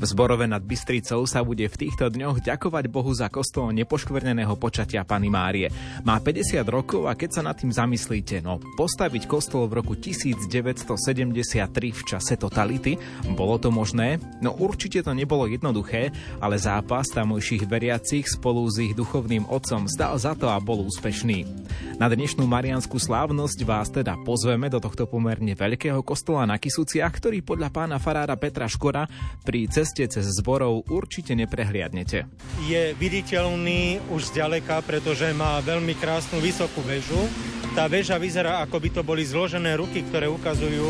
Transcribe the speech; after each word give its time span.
V 0.00 0.08
zborove 0.08 0.48
nad 0.48 0.64
Bystricou 0.64 1.28
sa 1.28 1.44
bude 1.44 1.68
v 1.68 1.76
týchto 1.76 2.08
dňoch 2.08 2.40
ďakovať 2.40 2.88
Bohu 2.88 3.12
za 3.12 3.28
kostol 3.28 3.68
nepoškvrneného 3.76 4.56
počatia 4.56 5.04
Pany 5.04 5.28
Márie. 5.28 5.68
Má 6.08 6.16
50 6.16 6.56
rokov 6.72 7.04
a 7.04 7.12
keď 7.12 7.30
sa 7.36 7.42
nad 7.44 7.60
tým 7.60 7.68
zamyslíte, 7.68 8.40
no 8.40 8.56
postaviť 8.80 9.28
kostol 9.28 9.68
v 9.68 9.84
roku 9.84 9.92
1973 9.92 11.68
v 11.92 12.02
čase 12.08 12.40
totality, 12.40 12.96
bolo 13.36 13.60
to 13.60 13.68
možné? 13.68 14.16
No 14.40 14.56
určite 14.56 15.04
to 15.04 15.12
nebolo 15.12 15.44
jednoduché, 15.44 16.16
ale 16.40 16.56
zápas 16.56 17.04
tamojších 17.12 17.68
veriacich 17.68 18.24
spolu 18.24 18.72
s 18.72 18.80
ich 18.80 18.96
duchovným 18.96 19.52
otcom 19.52 19.84
zdal 19.84 20.16
za 20.16 20.32
to 20.32 20.48
a 20.48 20.56
bol 20.64 20.80
úspešný. 20.80 21.44
Na 22.00 22.08
dnešnú 22.08 22.48
marianskú 22.48 22.96
slávnosť 22.96 23.58
vás 23.68 23.92
teda 23.92 24.16
pozveme 24.24 24.72
do 24.72 24.80
tohto 24.80 25.04
pomerne 25.04 25.52
veľkého 25.52 26.00
kostola 26.00 26.48
na 26.48 26.56
Kisuciach, 26.56 27.12
ktorý 27.12 27.44
podľa 27.44 27.68
pána 27.68 28.00
farára 28.00 28.40
Petra 28.40 28.64
Škora 28.64 29.04
pri 29.44 29.68
ceste 29.68 29.89
ceste 29.90 30.06
cez 30.06 30.38
zborov 30.38 30.86
určite 30.86 31.34
neprehliadnete. 31.34 32.30
Je 32.70 32.94
viditeľný 32.94 33.98
už 34.14 34.30
zďaleka, 34.30 34.86
pretože 34.86 35.34
má 35.34 35.58
veľmi 35.58 35.98
krásnu 35.98 36.38
vysokú 36.38 36.78
väžu. 36.86 37.18
Tá 37.74 37.90
väža 37.90 38.14
vyzerá, 38.14 38.62
ako 38.62 38.78
by 38.78 38.88
to 38.94 39.02
boli 39.02 39.26
zložené 39.26 39.74
ruky, 39.74 40.06
ktoré 40.06 40.30
ukazujú 40.30 40.86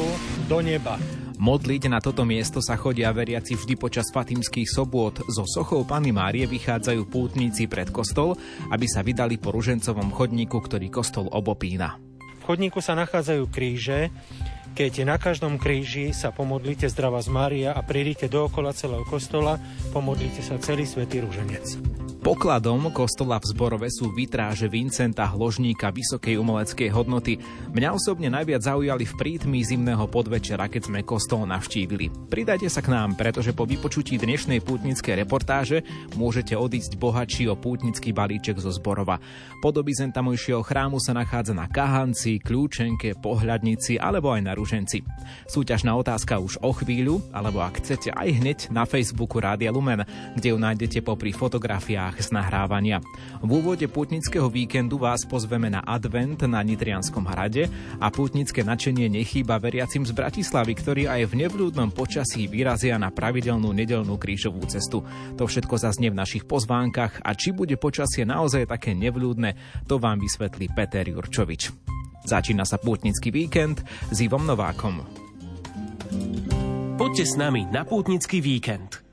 do 0.53 0.61
neba. 0.61 1.01
Modliť 1.41 1.89
na 1.89 2.05
toto 2.05 2.29
miesto 2.29 2.61
sa 2.61 2.77
chodia 2.77 3.09
veriaci 3.09 3.57
vždy 3.57 3.81
počas 3.81 4.13
fatimských 4.13 4.69
sobôt. 4.69 5.17
Zo 5.33 5.49
sochou 5.49 5.89
Pany 5.89 6.13
Márie 6.13 6.45
vychádzajú 6.45 7.09
pútnici 7.09 7.65
pred 7.65 7.89
kostol, 7.89 8.37
aby 8.69 8.85
sa 8.85 9.01
vydali 9.01 9.41
po 9.41 9.49
ružencovom 9.49 10.13
chodníku, 10.13 10.61
ktorý 10.61 10.93
kostol 10.93 11.33
obopína. 11.33 11.97
V 12.45 12.45
chodníku 12.45 12.85
sa 12.85 12.93
nachádzajú 12.93 13.49
kríže, 13.49 14.13
keď 14.75 15.05
na 15.07 15.17
každom 15.21 15.59
kríži 15.59 16.15
sa 16.15 16.31
pomodlíte 16.35 16.87
zdravá 16.89 17.21
z 17.21 17.29
Mária 17.29 17.71
a 17.75 17.81
prídite 17.83 18.31
dookola 18.31 18.73
celého 18.73 19.05
kostola, 19.07 19.59
pomodlíte 19.91 20.41
sa 20.41 20.57
celý 20.59 20.87
svätý 20.87 21.21
rúženec. 21.21 21.79
Pokladom 22.21 22.93
kostola 22.93 23.41
v 23.41 23.49
Zborove 23.49 23.89
sú 23.89 24.13
vitráže 24.13 24.69
Vincenta 24.69 25.25
Hložníka 25.25 25.89
vysokej 25.89 26.37
umeleckej 26.37 26.93
hodnoty. 26.93 27.41
Mňa 27.73 27.97
osobne 27.97 28.29
najviac 28.29 28.61
zaujali 28.61 29.09
v 29.09 29.17
prítmi 29.17 29.65
zimného 29.65 30.05
podvečera, 30.05 30.69
keď 30.69 30.93
sme 30.93 31.01
kostol 31.01 31.49
navštívili. 31.49 32.13
Pridajte 32.29 32.69
sa 32.69 32.85
k 32.85 32.93
nám, 32.93 33.17
pretože 33.17 33.57
po 33.57 33.65
vypočutí 33.65 34.21
dnešnej 34.21 34.61
pútnickej 34.61 35.17
reportáže 35.25 35.81
môžete 36.13 36.53
odísť 36.61 37.01
bohatší 37.01 37.49
o 37.49 37.57
pútnický 37.57 38.13
balíček 38.13 38.61
zo 38.61 38.69
Zborova. 38.69 39.17
Podobizen 39.65 40.13
tamojšieho 40.13 40.61
chrámu 40.61 41.01
sa 41.01 41.17
nachádza 41.17 41.57
na 41.57 41.73
Kahanci, 41.73 42.37
Kľúčenke, 42.45 43.17
Pohľadnici 43.17 43.97
alebo 43.97 44.37
aj 44.37 44.45
na 44.45 44.53
Ruženci. 44.61 45.01
Súťažná 45.49 45.97
otázka 45.97 46.37
už 46.37 46.61
o 46.61 46.77
chvíľu, 46.77 47.25
alebo 47.33 47.65
ak 47.65 47.81
chcete 47.81 48.13
aj 48.13 48.29
hneď 48.29 48.59
na 48.69 48.85
Facebooku 48.85 49.41
Rádia 49.41 49.73
Lumen, 49.73 50.05
kde 50.37 50.53
ju 50.53 50.59
nájdete 50.61 51.01
popri 51.01 51.33
fotografiách 51.33 52.21
z 52.21 52.29
nahrávania. 52.37 53.01
V 53.41 53.49
úvode 53.49 53.89
pútnického 53.89 54.53
víkendu 54.53 55.01
vás 55.01 55.25
pozveme 55.25 55.73
na 55.73 55.81
advent 55.81 56.45
na 56.45 56.61
Nitrianskom 56.61 57.25
hrade 57.25 57.73
a 57.97 58.13
pútnické 58.13 58.61
načenie 58.61 59.09
nechýba 59.09 59.57
veriacim 59.57 60.05
z 60.05 60.13
Bratislavy, 60.13 60.77
ktorí 60.77 61.03
aj 61.09 61.33
v 61.33 61.49
nevľúdnom 61.49 61.97
počasí 61.97 62.45
vyrazia 62.45 63.01
na 63.01 63.09
pravidelnú 63.09 63.73
nedelnú 63.73 64.21
krížovú 64.21 64.61
cestu. 64.69 65.01
To 65.41 65.49
všetko 65.49 65.81
zaznie 65.81 66.13
v 66.13 66.21
našich 66.21 66.45
pozvánkach 66.45 67.25
a 67.25 67.33
či 67.33 67.57
bude 67.57 67.81
počasie 67.81 68.29
naozaj 68.29 68.69
také 68.69 68.93
nevľúdne, 68.93 69.87
to 69.89 69.97
vám 69.97 70.21
vysvetlí 70.21 70.69
Peter 70.77 71.07
Jurčovič. 71.07 71.73
Začína 72.25 72.69
sa 72.69 72.77
pútnický 72.77 73.33
víkend 73.33 73.83
s 74.13 74.19
Ivom 74.21 74.45
Novákom. 74.45 75.03
Poďte 77.01 77.25
s 77.25 77.35
nami 77.41 77.65
na 77.69 77.83
pútnický 77.83 78.45
víkend. 78.45 79.10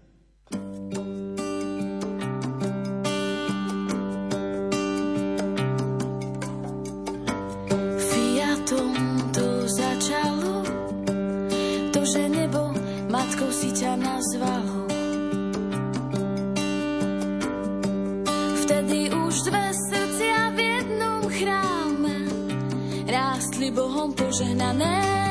Objatie 23.98 25.27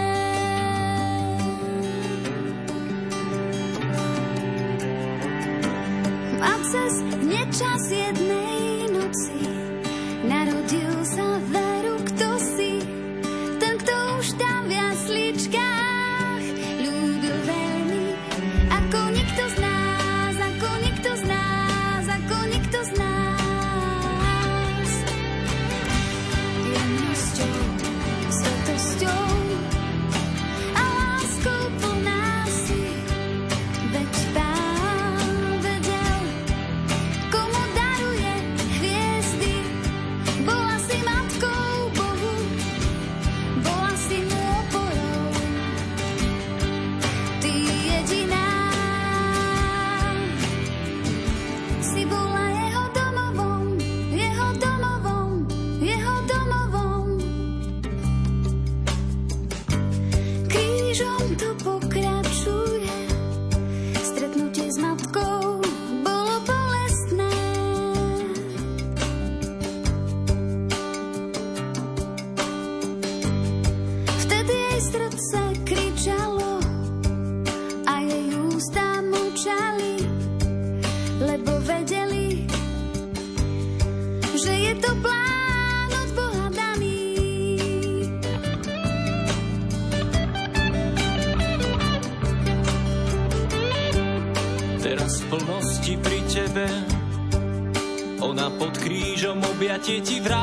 ti 99.86 100.18
vrátila. 100.18 100.35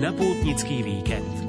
Na 0.00 0.16
pútnický 0.16 0.80
víkend. 0.80 1.39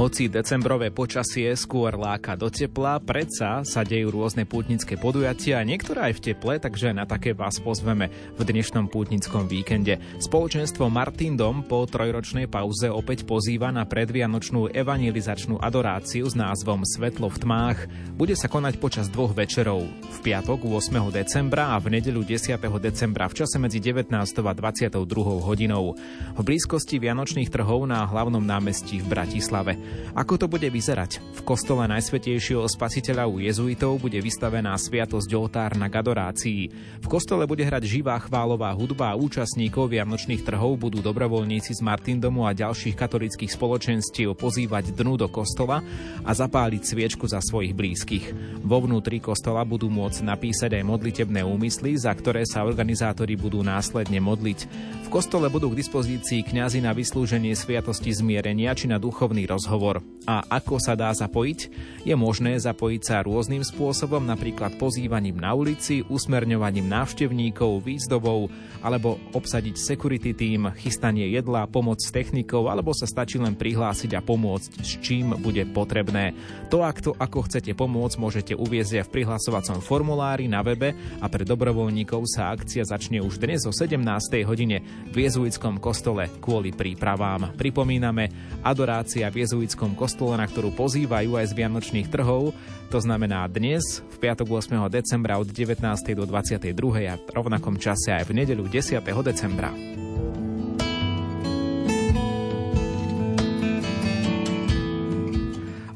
Hoci 0.00 0.32
decembrové 0.32 0.88
počasie 0.88 1.52
skôr 1.52 1.92
láka 1.92 2.32
do 2.32 2.48
tepla, 2.48 2.96
predsa 3.04 3.60
sa 3.68 3.84
dejú 3.84 4.08
rôzne 4.08 4.48
pútnické 4.48 4.96
podujatia, 4.96 5.60
niektoré 5.60 6.08
aj 6.08 6.14
v 6.16 6.22
teple, 6.32 6.56
takže 6.56 6.96
na 6.96 7.04
také 7.04 7.36
vás 7.36 7.60
pozveme 7.60 8.08
v 8.08 8.40
dnešnom 8.40 8.88
pútnickom 8.88 9.44
víkende. 9.44 10.00
Spoločenstvo 10.16 10.88
Martin 10.88 11.36
Dom 11.36 11.68
po 11.68 11.84
trojročnej 11.84 12.48
pauze 12.48 12.88
opäť 12.88 13.28
pozýva 13.28 13.68
na 13.68 13.84
predvianočnú 13.84 14.72
evangelizačnú 14.72 15.60
adoráciu 15.60 16.24
s 16.24 16.32
názvom 16.32 16.80
Svetlo 16.80 17.28
v 17.28 17.36
tmách. 17.44 17.78
Bude 18.16 18.32
sa 18.40 18.48
konať 18.48 18.80
počas 18.80 19.12
dvoch 19.12 19.36
večerov. 19.36 19.84
V 19.84 20.18
piatok 20.24 20.64
8. 20.64 20.96
decembra 21.12 21.76
a 21.76 21.76
v 21.76 22.00
nedeľu 22.00 22.24
10. 22.24 22.56
decembra 22.80 23.28
v 23.28 23.44
čase 23.44 23.60
medzi 23.60 23.84
19. 23.84 24.16
a 24.16 24.52
22. 24.56 24.96
hodinou. 25.44 25.92
V 26.32 26.40
blízkosti 26.40 26.96
Vianočných 26.96 27.52
trhov 27.52 27.84
na 27.84 28.08
hlavnom 28.08 28.40
námestí 28.40 29.04
v 29.04 29.12
Bratislave. 29.12 29.89
Ako 30.10 30.34
to 30.34 30.50
bude 30.50 30.66
vyzerať? 30.66 31.22
V 31.38 31.46
kostole 31.46 31.86
Najsvetejšieho 31.86 32.66
spasiteľa 32.66 33.30
u 33.30 33.38
jezuitov 33.38 34.02
bude 34.02 34.18
vystavená 34.18 34.74
sviatosť 34.74 35.30
oltárna 35.38 35.86
k 35.86 36.02
adorácii. 36.02 36.60
V 36.98 37.06
kostole 37.06 37.46
bude 37.46 37.62
hrať 37.62 37.86
živá 37.86 38.18
chválová 38.18 38.74
hudba 38.74 39.14
a 39.14 39.18
účastníkov 39.18 39.94
Vianočných 39.94 40.42
trhov 40.42 40.82
budú 40.82 40.98
dobrovoľníci 40.98 41.78
z 41.78 41.80
Martindomu 41.80 42.44
a 42.44 42.52
ďalších 42.52 42.98
katolických 42.98 43.54
spoločenstiev 43.54 44.34
pozývať 44.34 44.90
dnu 44.92 45.14
do 45.14 45.30
kostola 45.30 45.78
a 46.26 46.30
zapáliť 46.34 46.82
sviečku 46.82 47.30
za 47.30 47.38
svojich 47.38 47.72
blízkych. 47.72 48.26
Vo 48.66 48.82
vnútri 48.82 49.22
kostola 49.22 49.62
budú 49.62 49.86
môcť 49.86 50.26
napísať 50.26 50.74
aj 50.74 50.84
modlitebné 50.84 51.46
úmysly, 51.46 51.94
za 51.94 52.10
ktoré 52.12 52.42
sa 52.44 52.66
organizátori 52.66 53.38
budú 53.38 53.62
následne 53.62 54.18
modliť. 54.18 54.58
V 55.06 55.08
kostole 55.08 55.46
budú 55.46 55.70
k 55.70 55.80
dispozícii 55.80 56.44
kňazi 56.46 56.82
na 56.82 56.90
vyslúženie 56.92 57.54
sviatosti 57.54 58.10
zmierenia 58.10 58.74
či 58.74 58.90
na 58.90 58.98
duchovný 58.98 59.46
rozhovor. 59.46 59.79
A 60.28 60.44
ako 60.46 60.76
sa 60.78 60.94
dá 60.94 61.10
zapojiť? 61.10 61.60
Je 62.06 62.14
možné 62.14 62.54
zapojiť 62.60 63.02
sa 63.02 63.24
rôznym 63.24 63.64
spôsobom, 63.66 64.22
napríklad 64.22 64.76
pozývaním 64.76 65.40
na 65.40 65.56
ulici, 65.56 66.06
usmerňovaním 66.06 66.86
návštevníkov, 66.86 67.82
výzdobou, 67.82 68.52
alebo 68.84 69.18
obsadiť 69.32 69.74
security 69.80 70.36
team, 70.36 70.70
chystanie 70.78 71.32
jedla, 71.32 71.66
pomoc 71.66 71.98
s 72.04 72.12
technikou, 72.12 72.68
alebo 72.70 72.92
sa 72.94 73.10
stačí 73.10 73.40
len 73.42 73.58
prihlásiť 73.58 74.14
a 74.16 74.20
pomôcť, 74.20 74.70
s 74.84 75.02
čím 75.02 75.34
bude 75.40 75.66
potrebné. 75.72 76.36
To, 76.68 76.84
ak 76.84 77.00
to, 77.00 77.10
ako 77.16 77.50
chcete 77.50 77.72
pomôcť, 77.74 78.20
môžete 78.20 78.54
uviezť 78.54 79.02
aj 79.02 79.04
v 79.08 79.12
prihlasovacom 79.18 79.82
formulári 79.82 80.46
na 80.46 80.60
webe 80.62 80.94
a 81.18 81.26
pre 81.32 81.42
dobrovoľníkov 81.48 82.28
sa 82.28 82.52
akcia 82.52 82.84
začne 82.84 83.24
už 83.24 83.40
dnes 83.40 83.64
o 83.64 83.72
17. 83.72 83.98
hodine 84.44 84.84
v 85.10 85.16
jezuitskom 85.26 85.82
kostole 85.82 86.28
kvôli 86.38 86.70
prípravám. 86.76 87.56
Pripomíname, 87.56 88.30
adorácia 88.62 89.26
v 89.32 89.42
jezuitskom 89.42 89.69
kostole, 89.74 90.38
na 90.38 90.46
ktorú 90.46 90.74
pozývajú 90.74 91.38
aj 91.38 91.46
z 91.50 91.56
Vianočných 91.56 92.08
trhov, 92.10 92.54
to 92.90 92.98
znamená 92.98 93.46
dnes, 93.46 94.02
v 94.10 94.16
piatok 94.18 94.48
8. 94.50 94.90
decembra 94.90 95.38
od 95.38 95.46
19. 95.46 95.82
do 96.16 96.24
22. 96.26 96.74
a 97.06 97.14
v 97.14 97.28
rovnakom 97.30 97.78
čase 97.78 98.10
aj 98.10 98.26
v 98.26 98.42
nedeľu 98.42 98.66
10. 98.66 98.98
decembra. 99.22 99.70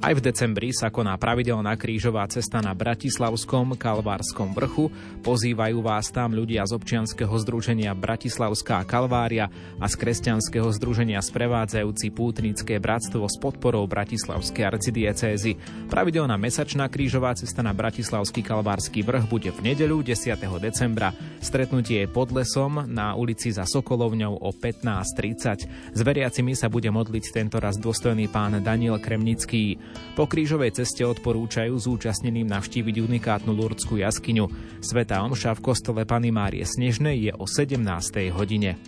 Aj 0.05 0.13
v 0.13 0.21
decembri 0.21 0.69
sa 0.69 0.93
koná 0.93 1.17
pravidelná 1.17 1.81
krížová 1.81 2.29
cesta 2.29 2.61
na 2.61 2.77
Bratislavskom 2.77 3.73
Kalvárskom 3.73 4.53
vrchu. 4.53 4.93
Pozývajú 5.25 5.81
vás 5.81 6.13
tam 6.13 6.37
ľudia 6.37 6.61
z 6.69 6.77
občianskeho 6.77 7.33
združenia 7.41 7.97
Bratislavská 7.97 8.85
Kalvária 8.85 9.49
a 9.81 9.89
z 9.89 9.97
kresťanského 9.97 10.69
združenia 10.77 11.25
sprevádzajúci 11.25 12.13
pútnické 12.13 12.77
bratstvo 12.77 13.25
s 13.25 13.41
podporou 13.41 13.89
Bratislavskej 13.89 14.77
arcidiecézy. 14.77 15.57
Pravidelná 15.89 16.37
mesačná 16.37 16.93
krížová 16.93 17.33
cesta 17.33 17.65
na 17.65 17.73
Bratislavský 17.73 18.45
Kalvársky 18.45 19.01
vrch 19.01 19.25
bude 19.25 19.57
v 19.57 19.73
nedeľu 19.73 20.05
10. 20.05 20.37
decembra. 20.61 21.17
Stretnutie 21.41 22.05
je 22.05 22.13
pod 22.13 22.29
lesom 22.29 22.85
na 22.93 23.17
ulici 23.17 23.49
za 23.49 23.65
Sokolovňou 23.65 24.37
o 24.37 24.53
15.30. 24.53 25.97
S 25.97 26.01
veriacimi 26.05 26.53
sa 26.53 26.69
bude 26.69 26.93
modliť 26.93 27.25
tento 27.33 27.57
raz 27.57 27.81
dôstojný 27.81 28.29
pán 28.29 28.61
Daniel 28.61 29.01
Kremnický. 29.01 29.94
Po 30.15 30.31
krížovej 30.31 30.79
ceste 30.79 31.03
odporúčajú 31.03 31.75
zúčastneným 31.75 32.47
navštíviť 32.47 33.03
unikátnu 33.03 33.51
lurdskú 33.51 33.99
jaskyňu. 33.99 34.47
Sveta 34.79 35.21
omša 35.27 35.59
v 35.59 35.65
kostole 35.65 36.03
Pany 36.07 36.31
Márie 36.31 36.63
Snežnej 36.63 37.31
je 37.31 37.33
o 37.35 37.47
17. 37.47 37.83
hodine. 38.31 38.79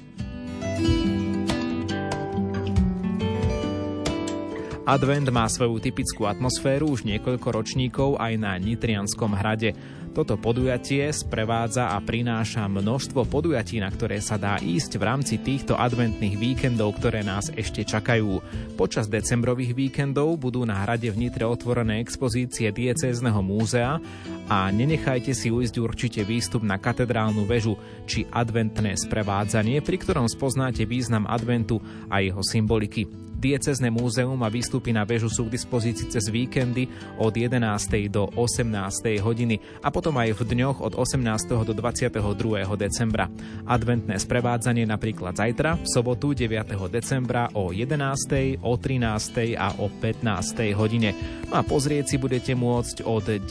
Advent 4.87 5.27
má 5.35 5.51
svoju 5.51 5.83
typickú 5.83 6.31
atmosféru 6.31 6.95
už 6.95 7.03
niekoľko 7.11 7.49
ročníkov 7.51 8.23
aj 8.23 8.39
na 8.39 8.55
Nitrianskom 8.55 9.35
hrade. 9.35 9.75
Toto 10.17 10.41
podujatie 10.41 11.13
sprevádza 11.13 11.93
a 11.93 12.01
prináša 12.01 12.65
množstvo 12.73 13.29
podujatí, 13.29 13.85
na 13.85 13.93
ktoré 13.93 14.17
sa 14.25 14.41
dá 14.41 14.57
ísť 14.57 14.97
v 14.97 15.05
rámci 15.05 15.37
týchto 15.37 15.77
adventných 15.77 16.41
víkendov, 16.41 16.97
ktoré 16.97 17.21
nás 17.21 17.53
ešte 17.53 17.85
čakajú. 17.85 18.41
Počas 18.81 19.13
decembrových 19.13 19.77
víkendov 19.77 20.41
budú 20.41 20.65
na 20.65 20.81
hrade 20.81 21.13
v 21.13 21.29
Nitre 21.29 21.45
otvorené 21.45 22.01
expozície 22.01 22.73
diecézneho 22.73 23.45
múzea 23.45 24.01
a 24.49 24.73
nenechajte 24.73 25.37
si 25.37 25.53
ujsť 25.53 25.77
určite 25.85 26.25
výstup 26.25 26.65
na 26.65 26.81
katedrálnu 26.81 27.45
väžu 27.45 27.77
či 28.09 28.25
adventné 28.33 28.97
sprevádzanie, 28.97 29.85
pri 29.85 30.01
ktorom 30.01 30.33
spoznáte 30.33 30.89
význam 30.89 31.29
adventu 31.29 31.77
a 32.09 32.25
jeho 32.25 32.41
symboliky. 32.41 33.05
Diecezne 33.37 33.93
múzeum 33.93 34.41
a 34.41 34.49
výstupy 34.49 34.97
na 34.97 35.05
väžu 35.05 35.29
sú 35.29 35.47
k 35.47 35.61
dispozícii 35.61 36.09
cez 36.09 36.33
víkendy 36.33 36.89
od 37.21 37.37
11. 37.37 37.61
do 38.09 38.33
18. 38.33 39.21
hodiny 39.21 39.61
a 39.85 39.93
potom 39.93 40.07
potom 40.07 40.23
aj 40.23 40.39
v 40.39 40.55
dňoch 40.55 40.79
od 40.87 40.95
18. 40.95 41.67
do 41.67 41.75
22. 41.75 42.15
decembra. 42.79 43.27
Adventné 43.67 44.15
sprevádzanie 44.23 44.87
napríklad 44.87 45.35
zajtra, 45.35 45.83
v 45.83 45.87
sobotu 45.91 46.31
9. 46.31 46.79
decembra 46.87 47.51
o 47.51 47.75
11., 47.75 48.63
o 48.63 48.79
13. 48.79 49.59
a 49.59 49.75
o 49.83 49.91
15. 49.91 50.79
hodine. 50.79 51.11
No 51.51 51.59
a 51.59 51.67
pozrieť 51.67 52.15
si 52.15 52.17
budete 52.23 52.55
môcť 52.55 53.03
od 53.03 53.45
10. 53.45 53.51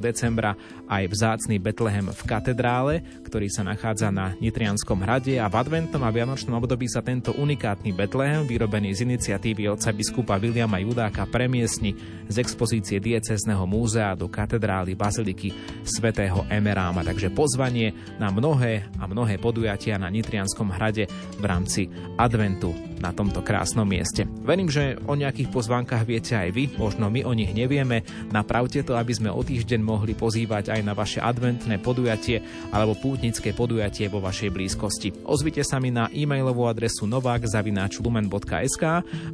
decembra 0.00 0.56
aj 0.88 1.04
vzácny 1.12 1.60
Betlehem 1.60 2.08
v 2.08 2.22
katedrále, 2.24 3.04
ktorý 3.22 3.52
sa 3.52 3.60
nachádza 3.62 4.08
na 4.08 4.32
Nitrianskom 4.40 5.04
hrade 5.04 5.36
a 5.36 5.52
v 5.52 5.60
adventnom 5.60 6.00
a 6.00 6.08
vianočnom 6.08 6.56
období 6.56 6.88
sa 6.88 7.04
tento 7.04 7.36
unikátny 7.36 7.92
Betlehem, 7.92 8.48
vyrobený 8.48 8.96
z 8.96 9.04
iniciatívy 9.20 9.68
otca 9.68 9.92
biskupa 9.92 10.40
Viliama 10.40 10.80
Judáka, 10.80 11.28
premiesni 11.28 11.92
z 12.24 12.40
expozície 12.40 13.04
diecezneho 13.04 13.68
múzea 13.68 14.16
do 14.16 14.32
katedrály 14.32 14.96
Baziliky 14.96 15.52
svätého 15.84 16.48
Emeráma. 16.48 17.04
Takže 17.04 17.28
pozvanie 17.28 17.92
na 18.16 18.32
mnohé 18.32 18.88
a 18.96 19.04
mnohé 19.04 19.36
podujatia 19.36 20.00
na 20.00 20.08
Nitrianskom 20.08 20.72
hrade 20.72 21.04
v 21.36 21.44
rámci 21.44 21.92
adventu 22.16 22.72
na 23.00 23.16
tomto 23.16 23.40
krásnom 23.40 23.88
mieste. 23.88 24.28
Verím, 24.44 24.68
že 24.68 25.00
o 25.08 25.16
nejakých 25.16 25.48
pozvánkach 25.48 26.04
viete 26.04 26.36
aj 26.36 26.52
vy, 26.52 26.64
možno 26.76 27.08
my 27.08 27.24
o 27.24 27.32
nich 27.32 27.50
nevieme. 27.56 28.04
Napravte 28.28 28.84
to, 28.84 28.94
aby 28.94 29.16
sme 29.16 29.32
o 29.32 29.40
týždeň 29.40 29.80
mohli 29.80 30.12
pozývať 30.12 30.68
aj 30.68 30.80
na 30.84 30.92
vaše 30.92 31.18
adventné 31.18 31.80
podujatie 31.80 32.44
alebo 32.70 32.92
pútnické 32.92 33.56
podujatie 33.56 34.12
vo 34.12 34.20
vašej 34.20 34.52
blízkosti. 34.52 35.24
Ozvite 35.24 35.64
sa 35.64 35.80
mi 35.80 35.88
na 35.88 36.12
e-mailovú 36.12 36.68
adresu 36.68 37.08
novak.lumen.sk, 37.08 38.84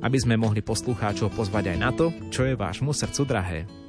aby 0.03 0.19
sme 0.21 0.41
mohli 0.41 0.61
poslucháčov 0.61 1.33
pozvať 1.35 1.75
aj 1.75 1.79
na 1.79 1.91
to, 1.93 2.13
čo 2.33 2.45
je 2.45 2.59
vášmu 2.59 2.93
srdcu 2.93 3.23
drahé. 3.27 3.86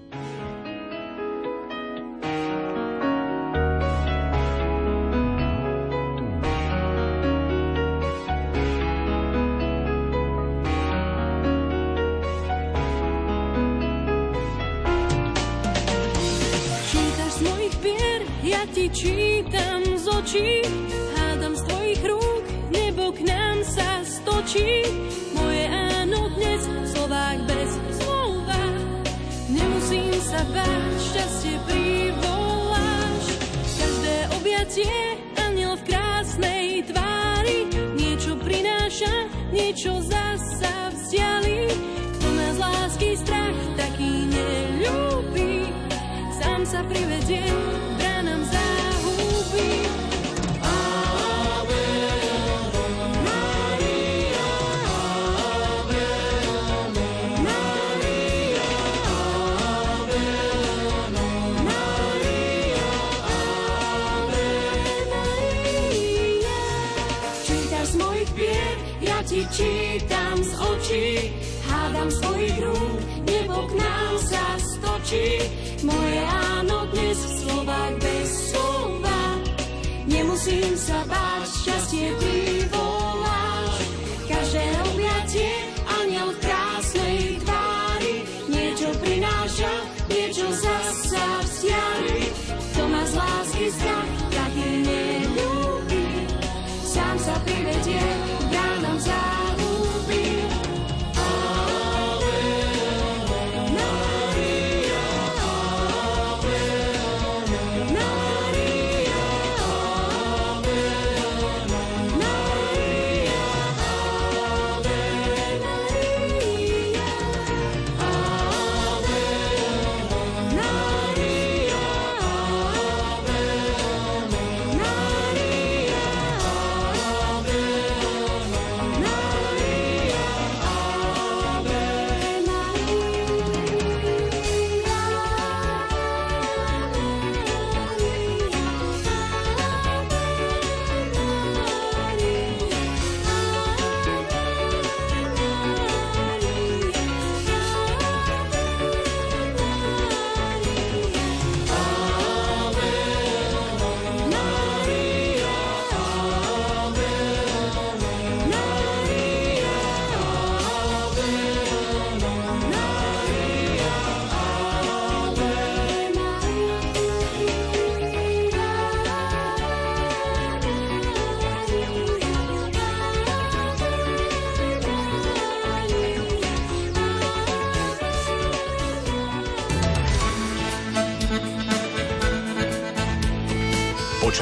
Moje 75.83 76.26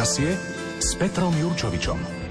Počasie 0.05 0.37
s 0.77 0.93
Petrom 1.01 1.33
Jurčovičom. 1.33 2.24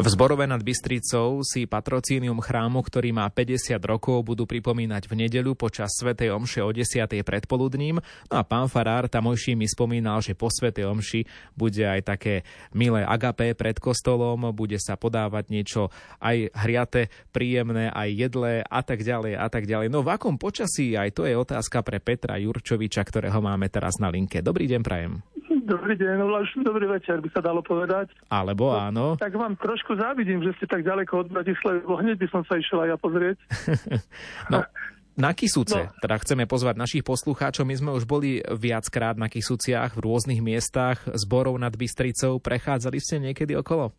V 0.00 0.08
zborove 0.08 0.48
nad 0.48 0.64
Bystricou 0.64 1.44
si 1.44 1.68
patrocínium 1.68 2.40
chrámu, 2.40 2.80
ktorý 2.80 3.12
má 3.12 3.28
50 3.28 3.76
rokov, 3.84 4.24
budú 4.24 4.48
pripomínať 4.48 5.04
v 5.04 5.28
nedeľu 5.28 5.52
počas 5.52 5.92
Svetej 5.92 6.32
Omše 6.32 6.64
o 6.64 6.72
10. 6.72 7.04
predpoludním. 7.20 8.00
No 8.32 8.34
a 8.40 8.40
pán 8.40 8.72
Farár 8.72 9.12
tamojší 9.12 9.60
mi 9.60 9.68
spomínal, 9.68 10.24
že 10.24 10.32
po 10.32 10.48
Svetej 10.48 10.88
Omši 10.88 11.28
bude 11.52 11.84
aj 11.84 12.16
také 12.16 12.48
milé 12.72 13.04
agapé 13.04 13.52
pred 13.52 13.76
kostolom, 13.76 14.48
bude 14.56 14.80
sa 14.80 14.96
podávať 14.96 15.52
niečo 15.52 15.92
aj 16.16 16.48
hriate, 16.48 17.12
príjemné, 17.28 17.92
aj 17.92 18.08
jedlé 18.08 18.64
a 18.64 18.80
tak 18.80 19.04
ďalej 19.04 19.36
a 19.36 19.52
tak 19.52 19.68
ďalej. 19.68 19.92
No 19.92 20.00
v 20.00 20.16
akom 20.16 20.40
počasí, 20.40 20.96
aj 20.96 21.12
to 21.12 21.28
je 21.28 21.36
otázka 21.36 21.84
pre 21.84 22.00
Petra 22.00 22.40
Jurčoviča, 22.40 23.04
ktorého 23.04 23.44
máme 23.44 23.68
teraz 23.68 24.00
na 24.00 24.08
linke. 24.08 24.40
Dobrý 24.40 24.64
deň, 24.64 24.80
prajem. 24.80 25.20
Dobrý 25.70 25.94
deň, 25.94 26.18
no 26.18 26.26
dobrý 26.66 26.90
večer, 26.90 27.22
by 27.22 27.30
sa 27.30 27.38
dalo 27.38 27.62
povedať. 27.62 28.10
Alebo 28.26 28.74
áno. 28.74 29.14
Tak 29.14 29.30
vám 29.38 29.54
trošku 29.54 29.94
závidím, 29.94 30.42
že 30.42 30.50
ste 30.58 30.66
tak 30.66 30.82
ďaleko 30.82 31.22
od 31.22 31.28
Bratislavy, 31.30 31.86
lebo 31.86 31.94
hneď 32.02 32.18
by 32.18 32.26
som 32.26 32.42
sa 32.42 32.58
išiel 32.58 32.82
aj 32.82 32.88
ja 32.90 32.98
pozrieť. 32.98 33.36
No, 34.52 34.66
na 35.14 35.30
Kisuce, 35.30 35.86
No. 35.86 35.94
teda 36.02 36.18
chceme 36.18 36.50
pozvať 36.50 36.74
našich 36.74 37.06
poslucháčov. 37.06 37.62
My 37.62 37.78
sme 37.78 37.90
už 37.94 38.02
boli 38.02 38.42
viackrát 38.42 39.14
na 39.14 39.30
Kisuciach 39.30 39.94
v 39.94 40.02
rôznych 40.02 40.42
miestach 40.42 41.06
zborov 41.06 41.54
nad 41.54 41.70
Bystricou. 41.70 42.42
Prechádzali 42.42 42.98
ste 42.98 43.22
niekedy 43.22 43.54
okolo? 43.54 43.94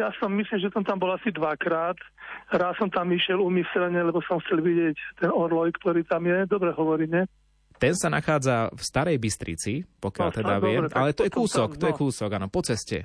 Ja 0.00 0.08
som 0.16 0.32
myslím, 0.32 0.64
že 0.64 0.72
som 0.72 0.80
tam 0.80 0.96
bol 0.96 1.12
asi 1.12 1.28
dvakrát. 1.28 2.00
Raz 2.48 2.80
som 2.80 2.88
tam 2.88 3.12
išiel 3.12 3.36
umyselne, 3.36 4.00
lebo 4.00 4.24
som 4.24 4.40
chcel 4.40 4.64
vidieť 4.64 4.96
ten 5.20 5.28
orloj, 5.28 5.76
ktorý 5.76 6.08
tam 6.08 6.24
je. 6.24 6.48
Dobre 6.48 6.72
hovorí, 6.72 7.04
ne? 7.04 7.28
Ten 7.82 7.98
sa 7.98 8.06
nachádza 8.06 8.70
v 8.70 8.78
Starej 8.78 9.18
Bystrici, 9.18 9.82
pokiaľ 9.98 10.28
No, 10.30 10.36
teda 10.38 10.54
dobre, 10.62 10.66
viem, 10.70 10.82
tak 10.86 10.98
ale 11.02 11.10
to 11.18 11.26
je 11.26 11.32
kúsok, 11.34 11.68
tam, 11.74 11.80
to 11.82 11.86
je 11.90 11.94
no. 11.94 11.98
kúsok, 11.98 12.30
áno, 12.30 12.46
po 12.46 12.62
ceste. 12.62 12.98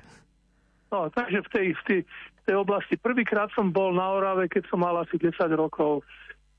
No, 0.93 1.09
takže 1.09 1.41
v 1.41 1.49
tej, 1.49 1.67
v 1.73 1.81
tej, 1.89 1.99
v 2.05 2.41
tej 2.45 2.55
oblasti. 2.61 2.93
Prvýkrát 3.01 3.49
som 3.57 3.73
bol 3.73 3.97
na 3.97 4.05
Orave, 4.13 4.45
keď 4.45 4.69
som 4.69 4.85
mal 4.85 4.93
asi 5.01 5.17
10 5.17 5.33
rokov. 5.57 6.05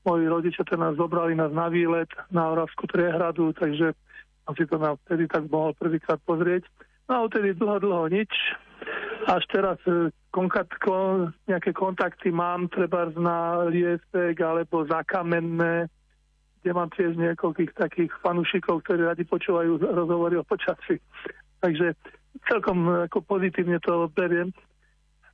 Moji 0.03 0.27
rodičia 0.27 0.67
teda 0.67 0.91
nás 0.91 0.99
zobrali 0.99 1.31
nás 1.31 1.55
na 1.55 1.71
výlet 1.71 2.11
na 2.27 2.51
Oravskú 2.51 2.91
priehradu, 2.91 3.55
takže 3.55 3.95
som 4.43 4.53
si 4.59 4.67
to 4.67 4.75
na, 4.75 4.99
vtedy 5.07 5.23
tak 5.31 5.47
mohol 5.47 5.71
prvýkrát 5.79 6.19
pozrieť. 6.27 6.67
No 7.07 7.11
a 7.15 7.19
odtedy 7.23 7.55
dlho, 7.55 7.79
dlho 7.79 8.05
nič. 8.11 8.31
Až 9.31 9.47
teraz 9.47 9.79
e, 9.87 10.11
kontakt, 10.35 10.75
kon, 10.83 11.31
nejaké 11.47 11.71
kontakty 11.71 12.35
mám, 12.35 12.67
treba 12.67 13.07
na 13.15 13.63
Liesek 13.63 14.35
alebo 14.43 14.83
za 14.85 15.07
Kamenné, 15.07 15.87
kde 16.61 16.71
mám 16.75 16.89
tiež 16.91 17.15
niekoľkých 17.15 17.71
takých 17.75 18.11
fanúšikov, 18.19 18.83
ktorí 18.83 19.07
radi 19.07 19.23
počúvajú 19.23 19.79
rozhovory 19.79 20.35
o 20.39 20.43
počasí. 20.43 20.99
Takže 21.63 21.95
celkom 22.47 22.87
e, 22.87 23.07
ako 23.07 23.23
pozitívne 23.23 23.79
to 23.79 24.11
beriem, 24.11 24.51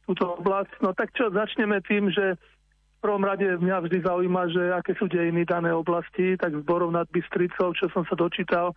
túto 0.05 0.37
oblasť. 0.37 0.81
No 0.85 0.93
tak 0.93 1.13
čo, 1.17 1.33
začneme 1.33 1.81
tým, 1.81 2.13
že 2.13 2.37
v 2.37 2.97
prvom 3.01 3.25
rade 3.25 3.45
mňa 3.45 3.77
vždy 3.85 3.97
zaujíma, 4.01 4.41
že 4.49 4.63
aké 4.73 4.97
sú 4.97 5.05
dejiny 5.05 5.45
dané 5.45 5.73
oblasti, 5.73 6.37
tak 6.37 6.57
zborov 6.65 6.89
nad 6.93 7.05
Bystricou, 7.13 7.73
čo 7.77 7.89
som 7.93 8.05
sa 8.05 8.17
dočítal, 8.17 8.73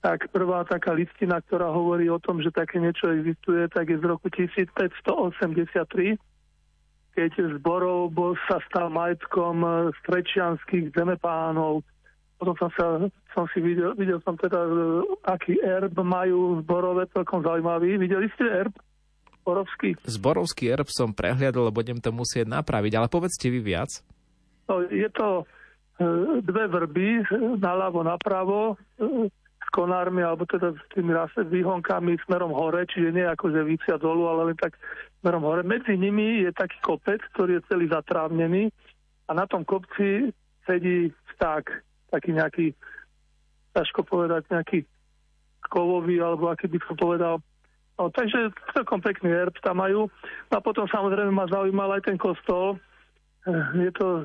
tak 0.00 0.30
prvá 0.30 0.62
taká 0.64 0.94
listina, 0.94 1.42
ktorá 1.42 1.68
hovorí 1.74 2.06
o 2.08 2.22
tom, 2.22 2.38
že 2.38 2.54
také 2.54 2.78
niečo 2.78 3.10
existuje, 3.10 3.66
tak 3.68 3.90
je 3.90 3.98
z 3.98 4.04
roku 4.06 4.30
1583, 4.30 6.16
keď 7.18 7.58
zborov 7.58 8.14
bol, 8.14 8.38
sa 8.46 8.62
stal 8.70 8.94
majetkom 8.94 9.66
e, 9.66 9.70
strečianských 10.06 10.94
zemepánov. 10.94 11.82
Potom 12.38 12.54
som, 12.54 12.70
sa, 12.78 13.10
som 13.34 13.50
si 13.50 13.58
videl, 13.58 13.90
videl 13.98 14.22
som 14.22 14.38
teda, 14.38 14.54
e, 14.54 15.02
aký 15.26 15.58
erb 15.58 15.98
majú 15.98 16.62
zborové, 16.62 17.10
celkom 17.10 17.42
zaujímavý. 17.42 17.98
Videli 17.98 18.30
ste 18.38 18.46
erb 18.46 18.74
zborovský? 19.42 19.98
Zborovský 20.06 20.70
erb 20.70 20.86
som 20.94 21.10
prehliadol, 21.10 21.74
budem 21.74 21.98
to 21.98 22.14
musieť 22.14 22.46
napraviť, 22.46 22.94
ale 22.94 23.10
povedzte 23.10 23.50
vy 23.50 23.66
viac. 23.66 23.90
No, 24.70 24.86
je 24.86 25.10
to 25.10 25.42
e, 25.42 25.44
dve 26.46 26.70
vrby, 26.70 27.26
naľavo, 27.58 28.06
napravo, 28.06 28.78
s 29.68 29.68
konármi, 29.74 30.22
alebo 30.22 30.46
teda 30.46 30.70
s 30.70 30.82
tými 30.94 31.10
rase 31.12 31.42
výhonkami 31.44 32.14
smerom 32.24 32.54
hore, 32.54 32.86
čiže 32.86 33.10
nie 33.10 33.26
ako 33.26 33.50
že 33.50 33.66
vícia 33.66 33.98
dolu, 33.98 34.30
ale 34.30 34.54
len 34.54 34.56
tak 34.56 34.78
smerom 35.20 35.42
hore. 35.42 35.62
Medzi 35.62 35.98
nimi 35.98 36.46
je 36.46 36.50
taký 36.54 36.78
kopec, 36.82 37.22
ktorý 37.34 37.58
je 37.58 37.66
celý 37.70 37.90
zatrávnený 37.90 38.70
a 39.28 39.30
na 39.34 39.44
tom 39.44 39.66
kopci 39.66 40.30
sedí 40.64 41.12
vták, 41.36 41.64
taký 42.12 42.30
nejaký, 42.32 42.66
ťažko 43.72 44.04
povedať, 44.04 44.44
nejaký 44.52 44.84
kovový, 45.68 46.20
alebo 46.20 46.48
aký 46.48 46.68
by 46.68 46.78
som 46.88 46.96
povedal. 46.96 47.34
No, 47.98 48.14
takže 48.14 48.54
celkom 48.72 49.02
pekný 49.02 49.34
erb 49.34 49.58
tam 49.58 49.82
majú. 49.82 50.06
A 50.54 50.62
potom 50.62 50.86
samozrejme 50.86 51.34
ma 51.34 51.50
zaujímal 51.50 51.98
aj 51.98 52.06
ten 52.06 52.16
kostol. 52.16 52.78
Eh, 53.44 53.90
Je 53.90 53.90
to, 53.92 54.22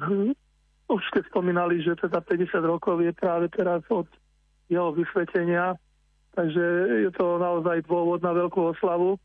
už 0.93 1.01
ste 1.09 1.25
spomínali, 1.27 1.81
že 1.81 1.97
teda 1.97 2.21
50 2.21 2.63
rokov 2.63 3.01
je 3.01 3.11
práve 3.17 3.49
teraz 3.49 3.81
od 3.89 4.05
jeho 4.69 4.93
vysvetenia, 4.93 5.75
takže 6.37 6.63
je 7.07 7.11
to 7.17 7.41
naozaj 7.41 7.81
dôvod 7.89 8.21
na 8.21 8.31
veľkú 8.31 8.77
oslavu. 8.77 9.17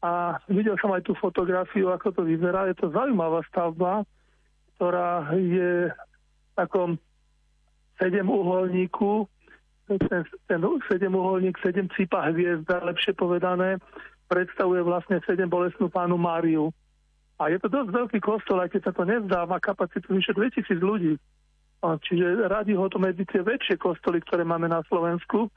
A 0.00 0.40
videl 0.48 0.80
som 0.80 0.96
aj 0.96 1.04
tú 1.04 1.12
fotografiu, 1.12 1.92
ako 1.92 2.16
to 2.16 2.22
vyzerá. 2.24 2.64
Je 2.72 2.76
to 2.80 2.88
zaujímavá 2.88 3.44
stavba, 3.52 4.08
ktorá 4.76 5.28
je 5.36 5.92
v 5.92 6.50
takom 6.56 6.96
sedem 8.00 8.24
uholníku, 8.24 9.28
ten, 9.84 10.24
ten 10.48 10.60
sedem 10.88 11.12
uholník, 11.12 11.60
sedem 11.60 11.92
cipa 11.92 12.32
hviezda, 12.32 12.80
lepšie 12.80 13.12
povedané, 13.12 13.76
predstavuje 14.32 14.80
vlastne 14.80 15.20
sedem 15.28 15.52
bolestnú 15.52 15.92
pánu 15.92 16.16
Máriu. 16.16 16.72
A 17.36 17.52
je 17.52 17.60
to 17.60 17.68
dosť 17.68 17.90
veľký 17.92 18.18
kostol, 18.24 18.60
aj 18.64 18.72
keď 18.72 18.80
sa 18.88 18.92
to 18.96 19.04
nezdá, 19.04 19.44
má 19.44 19.60
kapacitu 19.60 20.16
vyše 20.16 20.32
2000 20.32 20.80
ľudí. 20.80 21.20
Čiže 21.80 22.48
radí 22.48 22.76
ho 22.76 22.88
to 22.92 23.00
medzi 23.00 23.24
tie 23.24 23.40
väčšie 23.40 23.80
kostoly, 23.80 24.20
ktoré 24.20 24.44
máme 24.44 24.68
na 24.68 24.84
Slovensku. 24.84 25.48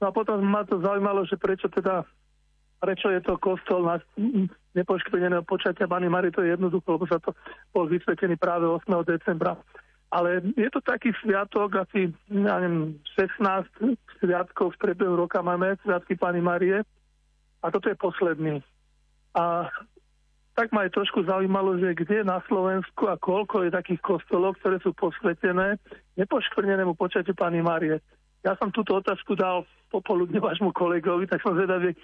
No 0.00 0.04
a 0.08 0.12
potom 0.12 0.40
ma 0.40 0.64
to 0.64 0.80
zaujímalo, 0.80 1.28
že 1.28 1.36
prečo 1.36 1.68
teda 1.68 2.08
prečo 2.80 3.12
je 3.12 3.20
to 3.20 3.36
kostol 3.36 3.84
na 3.84 4.00
nepoškvrneného 4.72 5.44
počatia 5.44 5.84
Bany 5.84 6.08
Mary, 6.08 6.32
to 6.32 6.40
je 6.40 6.56
jednoducho, 6.56 6.96
lebo 6.96 7.04
sa 7.04 7.20
to 7.20 7.36
bol 7.76 7.84
vysvetený 7.84 8.40
práve 8.40 8.64
8. 8.64 8.88
decembra. 9.04 9.60
Ale 10.10 10.42
je 10.58 10.66
to 10.74 10.82
taký 10.82 11.14
sviatok, 11.22 11.86
asi 11.86 12.10
ja 12.34 12.58
neviem, 12.58 12.98
16 13.14 13.94
sviatkov 14.18 14.74
v 14.74 14.80
priebehu 14.82 15.14
roka 15.14 15.38
máme, 15.38 15.78
sviatky 15.86 16.18
Pany 16.18 16.42
Marie. 16.42 16.82
A 17.62 17.70
toto 17.70 17.92
je 17.92 17.94
posledný. 17.94 18.58
A 19.36 19.70
tak 20.58 20.74
ma 20.74 20.88
aj 20.88 20.96
trošku 20.98 21.22
zaujímalo, 21.22 21.78
že 21.78 21.94
kde 21.94 22.26
na 22.26 22.42
Slovensku 22.50 23.06
a 23.06 23.14
koľko 23.20 23.68
je 23.68 23.70
takých 23.70 24.02
kostolov, 24.02 24.58
ktoré 24.58 24.82
sú 24.82 24.90
posvetené 24.96 25.78
nepoškvrnenému 26.18 26.98
počatiu 26.98 27.36
Pany 27.36 27.62
Marie. 27.62 28.02
Ja 28.42 28.56
som 28.58 28.74
túto 28.74 28.98
otázku 28.98 29.36
dal 29.38 29.62
popoludne 29.92 30.40
vášmu 30.40 30.74
kolegovi, 30.74 31.28
tak 31.30 31.44
som 31.44 31.54
zvedavý, 31.54 31.94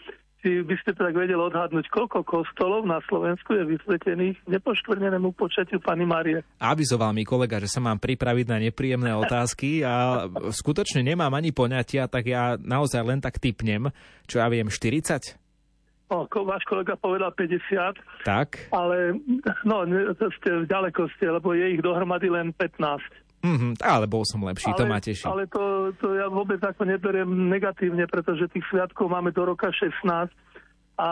či 0.46 0.62
by 0.62 0.78
ste 0.78 0.94
tak 0.94 1.11
vedeli 1.11 1.35
odhadnúť, 1.35 1.90
koľko 1.90 2.22
kostolov 2.22 2.87
na 2.87 3.02
Slovensku 3.11 3.59
je 3.59 3.66
vysvetených 3.66 4.46
nepoškvrnenému 4.46 5.35
počatiu 5.35 5.82
Pany 5.82 6.06
Marie. 6.06 6.46
Avizoval 6.62 7.11
mi 7.11 7.26
kolega, 7.26 7.59
že 7.59 7.66
sa 7.66 7.82
mám 7.82 7.98
pripraviť 7.98 8.46
na 8.46 8.62
nepríjemné 8.62 9.11
otázky 9.18 9.82
a 9.82 10.30
skutočne 10.54 11.02
nemám 11.02 11.35
ani 11.35 11.50
poňatia, 11.50 12.06
tak 12.06 12.30
ja 12.30 12.54
naozaj 12.62 13.02
len 13.02 13.18
tak 13.18 13.42
typnem, 13.42 13.90
čo 14.30 14.38
ja 14.38 14.46
viem, 14.46 14.70
40? 14.70 15.35
O, 16.14 16.22
ko, 16.30 16.46
váš 16.46 16.62
kolega 16.70 16.94
povedal 16.94 17.35
50, 17.35 17.98
Tak. 18.22 18.70
ale 18.70 19.18
no, 19.66 19.82
ste 20.38 20.62
ďaleko 20.70 21.11
ste, 21.18 21.26
lebo 21.26 21.50
je 21.59 21.74
ich 21.74 21.82
dohromady 21.82 22.30
len 22.30 22.54
15. 22.54 23.25
Mhm, 23.46 23.78
ale 23.78 24.11
bol 24.11 24.26
som 24.26 24.42
lepší, 24.42 24.74
to 24.74 24.90
ma 24.90 24.98
teší. 24.98 25.30
Ale 25.30 25.46
to, 25.46 25.94
to 26.02 26.18
ja 26.18 26.26
vôbec 26.26 26.59
ako 26.59 26.82
neberiem 26.82 27.46
negatívne, 27.46 28.11
pretože 28.11 28.50
tých 28.50 28.66
sviatkov 28.66 29.06
máme 29.06 29.30
do 29.30 29.46
roka 29.46 29.70
16 29.70 30.02
a 30.98 31.09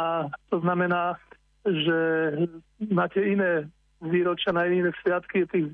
to 0.51 0.57
znamená, 0.59 1.15
že 1.63 1.99
na 2.83 3.07
tie 3.07 3.39
iné 3.39 3.71
výročia, 4.03 4.51
na 4.51 4.67
iné 4.67 4.91
sviatky 5.01 5.47
tých 5.47 5.71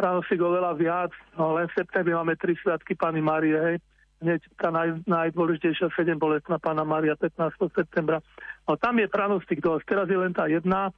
pránosík 0.00 0.40
oveľa 0.40 0.72
viac. 0.80 1.12
No, 1.36 1.54
len 1.54 1.68
v 1.68 1.76
septembri 1.76 2.16
máme 2.16 2.34
tri 2.40 2.56
sviatky 2.58 2.96
Pany 2.96 3.20
Márie, 3.20 3.58
hej. 3.58 3.76
Hneď 4.22 4.40
tá 4.54 4.70
naj, 4.70 5.02
najdôležitejšia 5.02 5.90
7 5.98 6.14
bolestná 6.14 6.62
Pána 6.62 6.86
Mária 6.86 7.18
15. 7.18 7.58
septembra. 7.74 8.22
No, 8.70 8.78
tam 8.78 9.02
je 9.02 9.10
pranostik 9.10 9.58
dosť. 9.58 9.82
Teraz 9.82 10.06
je 10.06 10.14
len 10.14 10.30
tá 10.30 10.46
jedna, 10.46 10.94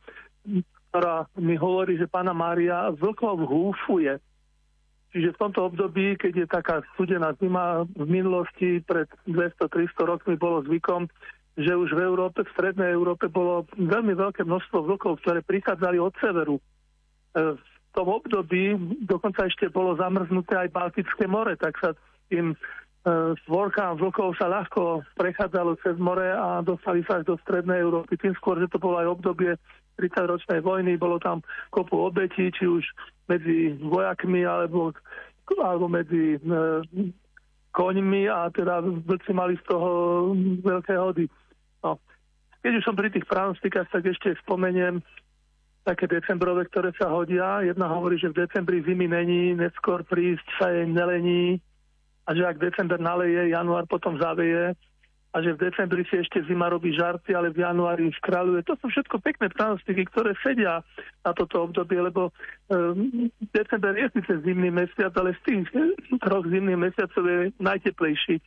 ktorá 0.92 1.24
mi 1.40 1.56
hovorí, 1.56 1.96
že 1.96 2.04
Pána 2.04 2.36
Mária 2.36 2.92
vlkov 2.92 3.48
húfuje. 3.48 4.20
Čiže 5.14 5.30
v 5.30 5.40
tomto 5.46 5.70
období, 5.70 6.18
keď 6.18 6.32
je 6.42 6.46
taká 6.50 6.82
studená 6.98 7.38
zima, 7.38 7.86
v 7.86 8.06
minulosti 8.10 8.82
pred 8.82 9.06
200-300 9.30 10.10
rokmi 10.10 10.34
bolo 10.34 10.66
zvykom, 10.66 11.06
že 11.54 11.70
už 11.70 11.94
v 11.94 12.02
Európe, 12.02 12.42
v 12.42 12.50
strednej 12.50 12.90
Európe 12.90 13.30
bolo 13.30 13.62
veľmi 13.78 14.10
veľké 14.10 14.42
množstvo 14.42 14.90
vlkov, 14.90 15.22
ktoré 15.22 15.38
prichádzali 15.46 16.02
od 16.02 16.10
severu. 16.18 16.58
E, 16.58 16.62
V 17.54 17.90
tom 17.94 18.10
období 18.10 18.74
dokonca 19.06 19.46
ešte 19.46 19.70
bolo 19.70 19.94
zamrznuté 19.94 20.58
aj 20.58 20.74
Baltické 20.74 21.30
more, 21.30 21.54
tak 21.54 21.78
sa 21.78 21.94
tým 22.26 22.58
svorkám 23.44 24.00
vlkov 24.00 24.32
sa 24.40 24.48
ľahko 24.48 25.04
prechádzalo 25.14 25.76
cez 25.84 25.94
more 26.00 26.24
a 26.24 26.64
dostali 26.64 27.04
sa 27.04 27.20
až 27.20 27.28
do 27.28 27.36
strednej 27.44 27.84
Európy. 27.84 28.16
Tým 28.16 28.32
skôr, 28.40 28.56
že 28.56 28.72
to 28.72 28.80
bolo 28.80 28.96
aj 28.96 29.12
obdobie 29.12 29.60
30-ročnej 29.98 30.60
vojny, 30.60 30.98
bolo 30.98 31.18
tam 31.22 31.40
kopu 31.70 32.10
obetí, 32.10 32.50
či 32.50 32.66
už 32.66 32.84
medzi 33.30 33.74
vojakmi 33.80 34.44
alebo, 34.44 34.92
alebo 35.58 35.86
medzi 35.88 36.36
e, 36.36 36.38
koňmi 37.74 38.30
a 38.30 38.50
teda 38.54 38.82
vlci 38.82 39.30
mali 39.34 39.58
z 39.58 39.64
toho 39.66 39.90
veľké 40.62 40.94
hody. 40.94 41.26
No. 41.82 41.98
Keď 42.62 42.72
už 42.80 42.84
som 42.86 42.94
pri 42.94 43.10
tých 43.10 43.26
pranostikách, 43.26 43.90
tak 43.90 44.04
ešte 44.06 44.38
spomeniem 44.46 45.02
také 45.84 46.08
decembrové, 46.08 46.64
ktoré 46.72 46.96
sa 46.96 47.12
hodia. 47.12 47.60
Jedna 47.60 47.92
hovorí, 47.92 48.16
že 48.16 48.32
v 48.32 48.48
decembri 48.48 48.80
zimy 48.80 49.04
není, 49.04 49.52
neskôr 49.52 50.00
prísť 50.00 50.46
sa 50.56 50.72
jej 50.72 50.88
nelení 50.88 51.60
a 52.24 52.32
že 52.32 52.48
ak 52.48 52.56
december 52.56 52.96
naleje, 52.96 53.52
január 53.52 53.84
potom 53.84 54.16
zaveje 54.16 54.72
a 55.34 55.42
že 55.42 55.58
v 55.58 55.66
decembri 55.66 56.06
si 56.06 56.14
ešte 56.14 56.46
zima 56.46 56.70
robí 56.70 56.94
žarty, 56.94 57.34
ale 57.34 57.50
v 57.50 57.66
januári 57.66 58.06
skráľuje. 58.22 58.62
To 58.70 58.78
sú 58.78 58.86
všetko 58.86 59.18
pekné 59.18 59.50
pranostiky, 59.50 60.06
ktoré 60.14 60.38
sedia 60.38 60.78
na 61.26 61.34
toto 61.34 61.66
obdobie, 61.66 61.98
lebo 61.98 62.30
um, 62.70 63.26
december 63.50 63.98
je 63.98 64.14
síce 64.14 64.46
zimný 64.46 64.70
mesiac, 64.70 65.10
ale 65.18 65.34
z 65.34 65.40
tých 65.42 65.66
troch 66.22 66.46
zimných 66.46 66.78
mesiacov 66.78 67.22
je 67.26 67.38
najteplejší. 67.58 68.38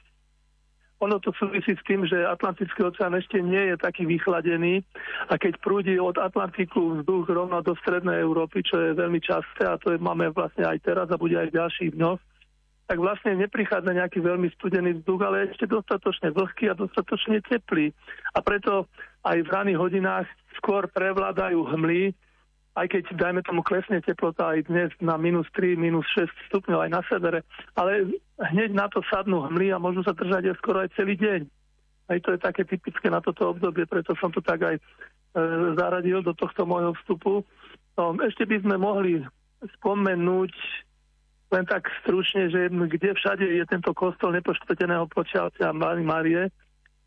ono 1.04 1.20
to 1.20 1.36
súvisí 1.36 1.76
s 1.76 1.84
tým, 1.84 2.08
že 2.08 2.24
Atlantický 2.24 2.88
oceán 2.88 3.20
ešte 3.20 3.44
nie 3.44 3.68
je 3.70 3.76
taký 3.76 4.08
vychladený 4.08 4.80
a 5.28 5.36
keď 5.36 5.60
prúdi 5.60 6.00
od 6.00 6.16
Atlantiku 6.16 7.04
vzduch 7.04 7.28
rovno 7.28 7.60
do 7.68 7.76
strednej 7.84 8.24
Európy, 8.24 8.64
čo 8.64 8.80
je 8.80 8.96
veľmi 8.96 9.20
časté 9.20 9.68
a 9.68 9.76
to 9.76 9.92
je, 9.92 10.00
máme 10.00 10.32
vlastne 10.32 10.64
aj 10.64 10.88
teraz 10.88 11.12
a 11.12 11.20
bude 11.20 11.36
aj 11.36 11.52
v 11.52 11.58
ďalších 11.60 11.92
dňoch, 12.00 12.20
tak 12.88 13.04
vlastne 13.04 13.36
neprichádza 13.36 13.92
nejaký 13.92 14.24
veľmi 14.24 14.48
studený 14.56 15.04
vzduch, 15.04 15.22
ale 15.28 15.52
ešte 15.52 15.68
dostatočne 15.68 16.32
vlhký 16.32 16.72
a 16.72 16.80
dostatočne 16.80 17.44
teplý. 17.44 17.92
A 18.32 18.40
preto 18.40 18.88
aj 19.28 19.44
v 19.44 19.52
raných 19.52 19.80
hodinách 19.80 20.28
skôr 20.56 20.88
prevládajú 20.88 21.68
hmly, 21.68 22.16
aj 22.80 22.88
keď, 22.88 23.04
dajme 23.20 23.42
tomu, 23.44 23.60
klesne 23.66 24.00
teplota 24.00 24.56
aj 24.56 24.72
dnes 24.72 24.94
na 25.04 25.20
minus 25.20 25.50
3, 25.52 25.76
minus 25.76 26.08
6 26.16 26.32
stupňov 26.48 26.88
aj 26.88 26.92
na 26.96 27.02
severe, 27.12 27.40
ale 27.76 28.22
hneď 28.40 28.72
na 28.72 28.88
to 28.88 29.04
sadnú 29.12 29.44
hmly 29.50 29.76
a 29.76 29.82
môžu 29.82 30.06
sa 30.08 30.16
držať 30.16 30.54
aj 30.54 30.58
skoro 30.64 30.86
aj 30.86 30.94
celý 30.96 31.20
deň. 31.20 31.42
Aj 32.08 32.18
to 32.24 32.32
je 32.32 32.40
také 32.40 32.64
typické 32.64 33.12
na 33.12 33.20
toto 33.20 33.52
obdobie, 33.52 33.84
preto 33.84 34.16
som 34.16 34.32
to 34.32 34.40
tak 34.40 34.64
aj 34.64 34.76
e, 34.80 34.82
zaradil 35.76 36.24
do 36.24 36.32
tohto 36.32 36.64
môjho 36.64 36.96
vstupu. 37.04 37.44
No, 38.00 38.16
ešte 38.24 38.48
by 38.48 38.64
sme 38.64 38.80
mohli 38.80 39.26
spomenúť 39.82 40.54
len 41.48 41.64
tak 41.64 41.88
stručne, 42.04 42.52
že 42.52 42.68
kde 42.68 43.16
všade 43.16 43.46
je 43.48 43.64
tento 43.68 43.96
kostol 43.96 44.36
nepoštvrteného 44.36 45.08
počatia 45.08 45.72
Márie, 45.72 46.52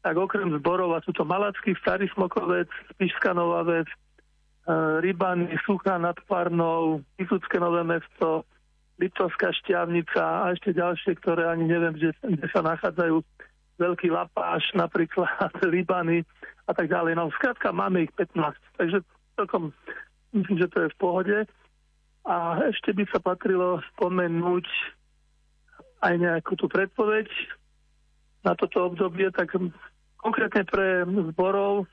tak 0.00 0.16
okrem 0.16 0.48
zborov, 0.57 0.96
a 0.96 1.05
sú 1.05 1.12
to 1.12 1.29
Malacký, 1.29 1.76
Starý 1.76 2.09
Smokovec, 2.16 2.72
Spišská 2.96 3.37
Nová 3.37 3.68
Vec, 3.68 3.85
E, 4.70 5.00
Rybany, 5.00 5.59
Suchá 5.64 5.98
nad 5.98 6.16
Parnou, 6.29 7.00
Kisucké 7.16 7.61
Nové 7.61 7.85
mesto, 7.85 8.44
Liptovská 9.00 9.57
šťavnica 9.64 10.20
a 10.20 10.53
ešte 10.53 10.76
ďalšie, 10.76 11.16
ktoré 11.24 11.48
ani 11.48 11.64
neviem, 11.64 11.96
kde, 11.96 12.12
kde 12.20 12.46
sa 12.53 12.61
nachádzajú. 12.61 13.24
Veľký 13.81 14.12
Lapáš 14.12 14.76
napríklad, 14.76 15.57
Rybany 15.74 16.20
a 16.68 16.72
tak 16.76 16.92
ďalej. 16.92 17.16
No 17.16 17.33
skrátka 17.33 17.72
máme 17.72 18.05
ich 18.05 18.12
15, 18.12 18.53
takže 18.76 19.00
celkom 19.40 19.72
myslím, 20.37 20.61
že 20.61 20.68
to 20.68 20.85
je 20.85 20.88
v 20.92 21.00
pohode. 21.00 21.37
A 22.28 22.61
ešte 22.68 22.92
by 22.92 23.04
sa 23.09 23.18
patrilo 23.18 23.80
spomenúť 23.94 24.66
aj 26.04 26.14
nejakú 26.16 26.56
tú 26.56 26.68
predpoveď 26.68 27.28
na 28.44 28.56
toto 28.56 28.88
obdobie, 28.88 29.28
tak 29.33 29.52
konkrétne 30.20 30.64
pre 30.64 31.04
zborov 31.33 31.88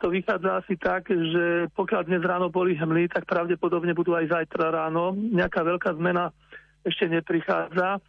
to 0.00 0.08
vychádza 0.08 0.64
asi 0.64 0.74
tak, 0.80 1.12
že 1.12 1.68
pokiaľ 1.76 2.08
dnes 2.08 2.24
ráno 2.24 2.48
boli 2.48 2.72
hmly, 2.72 3.12
tak 3.12 3.28
pravdepodobne 3.28 3.92
budú 3.92 4.16
aj 4.16 4.32
zajtra 4.32 4.72
ráno. 4.72 5.12
Nejaká 5.12 5.60
veľká 5.60 5.92
zmena 6.00 6.32
ešte 6.80 7.04
neprichádza. 7.04 8.00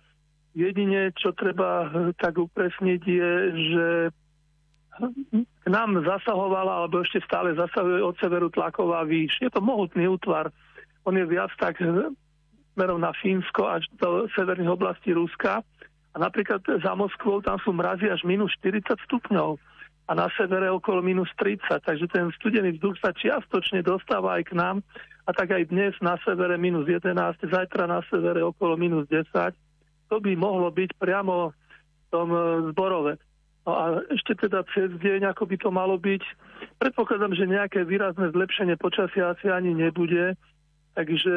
Jedine, 0.55 1.11
čo 1.19 1.35
treba 1.35 1.91
tak 2.15 2.39
upresniť, 2.39 3.01
je, 3.03 3.31
že 3.71 3.87
k 5.35 5.67
nám 5.67 5.99
zasahovala, 6.03 6.83
alebo 6.83 7.03
ešte 7.03 7.19
stále 7.27 7.55
zasahuje 7.59 7.99
od 8.03 8.15
severu 8.23 8.47
tlaková 8.47 9.03
výš. 9.03 9.35
Je 9.43 9.51
to 9.51 9.59
mohutný 9.59 10.07
útvar. 10.07 10.47
On 11.05 11.13
je 11.17 11.25
viac 11.25 11.49
tak 11.57 11.81
smerom 12.73 13.01
na 13.01 13.11
Fínsko 13.17 13.67
až 13.67 13.85
do 13.97 14.29
severných 14.37 14.73
oblastí 14.73 15.11
Ruska. 15.13 15.65
A 16.11 16.17
napríklad 16.19 16.59
za 16.63 16.91
Moskvou 16.91 17.39
tam 17.39 17.55
sú 17.63 17.71
mrazy 17.71 18.11
až 18.11 18.27
minus 18.27 18.51
40 18.59 18.99
stupňov 19.07 19.55
a 20.09 20.11
na 20.11 20.27
severe 20.35 20.67
okolo 20.67 20.99
minus 20.99 21.31
30, 21.39 21.87
takže 21.87 22.03
ten 22.11 22.27
studený 22.35 22.75
vzduch 22.75 22.99
sa 22.99 23.15
čiastočne 23.15 23.79
dostáva 23.79 24.35
aj 24.35 24.51
k 24.51 24.59
nám 24.59 24.83
a 25.23 25.31
tak 25.31 25.55
aj 25.55 25.71
dnes 25.71 25.95
na 26.03 26.19
severe 26.27 26.59
minus 26.59 26.83
11, 26.83 27.15
zajtra 27.47 27.87
na 27.87 28.03
severe 28.11 28.43
okolo 28.43 28.75
minus 28.75 29.07
10. 29.07 29.55
To 30.11 30.19
by 30.19 30.35
mohlo 30.35 30.67
byť 30.67 30.99
priamo 30.99 31.55
v 31.55 32.05
tom 32.11 32.27
e, 32.27 32.39
zborove. 32.75 33.15
No 33.63 33.71
a 33.71 33.83
ešte 34.11 34.35
teda 34.35 34.67
cez 34.75 34.91
deň, 34.99 35.31
ako 35.31 35.47
by 35.47 35.55
to 35.61 35.69
malo 35.71 35.95
byť, 35.95 36.23
predpokladám, 36.81 37.31
že 37.31 37.47
nejaké 37.47 37.87
výrazné 37.87 38.35
zlepšenie 38.35 38.75
počasia 38.75 39.31
asi 39.31 39.47
ani 39.47 39.71
nebude, 39.71 40.35
takže 40.91 41.33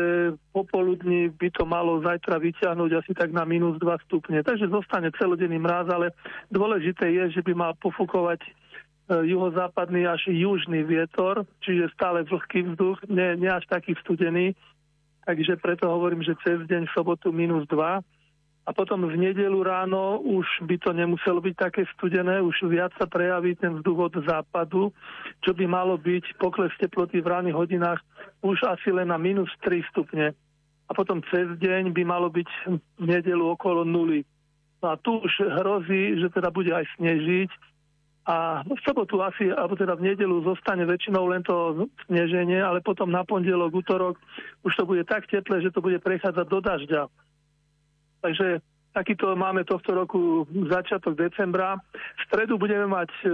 popoludní 0.51 1.31
by 1.31 1.49
to 1.55 1.63
malo 1.63 2.03
zajtra 2.03 2.43
vyťahnuť 2.43 2.91
asi 2.99 3.13
tak 3.15 3.31
na 3.31 3.47
minus 3.47 3.79
2 3.79 4.07
stupne. 4.07 4.43
Takže 4.43 4.67
zostane 4.69 5.15
celodenný 5.15 5.63
mráz, 5.63 5.87
ale 5.91 6.11
dôležité 6.51 7.11
je, 7.11 7.39
že 7.39 7.43
by 7.43 7.53
mal 7.55 7.73
pofúkovať 7.79 8.43
E, 9.05 9.29
juhozápadný 9.29 10.09
až 10.09 10.33
južný 10.33 10.81
vietor, 10.81 11.45
čiže 11.61 11.93
stále 11.93 12.25
vlhký 12.25 12.73
vzduch, 12.73 13.05
nie, 13.13 13.37
nie 13.37 13.53
až 13.53 13.69
taký 13.69 13.93
studený. 14.01 14.57
Takže 15.29 15.61
preto 15.61 15.89
hovorím, 15.89 16.25
že 16.25 16.37
cez 16.41 16.65
deň 16.65 16.89
v 16.89 16.95
sobotu 16.97 17.29
minus 17.29 17.69
2. 17.69 18.01
A 18.65 18.73
potom 18.73 19.05
v 19.05 19.21
nedelu 19.21 19.61
ráno 19.61 20.25
už 20.25 20.49
by 20.65 20.81
to 20.81 20.97
nemuselo 20.97 21.37
byť 21.45 21.55
také 21.57 21.83
studené, 21.93 22.41
už 22.41 22.65
viac 22.65 22.97
sa 22.97 23.05
prejaví 23.05 23.53
ten 23.61 23.77
vzduch 23.77 24.09
od 24.09 24.15
západu, 24.25 24.89
čo 25.45 25.53
by 25.53 25.69
malo 25.69 26.01
byť 26.01 26.41
pokles 26.41 26.73
teploty 26.81 27.21
v 27.21 27.29
ranných 27.29 27.57
hodinách 27.57 28.01
už 28.41 28.65
asi 28.65 28.89
len 28.89 29.13
na 29.13 29.21
minus 29.21 29.53
3 29.61 29.85
stupne. 29.93 30.33
A 30.89 30.91
potom 30.97 31.21
cez 31.29 31.49
deň 31.61 31.93
by 31.93 32.03
malo 32.09 32.33
byť 32.33 32.49
v 33.01 33.05
nedelu 33.05 33.45
okolo 33.53 33.85
nuly. 33.85 34.25
No 34.81 34.93
a 34.93 35.01
tu 35.01 35.17
už 35.21 35.33
hrozí, 35.45 36.21
že 36.21 36.29
teda 36.33 36.49
bude 36.49 36.73
aj 36.73 36.85
snežiť, 36.97 37.53
a 38.25 38.65
v 38.65 38.81
sobotu 38.81 39.21
asi, 39.21 39.53
alebo 39.53 39.77
teda 39.77 40.01
v 40.01 40.09
nedelu 40.09 40.41
zostane 40.49 40.89
väčšinou 40.89 41.29
len 41.29 41.45
to 41.45 41.85
sneženie, 42.09 42.57
ale 42.57 42.81
potom 42.81 43.13
na 43.13 43.21
pondelok, 43.21 43.85
útorok 43.85 44.17
už 44.65 44.73
to 44.81 44.89
bude 44.89 45.05
tak 45.05 45.29
teplé, 45.29 45.61
že 45.61 45.69
to 45.69 45.85
bude 45.85 46.01
prechádzať 46.01 46.47
do 46.49 46.61
dažďa. 46.65 47.03
Takže 48.25 48.65
takýto 48.97 49.37
máme 49.37 49.69
tohto 49.69 49.93
roku 49.93 50.49
začiatok 50.49 51.13
decembra. 51.21 51.77
V 51.93 52.21
stredu 52.25 52.57
budeme 52.57 52.89
mať 52.89 53.13
e, 53.21 53.27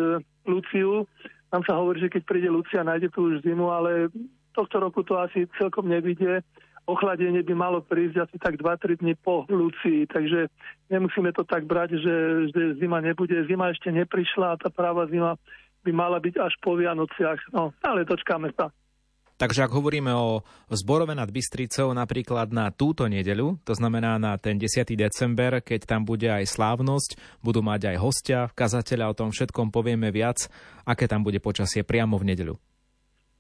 Luciu. 0.51 1.07
Tam 1.55 1.63
sa 1.63 1.79
hovorí, 1.79 2.03
že 2.03 2.11
keď 2.11 2.23
príde 2.27 2.51
Lucia, 2.51 2.83
nájde 2.83 3.15
tu 3.15 3.31
už 3.31 3.47
zimu, 3.47 3.71
ale 3.71 4.11
tohto 4.51 4.83
roku 4.83 5.07
to 5.07 5.15
asi 5.15 5.47
celkom 5.55 5.87
nevidie 5.87 6.43
ochladenie 6.91 7.47
by 7.47 7.55
malo 7.55 7.79
prísť 7.87 8.27
asi 8.27 8.37
tak 8.43 8.59
2-3 8.59 8.99
dní 8.99 9.15
po 9.15 9.47
Lucii, 9.47 10.11
takže 10.11 10.51
nemusíme 10.91 11.31
to 11.31 11.47
tak 11.47 11.63
brať, 11.63 12.03
že, 12.03 12.17
že 12.51 12.63
zima 12.83 12.99
nebude. 12.99 13.37
Zima 13.47 13.71
ešte 13.71 13.95
neprišla 13.95 14.59
a 14.59 14.61
tá 14.61 14.69
práva 14.75 15.07
zima 15.07 15.39
by 15.87 15.91
mala 15.95 16.19
byť 16.19 16.35
až 16.43 16.53
po 16.59 16.75
Vianociach. 16.75 17.55
No, 17.55 17.71
ale 17.87 18.03
dočkáme 18.03 18.51
sa. 18.59 18.75
Takže 19.41 19.65
ak 19.65 19.73
hovoríme 19.73 20.13
o 20.13 20.45
zborove 20.69 21.17
nad 21.17 21.33
Bystricou 21.33 21.97
napríklad 21.97 22.53
na 22.53 22.69
túto 22.69 23.09
nedeľu, 23.09 23.57
to 23.65 23.73
znamená 23.73 24.21
na 24.21 24.37
ten 24.37 24.61
10. 24.61 24.85
december, 24.93 25.65
keď 25.65 25.89
tam 25.89 26.05
bude 26.05 26.29
aj 26.29 26.45
slávnosť, 26.45 27.41
budú 27.41 27.65
mať 27.65 27.89
aj 27.89 27.97
hostia, 28.05 28.53
kazateľa, 28.53 29.09
o 29.09 29.17
tom 29.17 29.33
všetkom 29.33 29.73
povieme 29.73 30.13
viac, 30.13 30.45
aké 30.85 31.09
tam 31.09 31.25
bude 31.25 31.41
počasie 31.41 31.89
priamo 31.89 32.21
v 32.21 32.37
nedeľu. 32.37 32.55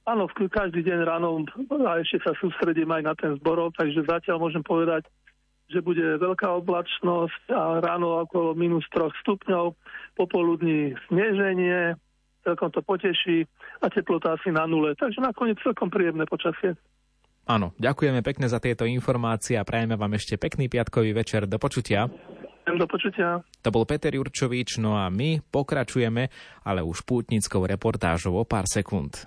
Áno, 0.08 0.24
každý 0.32 0.80
deň 0.88 0.98
ráno 1.04 1.44
a 1.84 2.00
ešte 2.00 2.24
sa 2.24 2.32
sústredím 2.40 2.88
aj 2.96 3.02
na 3.04 3.12
ten 3.12 3.36
zborov, 3.36 3.76
takže 3.76 4.00
zatiaľ 4.08 4.40
môžem 4.40 4.64
povedať, 4.64 5.04
že 5.68 5.84
bude 5.84 6.16
veľká 6.16 6.48
oblačnosť 6.64 7.52
a 7.52 7.76
ráno 7.84 8.24
okolo 8.24 8.56
minus 8.56 8.88
3 8.88 9.12
stupňov, 9.20 9.76
popoludní 10.16 10.96
sneženie, 11.12 12.00
celkom 12.44 12.72
to 12.72 12.81
poteší 12.83 13.44
a 13.81 13.87
teplota 13.92 14.37
asi 14.37 14.53
na 14.53 14.64
nule. 14.64 14.96
Takže 14.96 15.20
nakoniec 15.20 15.61
celkom 15.61 15.92
príjemné 15.92 16.24
počasie. 16.24 16.76
Áno, 17.48 17.74
ďakujeme 17.81 18.20
pekne 18.22 18.46
za 18.46 18.62
tieto 18.62 18.87
informácie 18.87 19.59
a 19.59 19.66
prajeme 19.66 19.98
vám 19.98 20.14
ešte 20.14 20.38
pekný 20.38 20.70
piatkový 20.70 21.11
večer. 21.16 21.50
Do 21.50 21.59
počutia. 21.59 22.07
Do 22.70 22.87
počutia. 22.87 23.42
To 23.66 23.68
bol 23.74 23.83
Peter 23.88 24.14
Jurčovič, 24.14 24.79
no 24.79 24.94
a 24.94 25.11
my 25.11 25.42
pokračujeme, 25.42 26.31
ale 26.62 26.81
už 26.87 27.03
pútnickou 27.03 27.66
reportážou 27.66 28.38
o 28.38 28.44
pár 28.46 28.70
sekúnd. 28.70 29.26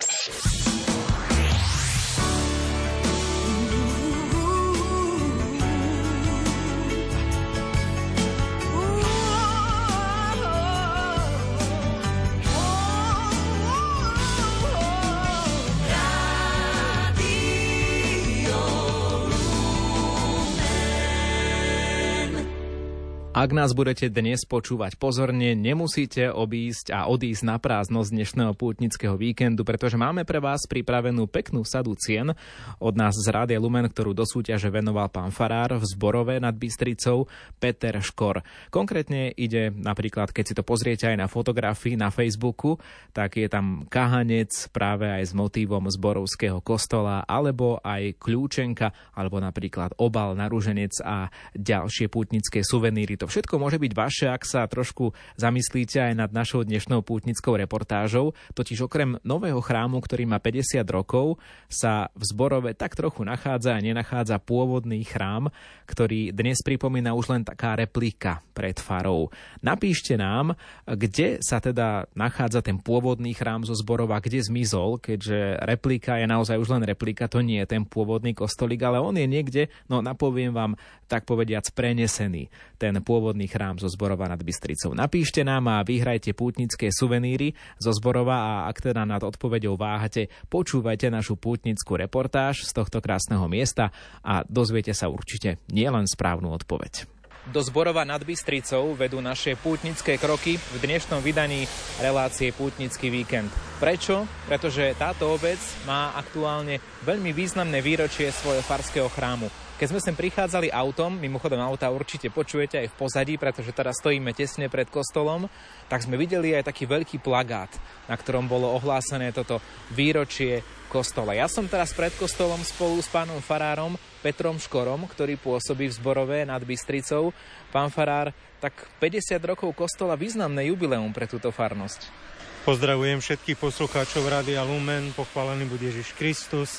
Ak 23.44 23.52
nás 23.52 23.76
budete 23.76 24.08
dnes 24.08 24.48
počúvať 24.48 24.96
pozorne, 24.96 25.52
nemusíte 25.52 26.32
obísť 26.32 26.96
a 26.96 27.12
odísť 27.12 27.44
na 27.44 27.60
prázdno 27.60 28.00
z 28.00 28.16
dnešného 28.16 28.56
pútnického 28.56 29.20
víkendu, 29.20 29.68
pretože 29.68 30.00
máme 30.00 30.24
pre 30.24 30.40
vás 30.40 30.64
pripravenú 30.64 31.28
peknú 31.28 31.60
sadu 31.60 31.92
cien 31.92 32.32
od 32.80 32.94
nás 32.96 33.12
z 33.12 33.28
Rádia 33.28 33.60
Lumen, 33.60 33.84
ktorú 33.84 34.16
do 34.16 34.24
súťaže 34.24 34.72
venoval 34.72 35.12
pán 35.12 35.28
Farár 35.28 35.76
v 35.76 35.84
Zborove 35.84 36.40
nad 36.40 36.56
Bystricou 36.56 37.28
Peter 37.60 37.92
Škor. 38.00 38.40
Konkrétne 38.72 39.28
ide 39.36 39.68
napríklad, 39.68 40.32
keď 40.32 40.44
si 40.48 40.56
to 40.56 40.64
pozriete 40.64 41.12
aj 41.12 41.20
na 41.20 41.28
fotografii 41.28 42.00
na 42.00 42.08
Facebooku, 42.08 42.80
tak 43.12 43.36
je 43.36 43.52
tam 43.52 43.84
kahanec 43.92 44.72
práve 44.72 45.04
aj 45.04 45.20
s 45.20 45.32
motívom 45.36 45.84
zborovského 45.92 46.64
kostola, 46.64 47.28
alebo 47.28 47.76
aj 47.84 48.16
kľúčenka, 48.16 49.12
alebo 49.12 49.36
napríklad 49.36 50.00
obal 50.00 50.32
na 50.32 50.48
rúženec 50.48 50.96
a 51.04 51.28
ďalšie 51.52 52.08
pútnické 52.08 52.64
suveníry 52.64 53.20
To 53.20 53.33
všetko 53.34 53.58
môže 53.58 53.82
byť 53.82 53.92
vaše, 53.98 54.30
ak 54.30 54.46
sa 54.46 54.62
trošku 54.70 55.10
zamyslíte 55.34 55.98
aj 55.98 56.14
nad 56.14 56.30
našou 56.30 56.62
dnešnou 56.62 57.02
pútnickou 57.02 57.58
reportážou. 57.58 58.30
Totiž 58.54 58.86
okrem 58.86 59.18
nového 59.26 59.58
chrámu, 59.58 59.98
ktorý 59.98 60.22
má 60.22 60.38
50 60.38 60.86
rokov, 60.86 61.42
sa 61.66 62.14
v 62.14 62.22
Zborove 62.30 62.78
tak 62.78 62.94
trochu 62.94 63.26
nachádza 63.26 63.74
a 63.74 63.82
nenachádza 63.82 64.38
pôvodný 64.38 65.02
chrám, 65.02 65.50
ktorý 65.90 66.30
dnes 66.30 66.62
pripomína 66.62 67.10
už 67.18 67.34
len 67.34 67.42
taká 67.42 67.74
replika 67.74 68.38
pred 68.54 68.78
farou. 68.78 69.34
Napíšte 69.58 70.14
nám, 70.14 70.54
kde 70.86 71.42
sa 71.42 71.58
teda 71.58 72.06
nachádza 72.14 72.62
ten 72.62 72.78
pôvodný 72.78 73.34
chrám 73.34 73.66
zo 73.66 73.74
Zborova, 73.74 74.22
kde 74.22 74.46
zmizol, 74.46 75.02
keďže 75.02 75.58
replika 75.66 76.22
je 76.22 76.30
naozaj 76.30 76.54
už 76.54 76.78
len 76.78 76.86
replika, 76.86 77.26
to 77.26 77.42
nie 77.42 77.58
je 77.66 77.74
ten 77.74 77.82
pôvodný 77.82 78.30
kostolík, 78.30 78.78
ale 78.86 79.02
on 79.02 79.18
je 79.18 79.26
niekde, 79.26 79.66
no 79.90 79.98
napoviem 79.98 80.54
vám, 80.54 80.78
tak 81.10 81.26
povediac 81.26 81.66
prenesený, 81.74 82.52
ten 82.78 82.94
pôvodný 83.02 83.23
chrám 83.48 83.80
zo 83.80 83.88
Zborova 83.88 84.28
nad 84.28 84.42
Bystricou. 84.44 84.92
Napíšte 84.92 85.40
nám 85.40 85.70
a 85.72 85.80
vyhrajte 85.80 86.36
pútnické 86.36 86.92
suveníry 86.92 87.56
zo 87.80 87.94
Zborova 87.96 88.36
a 88.36 88.52
ak 88.68 88.92
teda 88.92 89.08
nad 89.08 89.24
odpovedou 89.24 89.80
váhate, 89.80 90.28
počúvajte 90.52 91.08
našu 91.08 91.40
pútnickú 91.40 91.96
reportáž 91.96 92.68
z 92.68 92.76
tohto 92.76 93.00
krásneho 93.00 93.48
miesta 93.48 93.94
a 94.20 94.44
dozviete 94.44 94.92
sa 94.92 95.08
určite 95.08 95.62
nielen 95.72 96.04
správnu 96.04 96.52
odpoveď. 96.52 97.14
Do 97.44 97.60
Zborova 97.60 98.08
nad 98.08 98.24
Bystricou 98.24 98.96
vedú 98.96 99.20
naše 99.20 99.52
pútnické 99.52 100.16
kroky 100.16 100.56
v 100.56 100.76
dnešnom 100.80 101.20
vydaní 101.20 101.68
relácie 102.00 102.56
Pútnický 102.56 103.12
víkend. 103.12 103.52
Prečo? 103.76 104.24
Pretože 104.48 104.96
táto 104.96 105.28
obec 105.28 105.60
má 105.84 106.16
aktuálne 106.16 106.80
veľmi 107.04 107.36
významné 107.36 107.84
výročie 107.84 108.32
svojho 108.32 108.64
farského 108.64 109.12
chrámu. 109.12 109.63
Keď 109.74 109.90
sme 109.90 109.98
sem 109.98 110.14
prichádzali 110.14 110.70
autom, 110.70 111.18
mimochodom 111.18 111.58
auta 111.58 111.90
určite 111.90 112.30
počujete 112.30 112.78
aj 112.78 112.94
v 112.94 112.98
pozadí, 112.98 113.34
pretože 113.34 113.74
teraz 113.74 113.98
stojíme 113.98 114.30
tesne 114.30 114.70
pred 114.70 114.86
kostolom, 114.86 115.50
tak 115.90 116.06
sme 116.06 116.14
videli 116.14 116.54
aj 116.54 116.70
taký 116.70 116.86
veľký 116.86 117.18
plagát, 117.18 117.74
na 118.06 118.14
ktorom 118.14 118.46
bolo 118.46 118.70
ohlásené 118.70 119.34
toto 119.34 119.58
výročie 119.90 120.62
kostola. 120.86 121.34
Ja 121.34 121.50
som 121.50 121.66
teraz 121.66 121.90
pred 121.90 122.14
kostolom 122.14 122.62
spolu 122.62 123.02
s 123.02 123.10
pánom 123.10 123.42
farárom 123.42 123.98
Petrom 124.22 124.62
Škorom, 124.62 125.10
ktorý 125.10 125.34
pôsobí 125.42 125.90
v 125.90 125.96
Zborové 125.98 126.46
nad 126.46 126.62
Bystricou. 126.62 127.34
Pán 127.74 127.90
farár, 127.90 128.30
tak 128.62 128.78
50 129.02 129.42
rokov 129.42 129.74
kostola 129.74 130.14
významné 130.14 130.70
jubileum 130.70 131.10
pre 131.10 131.26
túto 131.26 131.50
farnosť. 131.50 132.14
Pozdravujem 132.62 133.18
všetkých 133.18 133.58
poslucháčov 133.58 134.22
Rádia 134.24 134.62
Lumen, 134.62 135.10
pochválený 135.18 135.66
bude 135.66 135.90
Ježiš 135.90 136.14
Kristus. 136.14 136.78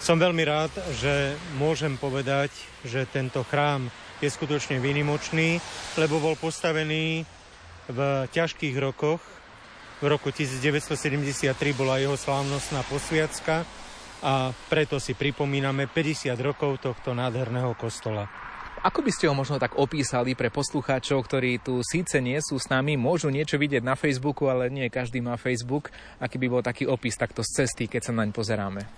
Som 0.00 0.16
veľmi 0.16 0.40
rád, 0.48 0.72
že 0.96 1.36
môžem 1.60 2.00
povedať, 2.00 2.48
že 2.88 3.04
tento 3.04 3.44
chrám 3.44 3.92
je 4.24 4.32
skutočne 4.32 4.80
výnimočný, 4.80 5.60
lebo 6.00 6.16
bol 6.24 6.40
postavený 6.40 7.28
v 7.84 7.98
ťažkých 8.32 8.80
rokoch. 8.80 9.20
V 10.00 10.08
roku 10.08 10.32
1973 10.32 11.52
bola 11.76 12.00
jeho 12.00 12.16
slávnostná 12.16 12.80
posviacka 12.88 13.68
a 14.24 14.56
preto 14.72 14.96
si 14.96 15.12
pripomíname 15.12 15.84
50 15.84 16.32
rokov 16.40 16.80
tohto 16.80 17.12
nádherného 17.12 17.76
kostola. 17.76 18.24
Ako 18.80 19.04
by 19.04 19.12
ste 19.12 19.28
ho 19.28 19.36
možno 19.36 19.60
tak 19.60 19.76
opísali 19.76 20.32
pre 20.32 20.48
poslucháčov, 20.48 21.28
ktorí 21.28 21.60
tu 21.60 21.84
síce 21.84 22.16
nie 22.24 22.40
sú 22.40 22.56
s 22.56 22.72
nami, 22.72 22.96
môžu 22.96 23.28
niečo 23.28 23.60
vidieť 23.60 23.84
na 23.84 23.92
Facebooku, 23.92 24.48
ale 24.48 24.72
nie 24.72 24.88
každý 24.88 25.20
má 25.20 25.36
Facebook. 25.36 25.92
Aký 26.16 26.40
by 26.40 26.48
bol 26.48 26.64
taký 26.64 26.88
opis 26.88 27.20
takto 27.20 27.44
z 27.44 27.60
cesty, 27.60 27.84
keď 27.84 28.08
sa 28.08 28.16
naň 28.16 28.32
pozeráme? 28.32 28.88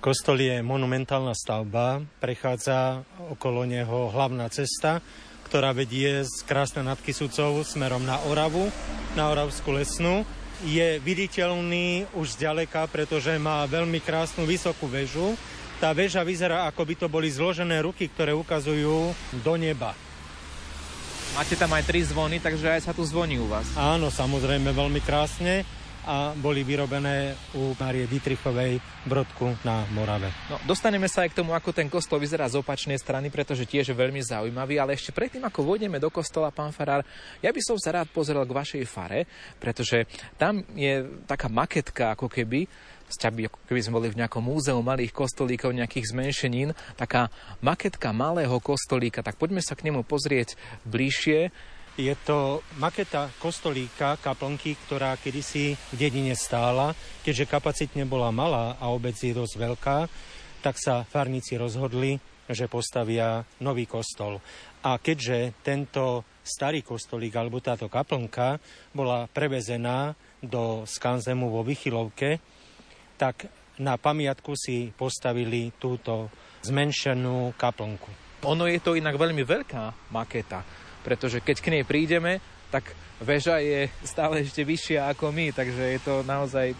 Kostol 0.00 0.40
je 0.40 0.64
monumentálna 0.64 1.36
stavba, 1.36 2.00
prechádza 2.24 3.04
okolo 3.28 3.68
neho 3.68 4.08
hlavná 4.08 4.48
cesta, 4.48 5.04
ktorá 5.44 5.76
vedie 5.76 6.24
z 6.24 6.40
Krásne 6.48 6.80
nad 6.80 6.96
Kisucou 7.04 7.60
smerom 7.60 8.00
na 8.08 8.16
Oravu, 8.24 8.72
na 9.12 9.28
Oravskú 9.28 9.76
lesnú. 9.76 10.24
Je 10.64 10.96
viditeľný 11.04 12.08
už 12.16 12.40
zďaleka, 12.40 12.88
pretože 12.88 13.36
má 13.36 13.60
veľmi 13.68 14.00
krásnu 14.00 14.48
vysokú 14.48 14.88
väžu. 14.88 15.36
Tá 15.84 15.92
väža 15.92 16.24
vyzerá, 16.24 16.64
ako 16.64 16.80
by 16.80 16.94
to 16.96 17.06
boli 17.12 17.28
zložené 17.28 17.84
ruky, 17.84 18.08
ktoré 18.08 18.32
ukazujú 18.32 19.12
do 19.44 19.54
neba. 19.60 19.92
Máte 21.36 21.60
tam 21.60 21.76
aj 21.76 21.84
tri 21.84 22.00
zvony, 22.08 22.40
takže 22.40 22.72
aj 22.72 22.88
sa 22.88 22.96
tu 22.96 23.04
zvoní 23.04 23.36
u 23.36 23.52
vás. 23.52 23.68
Áno, 23.76 24.08
samozrejme, 24.08 24.72
veľmi 24.72 25.04
krásne 25.04 25.68
a 26.06 26.32
boli 26.36 26.64
vyrobené 26.64 27.36
u 27.56 27.76
Márie 27.76 28.08
Dietrichovej 28.08 28.80
Brodku 29.04 29.52
na 29.66 29.84
Morave. 29.92 30.32
No, 30.48 30.56
dostaneme 30.64 31.08
sa 31.08 31.24
aj 31.24 31.32
k 31.32 31.38
tomu, 31.44 31.52
ako 31.52 31.76
ten 31.76 31.92
kostol 31.92 32.20
vyzerá 32.20 32.48
z 32.48 32.60
opačnej 32.60 32.96
strany, 32.96 33.28
pretože 33.28 33.68
tiež 33.68 33.92
je 33.92 33.96
veľmi 33.96 34.20
zaujímavý, 34.24 34.80
ale 34.80 34.96
ešte 34.96 35.12
predtým, 35.12 35.44
ako 35.44 35.66
vôjdeme 35.66 36.00
do 36.00 36.08
kostola, 36.08 36.54
pán 36.54 36.72
Farár, 36.72 37.04
ja 37.44 37.52
by 37.52 37.60
som 37.60 37.76
sa 37.76 38.00
rád 38.00 38.08
pozrel 38.08 38.40
k 38.44 38.56
vašej 38.56 38.84
fare, 38.88 39.28
pretože 39.60 40.08
tam 40.40 40.64
je 40.72 41.04
taká 41.28 41.52
maketka, 41.52 42.16
ako 42.16 42.32
keby, 42.32 42.64
by, 43.10 43.42
keby 43.68 43.80
sme 43.82 43.96
boli 44.00 44.08
v 44.08 44.20
nejakom 44.24 44.40
múzeu 44.40 44.78
malých 44.80 45.12
kostolíkov, 45.12 45.76
nejakých 45.76 46.14
zmenšenín, 46.16 46.72
taká 46.96 47.28
maketka 47.60 48.14
malého 48.14 48.56
kostolíka, 48.62 49.20
tak 49.20 49.36
poďme 49.36 49.60
sa 49.60 49.76
k 49.76 49.90
nemu 49.90 50.06
pozrieť 50.06 50.56
bližšie. 50.88 51.50
Je 52.00 52.16
to 52.24 52.64
maketa 52.80 53.28
kostolíka, 53.36 54.16
kaplnky, 54.24 54.72
ktorá 54.88 55.20
kedysi 55.20 55.76
v 55.76 55.94
dedine 56.00 56.32
stála. 56.32 56.96
Keďže 57.20 57.44
kapacitne 57.44 58.08
bola 58.08 58.32
malá 58.32 58.80
a 58.80 58.88
obec 58.88 59.12
je 59.20 59.36
dosť 59.36 59.54
veľká, 59.60 59.98
tak 60.64 60.80
sa 60.80 61.04
farníci 61.04 61.60
rozhodli, 61.60 62.16
že 62.48 62.72
postavia 62.72 63.44
nový 63.60 63.84
kostol. 63.84 64.40
A 64.80 64.96
keďže 64.96 65.60
tento 65.60 66.24
starý 66.40 66.80
kostolík 66.80 67.36
alebo 67.36 67.60
táto 67.60 67.92
kaplnka 67.92 68.56
bola 68.96 69.28
prevezená 69.28 70.16
do 70.40 70.88
Skanzemu 70.88 71.52
vo 71.52 71.60
Vychylovke, 71.60 72.40
tak 73.20 73.44
na 73.76 74.00
pamiatku 74.00 74.56
si 74.56 74.88
postavili 74.88 75.68
túto 75.76 76.32
zmenšenú 76.64 77.52
kaplnku. 77.60 78.40
Ono 78.48 78.64
je 78.64 78.80
to 78.80 78.96
inak 78.96 79.20
veľmi 79.20 79.44
veľká 79.44 80.08
maketa 80.16 80.88
pretože 81.00 81.40
keď 81.40 81.56
k 81.60 81.70
nej 81.72 81.84
prídeme, 81.84 82.38
tak 82.70 82.94
väža 83.20 83.60
je 83.60 83.90
stále 84.06 84.40
ešte 84.40 84.64
vyššia 84.64 85.10
ako 85.12 85.34
my, 85.34 85.52
takže 85.52 85.98
je 85.98 86.00
to 86.00 86.14
naozaj, 86.24 86.72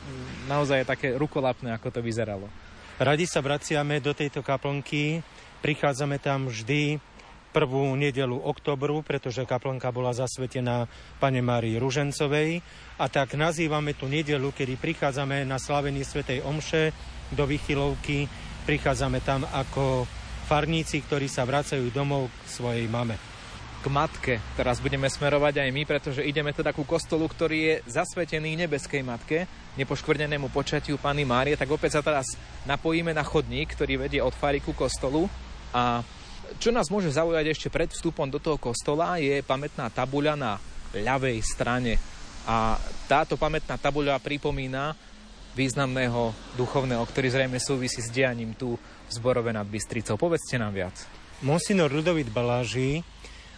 naozaj 0.47 0.87
také 0.87 1.19
rukolapné, 1.19 1.75
ako 1.77 1.91
to 1.93 2.01
vyzeralo. 2.01 2.49
Radi 3.01 3.25
sa 3.25 3.41
vraciame 3.41 3.99
do 3.99 4.13
tejto 4.13 4.45
kaplnky, 4.45 5.25
prichádzame 5.65 6.21
tam 6.21 6.49
vždy 6.49 7.01
prvú 7.51 7.99
nedelu 7.99 8.39
oktobru, 8.39 9.03
pretože 9.03 9.43
kaplnka 9.43 9.91
bola 9.91 10.15
zasvetená 10.15 10.87
pane 11.19 11.43
Márii 11.43 11.83
Ružencovej. 11.83 12.63
A 13.01 13.11
tak 13.11 13.35
nazývame 13.35 13.99
tú 13.99 14.07
nedelu, 14.07 14.55
kedy 14.55 14.79
prichádzame 14.79 15.43
na 15.43 15.59
slavenie 15.59 16.07
svätej 16.07 16.47
Omše 16.47 16.95
do 17.35 17.49
Vychylovky, 17.51 18.31
prichádzame 18.69 19.19
tam 19.27 19.43
ako 19.51 20.07
farníci, 20.47 21.03
ktorí 21.03 21.27
sa 21.27 21.43
vracajú 21.43 21.91
domov 21.91 22.31
k 22.31 22.47
svojej 22.47 22.87
mame 22.87 23.30
k 23.81 23.87
matke. 23.89 24.35
Teraz 24.55 24.79
budeme 24.79 25.09
smerovať 25.09 25.65
aj 25.65 25.71
my, 25.73 25.83
pretože 25.89 26.21
ideme 26.21 26.53
teda 26.53 26.77
ku 26.77 26.85
kostolu, 26.85 27.25
ktorý 27.25 27.59
je 27.59 27.75
zasvetený 27.89 28.61
nebeskej 28.69 29.01
matke, 29.01 29.49
nepoškvrnenému 29.81 30.53
počatiu 30.53 31.01
Pany 31.01 31.25
Márie, 31.25 31.57
tak 31.57 31.73
opäť 31.73 31.99
sa 31.99 32.03
teraz 32.05 32.37
napojíme 32.69 33.17
na 33.17 33.25
chodník, 33.25 33.73
ktorý 33.73 34.05
vedie 34.05 34.21
od 34.21 34.37
fary 34.37 34.61
ku 34.61 34.77
kostolu 34.77 35.27
a 35.73 36.05
čo 36.59 36.75
nás 36.75 36.91
môže 36.91 37.15
zaujať 37.15 37.47
ešte 37.47 37.69
pred 37.71 37.89
vstupom 37.89 38.27
do 38.27 38.43
toho 38.43 38.59
kostola 38.59 39.23
je 39.23 39.39
pamätná 39.47 39.87
tabuľa 39.87 40.35
na 40.35 40.53
ľavej 40.91 41.39
strane 41.47 41.95
a 42.43 42.75
táto 43.07 43.39
pamätná 43.39 43.79
tabuľa 43.79 44.19
pripomína 44.19 44.99
významného 45.55 46.35
duchovného, 46.59 47.03
ktorý 47.07 47.29
zrejme 47.31 47.59
súvisí 47.63 48.03
s 48.03 48.11
dianím 48.11 48.55
tu 48.59 48.75
v 48.75 49.11
Zborove 49.11 49.55
nad 49.55 49.67
Bystricou. 49.67 50.19
Povedzte 50.19 50.59
nám 50.59 50.75
viac. 50.75 50.95
Monsignor 51.43 51.91
Ludovit 51.91 52.31
Baláži 52.31 53.03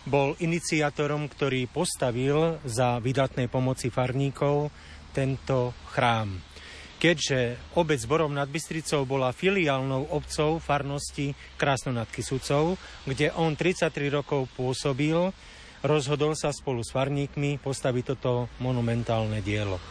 bol 0.06 0.34
iniciátorom, 0.42 1.30
ktorý 1.30 1.70
postavil 1.70 2.58
za 2.66 2.98
vydatnej 2.98 3.46
pomoci 3.46 3.88
farníkov 3.92 4.74
tento 5.14 5.76
chrám. 5.94 6.40
Keďže 7.02 7.58
obec 7.74 7.98
Borov 8.06 8.30
nad 8.30 8.46
Bystricou 8.46 9.02
bola 9.02 9.34
filiálnou 9.34 10.14
obcov 10.14 10.62
farnosti 10.62 11.34
Krásno 11.58 11.90
nad 11.90 12.06
Kisucou, 12.06 12.78
kde 13.02 13.34
on 13.34 13.58
33 13.58 13.90
rokov 14.06 14.46
pôsobil, 14.54 15.18
rozhodol 15.82 16.38
sa 16.38 16.54
spolu 16.54 16.86
s 16.86 16.94
farníkmi 16.94 17.58
postaviť 17.58 18.04
toto 18.14 18.46
monumentálne 18.62 19.42
dielo. 19.42 19.82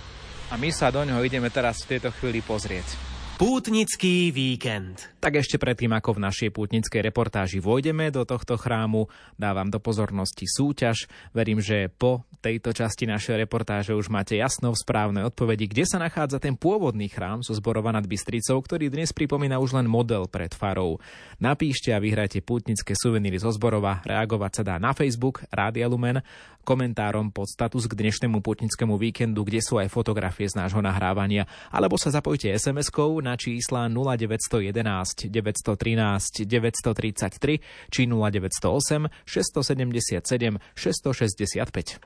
A 0.52 0.56
my 0.56 0.72
sa 0.72 0.88
do 0.88 1.04
ňoho 1.04 1.24
ideme 1.28 1.52
teraz 1.52 1.84
v 1.84 2.00
tejto 2.00 2.16
chvíli 2.16 2.40
pozrieť. 2.40 3.21
Pútnický 3.42 4.30
víkend. 4.30 5.18
Tak 5.18 5.42
ešte 5.42 5.58
predtým, 5.58 5.90
ako 5.98 6.14
v 6.14 6.24
našej 6.30 6.50
pútnickej 6.54 7.02
reportáži 7.10 7.58
vojdeme 7.58 8.14
do 8.14 8.22
tohto 8.22 8.54
chrámu, 8.54 9.10
dávam 9.34 9.66
do 9.66 9.82
pozornosti 9.82 10.46
súťaž. 10.46 11.10
Verím, 11.34 11.58
že 11.58 11.90
po 11.90 12.22
tejto 12.38 12.70
časti 12.70 13.10
našej 13.10 13.42
reportáže 13.42 13.98
už 13.98 14.14
máte 14.14 14.38
jasno 14.38 14.70
v 14.70 14.82
správnej 14.82 15.26
odpovedi, 15.26 15.66
kde 15.66 15.90
sa 15.90 15.98
nachádza 15.98 16.38
ten 16.38 16.54
pôvodný 16.54 17.10
chrám 17.10 17.42
zo 17.42 17.58
Zborova 17.58 17.90
nad 17.90 18.06
Bystricou, 18.06 18.62
ktorý 18.62 18.94
dnes 18.94 19.10
pripomína 19.10 19.58
už 19.58 19.74
len 19.74 19.90
model 19.90 20.30
pred 20.30 20.54
farou. 20.54 21.02
Napíšte 21.42 21.94
a 21.94 22.02
vyhrajte 22.02 22.46
pútnické 22.46 22.94
suveníry 22.94 23.42
zo 23.42 23.50
Zborova. 23.50 24.06
Reagovať 24.06 24.62
sa 24.62 24.64
dá 24.66 24.76
na 24.78 24.94
Facebook 24.94 25.46
Rádia 25.50 25.90
Lumen, 25.90 26.22
komentárom 26.62 27.34
pod 27.34 27.50
status 27.50 27.90
k 27.90 27.98
dnešnému 27.98 28.42
putnickému 28.42 28.98
víkendu, 29.02 29.42
kde 29.46 29.66
sú 29.66 29.82
aj 29.82 29.90
fotografie 29.90 30.46
z 30.46 30.62
nášho 30.62 30.82
nahrávania, 30.82 31.50
alebo 31.74 31.98
sa 31.98 32.14
zapojte 32.14 32.54
SMS-kou 32.54 33.18
na 33.22 33.31
čísla 33.38 33.88
0911 33.88 35.28
913 35.28 36.46
933 36.46 37.60
či 37.92 38.02
0908 38.08 39.08
677 39.26 40.58
665. 40.76 42.00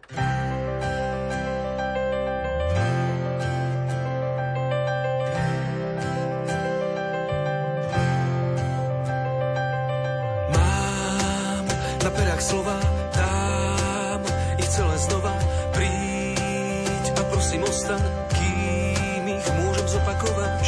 Mám 10.54 11.66
na 12.04 12.10
perách 12.10 12.42
slova, 12.42 12.78
dám 13.16 14.22
ich 14.60 14.70
celé 14.70 14.96
znova. 14.98 15.34
Príď 15.76 17.06
a 17.20 17.22
prosím 17.30 17.64
ostaň, 17.64 18.25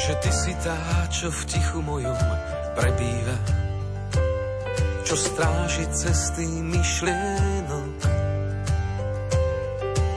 Že 0.07 0.15
ty 0.23 0.31
si 0.31 0.53
tá, 0.63 0.79
čo 1.11 1.27
v 1.27 1.41
tichu 1.51 1.83
mojom 1.83 2.15
prebýva. 2.79 3.37
Čo 5.03 5.19
stráži 5.19 5.83
cesty 5.91 6.47
myšlienok. 6.47 7.99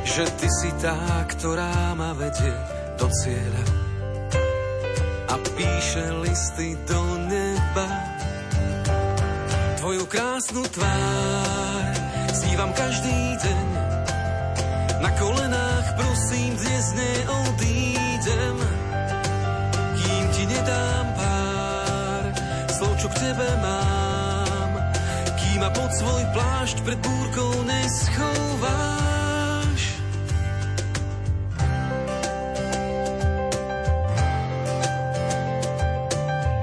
Že 0.06 0.24
ty 0.38 0.46
si 0.46 0.70
tá, 0.78 1.26
ktorá 1.26 1.98
ma 1.98 2.14
vedie 2.14 2.54
do 3.02 3.10
cieľa. 3.10 3.64
A 5.26 5.34
píše 5.58 6.06
listy 6.22 6.78
do 6.86 7.02
neba. 7.26 7.90
Tvoju 9.82 10.06
krásnu 10.06 10.62
tvár 10.70 11.94
snívam 12.30 12.70
každý 12.78 13.18
deň. 13.42 13.66
Na 15.02 15.10
kolenách 15.18 15.86
prosím, 15.98 16.54
dnes 16.54 16.86
neodídem, 16.94 18.56
ti 20.60 20.66
nedám 20.66 21.06
pár. 21.16 22.24
Slov, 22.68 22.92
čo 23.00 23.08
k 23.08 23.14
tebe 23.16 23.48
mám, 23.64 24.70
kým 25.40 25.60
ma 25.60 25.70
pod 25.72 25.90
svoj 25.92 26.22
plášť 26.36 26.76
pred 26.84 26.98
búrkou 27.00 27.64
neschováš. 27.64 29.00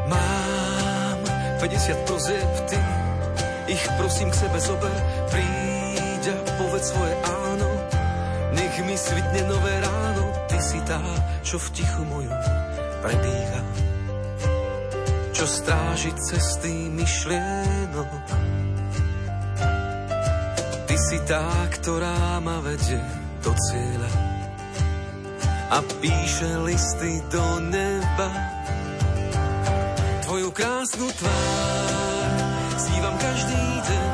Mám 0.10 1.20
50 1.62 2.08
prozieb, 2.08 2.52
ty 2.70 2.78
ich 3.68 3.84
prosím 4.00 4.32
k 4.32 4.36
sebe 4.48 4.60
zober, 4.62 4.98
príď 5.34 6.32
a 6.32 6.38
povedz 6.56 6.94
svoje 6.94 7.14
áno, 7.26 7.70
nech 8.56 8.80
mi 8.80 8.96
svitne 8.96 9.42
nové 9.44 9.74
ráno, 9.84 10.24
ty 10.48 10.56
si 10.64 10.80
tá, 10.88 11.04
čo 11.44 11.60
v 11.60 11.68
tichu 11.76 12.04
mojom 12.08 12.68
prebíha, 13.02 13.87
čo 15.38 15.46
stráži 15.46 16.10
cesty 16.18 16.90
myšlienok. 16.90 18.10
Ty 20.90 20.96
si 20.98 21.18
tá, 21.30 21.46
ktorá 21.78 22.42
ma 22.42 22.58
vedie 22.66 22.98
do 23.46 23.54
cieľa 23.54 24.12
a 25.70 25.78
píše 26.02 26.50
listy 26.66 27.22
do 27.30 27.46
neba. 27.70 28.30
Tvoju 30.26 30.50
krásnu 30.58 31.06
tvár 31.06 32.72
snívam 32.82 33.16
každý 33.22 33.62
deň. 33.62 34.10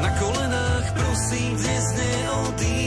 Na 0.00 0.10
kolenách 0.16 0.86
prosím, 0.96 1.52
dnes 1.60 1.86
neodídem, 2.00 2.81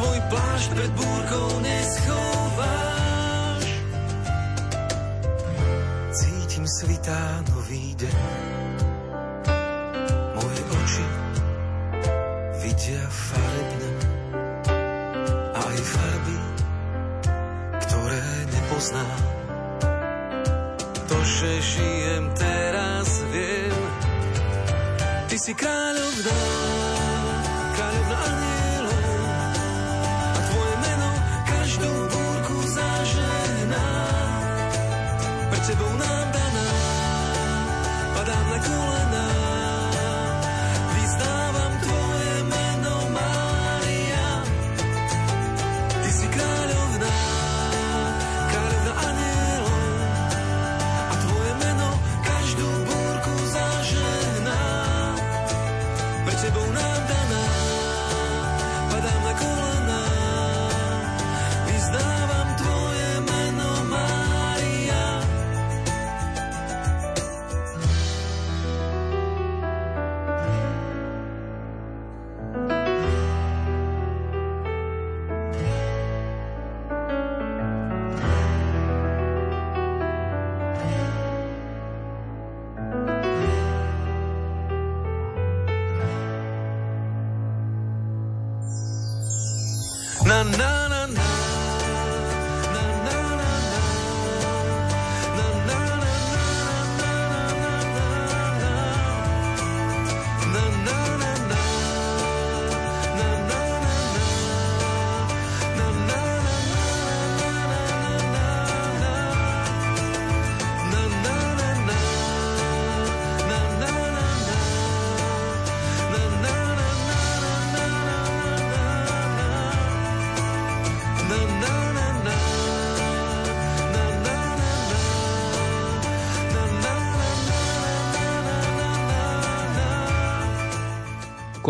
svoj 0.00 0.20
plášť 0.32 0.68
pred 0.80 0.92
búrkou 0.96 1.48
neschováš. 1.60 3.64
Cítim 6.16 6.64
svitá 6.64 7.44
nový 7.52 7.92
deň, 8.00 8.16
moje 10.40 10.62
oči 10.72 11.06
vidia 12.64 13.04
farebne 13.12 13.90
aj 15.68 15.76
farby, 15.84 16.38
ktoré 17.84 18.24
nepoznám. 18.56 19.20
To, 21.12 21.16
že 21.28 21.50
žijem 21.60 22.24
teraz, 22.40 23.20
viem. 23.28 23.84
Ty 25.28 25.36
si 25.36 25.52
kráľovná 25.52 26.79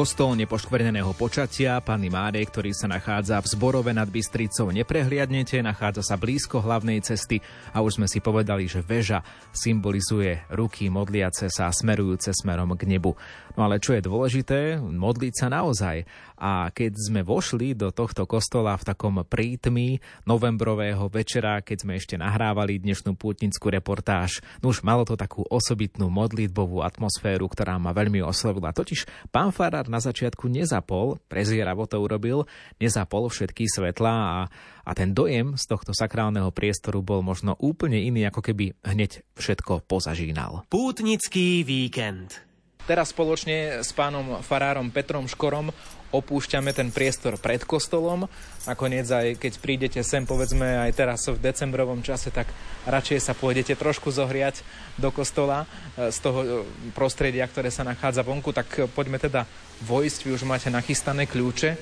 Kostol 0.01 0.33
nepoškvrneného 0.41 1.13
počatia 1.13 1.77
Panny 1.85 2.09
Márie, 2.09 2.41
ktorý 2.49 2.73
sa 2.73 2.89
nachádza 2.89 3.37
v 3.45 3.53
Zborove 3.53 3.93
nad 3.93 4.09
Bystricou, 4.09 4.73
neprehliadnete, 4.73 5.61
nachádza 5.61 6.01
sa 6.01 6.17
blízko 6.17 6.65
hlavnej 6.65 7.05
cesty 7.05 7.37
a 7.77 7.85
už 7.85 8.01
sme 8.01 8.09
si 8.09 8.25
povedali, 8.25 8.65
že 8.65 8.81
väža 8.81 9.21
symbolizuje 9.53 10.49
ruky 10.57 10.89
modliace 10.89 11.53
sa 11.53 11.69
smerujúce 11.69 12.33
smerom 12.33 12.73
k 12.81 12.89
nebu. 12.89 13.13
No 13.61 13.69
ale 13.69 13.77
čo 13.77 13.93
je 13.93 14.01
dôležité, 14.01 14.81
modliť 14.81 15.35
sa 15.37 15.53
naozaj. 15.53 16.09
A 16.41 16.73
keď 16.73 16.97
sme 16.97 17.21
vošli 17.21 17.77
do 17.77 17.93
tohto 17.93 18.25
kostola 18.25 18.73
v 18.81 18.87
takom 18.89 19.21
prítmi 19.29 20.01
novembrového 20.25 21.13
večera, 21.13 21.61
keď 21.61 21.77
sme 21.85 22.01
ešte 22.01 22.17
nahrávali 22.17 22.81
dnešnú 22.81 23.13
pútnickú 23.21 23.69
reportáž, 23.69 24.41
no 24.65 24.73
už 24.73 24.81
malo 24.81 25.05
to 25.05 25.21
takú 25.21 25.45
osobitnú 25.45 26.09
modlitbovú 26.09 26.81
atmosféru, 26.81 27.53
ktorá 27.53 27.77
ma 27.77 27.93
veľmi 27.93 28.25
oslovila. 28.25 28.73
Totiž 28.73 29.29
pán 29.29 29.53
Farár 29.53 29.90
na 29.91 29.99
začiatku 29.99 30.47
nezapol, 30.47 31.19
prezieravo 31.27 31.85
to 31.91 31.99
urobil, 31.99 32.47
nezapol 32.79 33.27
všetky 33.27 33.67
svetlá 33.67 34.15
a, 34.15 34.41
a 34.87 34.91
ten 34.95 35.11
dojem 35.11 35.59
z 35.59 35.65
tohto 35.67 35.91
sakrálneho 35.91 36.55
priestoru 36.55 37.03
bol 37.03 37.27
možno 37.27 37.59
úplne 37.59 37.99
iný, 37.99 38.31
ako 38.31 38.41
keby 38.47 38.79
hneď 38.87 39.27
všetko 39.35 39.85
pozažínal. 39.91 40.65
Pútnický 40.71 41.67
víkend. 41.67 42.39
Teraz 42.87 43.13
spoločne 43.13 43.85
s 43.85 43.91
pánom 43.93 44.41
farárom 44.41 44.89
Petrom 44.95 45.29
Škorom 45.29 45.75
opúšťame 46.11 46.75
ten 46.75 46.91
priestor 46.91 47.39
pred 47.39 47.63
kostolom. 47.63 48.27
Nakoniec 48.67 49.07
aj 49.07 49.39
keď 49.39 49.53
prídete 49.63 50.01
sem, 50.03 50.27
povedzme 50.27 50.87
aj 50.87 50.93
teraz 50.95 51.27
v 51.31 51.39
decembrovom 51.39 52.03
čase, 52.03 52.35
tak 52.35 52.51
radšej 52.87 53.19
sa 53.23 53.33
pôjdete 53.35 53.79
trošku 53.79 54.11
zohriať 54.11 54.63
do 54.99 55.15
kostola 55.15 55.65
e, 55.97 56.11
z 56.11 56.19
toho 56.19 56.41
e, 56.43 56.49
prostredia, 56.93 57.47
ktoré 57.47 57.71
sa 57.71 57.87
nachádza 57.87 58.27
vonku. 58.27 58.51
Tak 58.51 58.91
poďme 58.93 59.23
teda 59.23 59.47
vojsť, 59.87 60.19
vy 60.27 60.31
už 60.35 60.43
máte 60.45 60.69
nachystané 60.69 61.31
kľúče. 61.31 61.79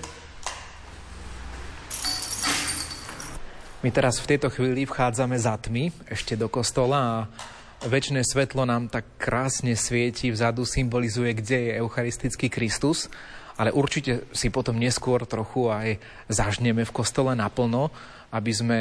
My 3.78 3.94
teraz 3.94 4.18
v 4.18 4.34
tejto 4.34 4.50
chvíli 4.50 4.90
vchádzame 4.90 5.38
za 5.38 5.54
tmy 5.54 5.94
ešte 6.10 6.34
do 6.34 6.50
kostola 6.50 6.98
a 6.98 7.16
väčšie 7.86 8.26
svetlo 8.26 8.66
nám 8.66 8.90
tak 8.90 9.06
krásne 9.22 9.78
svieti, 9.78 10.34
vzadu 10.34 10.66
symbolizuje, 10.66 11.30
kde 11.38 11.58
je 11.62 11.72
eucharistický 11.78 12.50
Kristus, 12.50 13.06
ale 13.58 13.74
určite 13.74 14.30
si 14.30 14.48
potom 14.54 14.78
neskôr 14.78 15.26
trochu 15.26 15.66
aj 15.66 15.98
zažneme 16.30 16.86
v 16.86 16.94
kostole 16.94 17.34
naplno, 17.34 17.90
aby 18.30 18.52
sme 18.54 18.78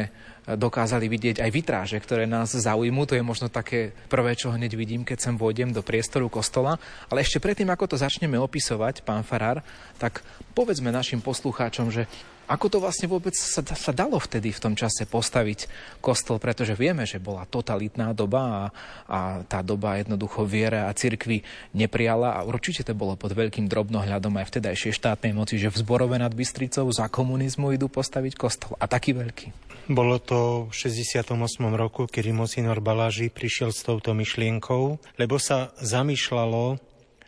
dokázali 0.47 1.11
vidieť 1.11 1.43
aj 1.43 1.51
vitráže, 1.51 1.97
ktoré 1.99 2.23
nás 2.23 2.55
zaujímu. 2.55 3.03
To 3.03 3.19
je 3.19 3.23
možno 3.25 3.51
také 3.51 3.91
prvé, 4.07 4.37
čo 4.37 4.53
hneď 4.53 4.79
vidím, 4.79 5.03
keď 5.03 5.17
sem 5.19 5.35
vôjdem 5.35 5.75
do 5.75 5.83
priestoru 5.83 6.31
kostola. 6.31 6.79
Ale 7.11 7.19
ešte 7.19 7.43
predtým, 7.43 7.67
ako 7.67 7.91
to 7.91 7.97
začneme 7.99 8.39
opisovať, 8.39 9.03
pán 9.03 9.27
Farár, 9.27 9.59
tak 9.99 10.23
povedzme 10.55 10.87
našim 10.87 11.19
poslucháčom, 11.19 11.91
že 11.91 12.07
ako 12.47 12.65
to 12.71 12.77
vlastne 12.79 13.11
vôbec 13.11 13.35
sa, 13.35 13.59
sa 13.59 13.91
dalo 13.91 14.15
vtedy 14.17 14.55
v 14.55 14.63
tom 14.63 14.73
čase 14.73 15.03
postaviť 15.03 15.67
kostol, 15.99 16.39
pretože 16.39 16.73
vieme, 16.79 17.03
že 17.03 17.19
bola 17.19 17.43
totalitná 17.43 18.15
doba 18.15 18.41
a, 18.47 18.63
a 19.07 19.19
tá 19.43 19.59
doba 19.59 19.99
jednoducho 19.99 20.47
viera 20.47 20.87
a 20.87 20.95
cirkvi 20.95 21.43
neprijala 21.75 22.39
a 22.39 22.47
určite 22.47 22.87
to 22.87 22.95
bolo 22.95 23.19
pod 23.19 23.35
veľkým 23.35 23.67
drobnohľadom 23.67 24.31
aj 24.39 24.47
vtedajšej 24.47 24.95
štátnej 24.95 25.35
moci, 25.35 25.59
že 25.59 25.67
v 25.67 25.79
zborove 25.83 26.15
nad 26.15 26.31
Bystricou 26.31 26.87
za 26.89 27.11
komunizmu 27.11 27.75
idú 27.75 27.91
postaviť 27.91 28.33
kostol 28.39 28.79
a 28.79 28.87
taký 28.87 29.11
veľký. 29.11 29.67
Bolo 29.87 30.19
to 30.19 30.67
v 30.67 30.73
68. 30.75 31.31
roku, 31.71 32.11
kedy 32.11 32.35
Mosinor 32.35 32.83
Baláži 32.83 33.31
prišiel 33.31 33.71
s 33.71 33.87
touto 33.87 34.11
myšlienkou, 34.11 34.99
lebo 35.15 35.35
sa 35.39 35.71
zamýšľalo 35.79 36.75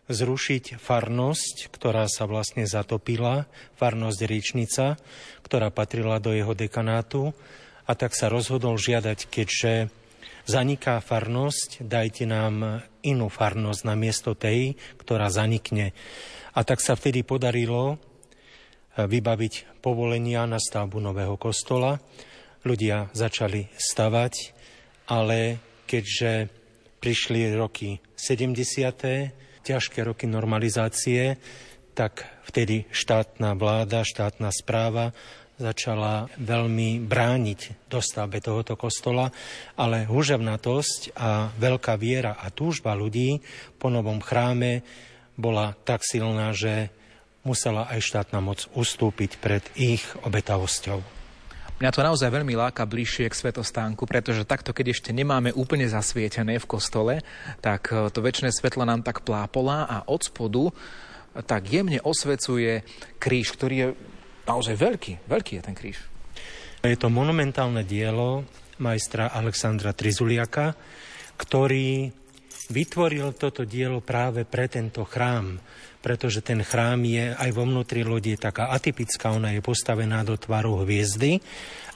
zrušiť 0.09 0.81
farnosť, 0.81 1.69
ktorá 1.69 2.09
sa 2.09 2.25
vlastne 2.25 2.65
zatopila, 2.65 3.45
farnosť 3.77 4.19
Riečnica, 4.25 4.97
ktorá 5.45 5.69
patrila 5.69 6.17
do 6.17 6.33
jeho 6.33 6.57
dekanátu 6.57 7.31
a 7.85 7.93
tak 7.93 8.17
sa 8.17 8.27
rozhodol 8.27 8.75
žiadať, 8.81 9.29
keďže 9.29 9.93
zaniká 10.49 10.97
farnosť, 10.97 11.85
dajte 11.85 12.25
nám 12.25 12.81
inú 13.05 13.29
farnosť 13.29 13.81
na 13.85 13.93
miesto 13.93 14.33
tej, 14.33 14.73
ktorá 14.97 15.29
zanikne. 15.29 15.93
A 16.57 16.65
tak 16.65 16.81
sa 16.81 16.97
vtedy 16.97 17.21
podarilo 17.21 17.95
eh, 17.95 19.05
vybaviť 19.05 19.81
povolenia 19.85 20.49
na 20.49 20.57
stavbu 20.57 20.97
nového 20.97 21.37
kostola. 21.37 22.01
Ľudia 22.65 23.13
začali 23.13 23.69
stavať, 23.77 24.33
ale 25.07 25.61
keďže 25.87 26.51
prišli 26.99 27.55
roky 27.55 28.03
70 28.19 29.48
ťažké 29.63 30.05
roky 30.05 30.25
normalizácie, 30.25 31.37
tak 31.97 32.23
vtedy 32.47 32.87
štátna 32.95 33.53
vláda, 33.59 34.07
štátna 34.07 34.49
správa 34.55 35.11
začala 35.59 36.31
veľmi 36.39 37.03
brániť 37.03 37.91
dostavbe 37.91 38.39
tohoto 38.39 38.79
kostola, 38.79 39.27
ale 39.75 40.07
huževnatosť 40.07 41.19
a 41.19 41.51
veľká 41.59 41.99
viera 41.99 42.39
a 42.39 42.47
túžba 42.47 42.95
ľudí 42.95 43.43
po 43.75 43.91
novom 43.91 44.23
chráme 44.23 44.81
bola 45.35 45.75
tak 45.83 46.07
silná, 46.07 46.55
že 46.55 46.87
musela 47.43 47.91
aj 47.91 47.99
štátna 47.99 48.39
moc 48.39 48.71
ustúpiť 48.71 49.35
pred 49.43 49.63
ich 49.75 50.03
obetavosťou. 50.23 51.18
Mňa 51.79 51.95
to 51.95 52.03
naozaj 52.03 52.27
veľmi 52.27 52.59
láka 52.59 52.83
bližšie 52.83 53.31
k 53.31 53.39
svetostánku, 53.39 54.03
pretože 54.03 54.43
takto, 54.43 54.75
keď 54.75 54.91
ešte 54.91 55.15
nemáme 55.15 55.55
úplne 55.55 55.87
zasvietené 55.87 56.59
v 56.59 56.67
kostole, 56.67 57.23
tak 57.63 57.95
e, 57.95 58.11
to 58.11 58.19
väčšie 58.19 58.51
svetlo 58.51 58.83
nám 58.83 58.99
tak 58.99 59.23
plápolá 59.23 59.87
a 59.87 60.03
od 60.11 60.19
spodu 60.19 60.67
e, 60.67 60.73
tak 61.39 61.71
jemne 61.71 62.03
osvecuje 62.03 62.83
kríž, 63.15 63.55
ktorý 63.55 63.75
je 63.79 63.87
naozaj 64.43 64.75
veľký. 64.75 65.23
Veľký 65.23 65.51
je 65.55 65.63
ten 65.63 65.71
kríž. 65.71 66.03
Je 66.83 66.99
to 66.99 67.07
monumentálne 67.07 67.87
dielo 67.87 68.43
majstra 68.83 69.31
Alexandra 69.31 69.95
Trizuliaka, 69.95 70.75
ktorý 71.39 72.11
vytvoril 72.75 73.39
toto 73.39 73.63
dielo 73.63 74.03
práve 74.03 74.43
pre 74.43 74.67
tento 74.67 75.07
chrám 75.07 75.55
pretože 75.99 76.39
ten 76.39 76.63
chrám 76.63 77.03
je 77.03 77.35
aj 77.35 77.49
vo 77.51 77.67
vnútri 77.67 78.07
lodi 78.07 78.39
taká 78.39 78.71
atypická, 78.71 79.35
ona 79.35 79.51
je 79.55 79.61
postavená 79.63 80.23
do 80.23 80.39
tvaru 80.39 80.83
hviezdy 80.83 81.43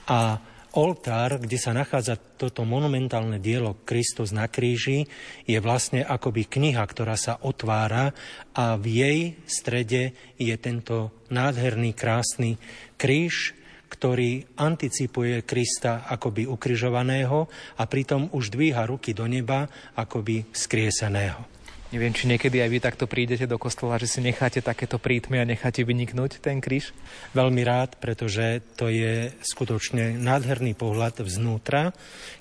a 0.04 0.38
oltár, 0.74 1.38
kde 1.38 1.56
sa 1.56 1.70
nachádza 1.70 2.18
toto 2.18 2.66
monumentálne 2.66 3.38
dielo 3.38 3.78
Kristus 3.86 4.34
na 4.34 4.50
kríži, 4.50 5.06
je 5.46 5.58
vlastne 5.62 6.02
akoby 6.02 6.50
kniha, 6.50 6.82
ktorá 6.82 7.14
sa 7.14 7.38
otvára 7.40 8.10
a 8.52 8.74
v 8.74 8.84
jej 8.90 9.20
strede 9.46 10.12
je 10.36 10.54
tento 10.58 11.14
nádherný, 11.30 11.94
krásny 11.94 12.58
kríž, 12.98 13.54
ktorý 13.86 14.42
anticipuje 14.58 15.46
Krista 15.46 16.02
akoby 16.10 16.50
ukrižovaného 16.50 17.46
a 17.78 17.82
pritom 17.86 18.26
už 18.34 18.50
dvíha 18.50 18.82
ruky 18.90 19.14
do 19.14 19.30
neba 19.30 19.70
akoby 19.94 20.50
skrieseného. 20.50 21.46
Neviem, 21.94 22.10
či 22.10 22.26
niekedy 22.26 22.58
aj 22.58 22.70
vy 22.74 22.78
takto 22.82 23.06
prídete 23.06 23.46
do 23.46 23.54
kostola, 23.54 24.02
že 24.02 24.10
si 24.10 24.18
necháte 24.18 24.58
takéto 24.58 24.98
prítmy 24.98 25.38
a 25.38 25.46
necháte 25.46 25.86
vyniknúť 25.86 26.42
ten 26.42 26.58
kríž? 26.58 26.90
Veľmi 27.38 27.62
rád, 27.62 28.02
pretože 28.02 28.66
to 28.74 28.90
je 28.90 29.30
skutočne 29.38 30.18
nádherný 30.18 30.74
pohľad 30.74 31.22
vznútra, 31.22 31.94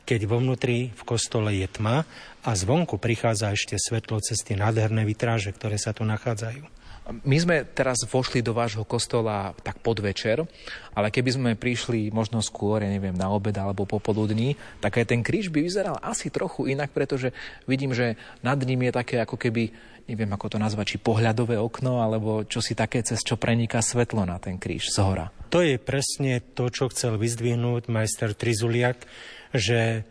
keď 0.10 0.26
vo 0.26 0.41
vnútri 0.41 0.89
v 0.89 1.04
kostole 1.06 1.54
je 1.54 1.70
tma 1.70 2.01
a 2.41 2.51
zvonku 2.58 2.97
prichádza 2.97 3.54
ešte 3.54 3.78
svetlo 3.78 4.18
cez 4.26 4.41
tie 4.41 4.58
nádherné 4.58 5.06
vitráže, 5.06 5.54
ktoré 5.54 5.78
sa 5.78 5.93
tu 5.93 6.01
nachádzajú. 6.01 6.83
My 7.04 7.36
sme 7.36 7.68
teraz 7.68 8.08
vošli 8.08 8.39
do 8.39 8.56
vášho 8.56 8.88
kostola 8.88 9.51
tak 9.60 9.84
podvečer, 9.84 10.47
ale 10.95 11.12
keby 11.12 11.30
sme 11.36 11.51
prišli 11.60 12.08
možno 12.16 12.39
skôr, 12.39 12.80
ja 12.80 12.88
neviem, 12.88 13.12
na 13.12 13.28
obed 13.28 13.51
alebo 13.60 13.84
popoludní, 13.84 14.56
tak 14.80 15.04
aj 15.04 15.12
ten 15.12 15.20
kríž 15.20 15.51
by 15.51 15.60
vyzeral 15.60 15.99
asi 15.99 16.32
trochu 16.32 16.72
inak, 16.72 16.95
pretože 16.95 17.36
vidím, 17.68 17.91
že 17.91 18.16
nad 18.39 18.56
ním 18.64 18.88
je 18.88 18.91
také 18.95 19.20
ako 19.20 19.36
keby, 19.36 19.76
neviem 20.08 20.32
ako 20.32 20.56
to 20.56 20.58
nazvať, 20.64 20.95
či 20.95 21.04
pohľadové 21.04 21.60
okno, 21.60 21.99
alebo 21.99 22.47
čo 22.47 22.64
si 22.64 22.72
také, 22.72 23.04
cez 23.04 23.20
čo 23.20 23.36
preniká 23.36 23.84
svetlo 23.84 24.24
na 24.24 24.39
ten 24.39 24.56
kríž 24.56 24.88
z 24.88 25.04
hora. 25.04 25.28
To 25.51 25.60
je 25.60 25.76
presne 25.76 26.39
to, 26.56 26.72
čo 26.72 26.88
chcel 26.88 27.20
vyzdvihnúť 27.20 27.91
majster 27.91 28.32
Trizuliak, 28.32 29.04
že 29.51 30.08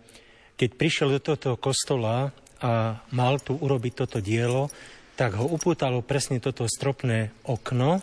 keď 0.60 0.70
prišiel 0.76 1.08
do 1.16 1.20
tohto 1.24 1.56
kostola 1.56 2.36
a 2.62 3.00
mal 3.10 3.40
tu 3.40 3.56
urobiť 3.56 3.92
toto 4.04 4.20
dielo, 4.20 4.68
tak 5.16 5.38
ho 5.38 5.46
upútalo 5.46 6.00
presne 6.02 6.40
toto 6.40 6.64
stropné 6.66 7.30
okno, 7.46 8.00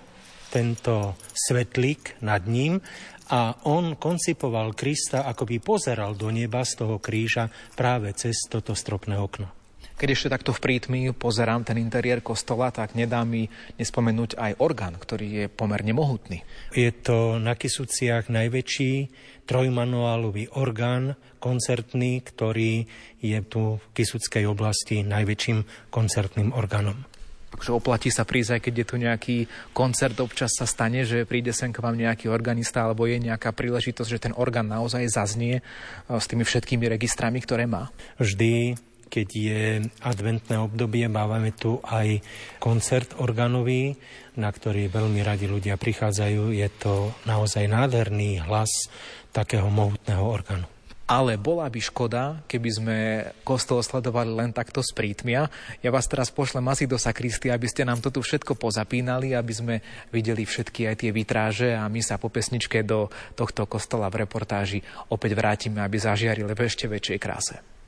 tento 0.49 1.13
svetlík 1.33 2.21
nad 2.25 2.41
ním 2.49 2.81
a 3.29 3.53
on 3.69 3.93
koncipoval 3.93 4.73
Krista, 4.73 5.29
ako 5.29 5.45
by 5.45 5.57
pozeral 5.61 6.17
do 6.17 6.33
neba 6.33 6.65
z 6.65 6.81
toho 6.81 6.97
kríža 6.97 7.53
práve 7.77 8.09
cez 8.17 8.49
toto 8.49 8.73
stropné 8.73 9.21
okno. 9.21 9.58
Keď 9.99 10.15
ešte 10.15 10.31
takto 10.31 10.55
v 10.55 10.63
prítmi 10.63 11.11
pozerám 11.11 11.67
ten 11.67 11.75
interiér 11.75 12.23
kostola, 12.23 12.71
tak 12.71 12.95
nedá 12.95 13.19
mi 13.27 13.51
nespomenúť 13.75 14.39
aj 14.39 14.51
orgán, 14.63 14.95
ktorý 14.95 15.27
je 15.27 15.45
pomerne 15.51 15.91
mohutný. 15.91 16.39
Je 16.71 16.87
to 16.95 17.35
na 17.35 17.59
Kisuciach 17.59 18.31
najväčší 18.31 19.11
trojmanuálový 19.43 20.55
orgán 20.55 21.19
koncertný, 21.43 22.23
ktorý 22.23 22.87
je 23.19 23.39
tu 23.43 23.75
v 23.75 23.85
Kisuckej 23.91 24.47
oblasti 24.47 25.03
najväčším 25.03 25.91
koncertným 25.91 26.55
orgánom. 26.55 27.03
že 27.59 27.75
oplatí 27.75 28.07
sa 28.07 28.23
prísť, 28.23 28.55
aj 28.55 28.61
keď 28.63 28.73
je 28.79 28.85
tu 28.87 28.95
nejaký 28.95 29.37
koncert, 29.75 30.15
občas 30.23 30.55
sa 30.55 30.63
stane, 30.63 31.03
že 31.03 31.27
príde 31.27 31.51
sem 31.51 31.75
k 31.75 31.83
vám 31.83 31.99
nejaký 31.99 32.31
organista, 32.31 32.87
alebo 32.87 33.03
je 33.03 33.19
nejaká 33.19 33.51
príležitosť, 33.51 34.07
že 34.07 34.23
ten 34.31 34.33
orgán 34.37 34.71
naozaj 34.71 35.03
zaznie 35.11 35.59
e, 35.59 35.61
s 36.07 36.23
tými 36.23 36.47
všetkými 36.47 36.87
registrami, 36.87 37.43
ktoré 37.43 37.67
má? 37.67 37.91
Vždy 38.15 38.79
keď 39.09 39.27
je 39.33 39.63
adventné 40.05 40.55
obdobie, 40.61 41.09
máme 41.09 41.51
tu 41.57 41.81
aj 41.81 42.21
koncert 42.61 43.17
organový, 43.17 43.97
na 44.37 44.53
ktorý 44.53 44.87
veľmi 44.87 45.25
radi 45.25 45.49
ľudia 45.49 45.75
prichádzajú. 45.75 46.53
Je 46.53 46.69
to 46.77 47.11
naozaj 47.25 47.65
nádherný 47.65 48.45
hlas 48.45 48.87
takého 49.33 49.67
mohutného 49.67 50.21
orgánu. 50.21 50.69
Ale 51.09 51.41
bola 51.41 51.65
by 51.65 51.81
škoda, 51.81 52.45
keby 52.45 52.69
sme 52.69 52.97
kostol 53.41 53.81
sledovali 53.81 54.29
len 54.29 54.53
takto 54.53 54.85
z 54.85 54.93
prítmia. 54.93 55.49
Ja 55.81 55.89
vás 55.89 56.05
teraz 56.05 56.29
pošlem 56.29 56.61
asi 56.69 56.85
do 56.85 57.01
sakristy, 57.01 57.49
aby 57.49 57.65
ste 57.65 57.81
nám 57.81 57.97
to 57.97 58.13
tu 58.13 58.21
všetko 58.21 58.53
pozapínali, 58.53 59.33
aby 59.33 59.49
sme 59.49 59.75
videli 60.13 60.45
všetky 60.45 60.85
aj 60.85 60.95
tie 61.01 61.09
vitráže 61.09 61.73
a 61.73 61.89
my 61.89 61.97
sa 62.05 62.21
po 62.21 62.29
pesničke 62.29 62.85
do 62.85 63.09
tohto 63.33 63.65
kostola 63.65 64.05
v 64.13 64.21
reportáži 64.21 64.85
opäť 65.09 65.33
vrátime, 65.33 65.81
aby 65.81 65.97
zažiarili 65.97 66.53
v 66.53 66.61
ešte 66.61 66.85
väčšej 66.85 67.17
kráse. 67.17 67.78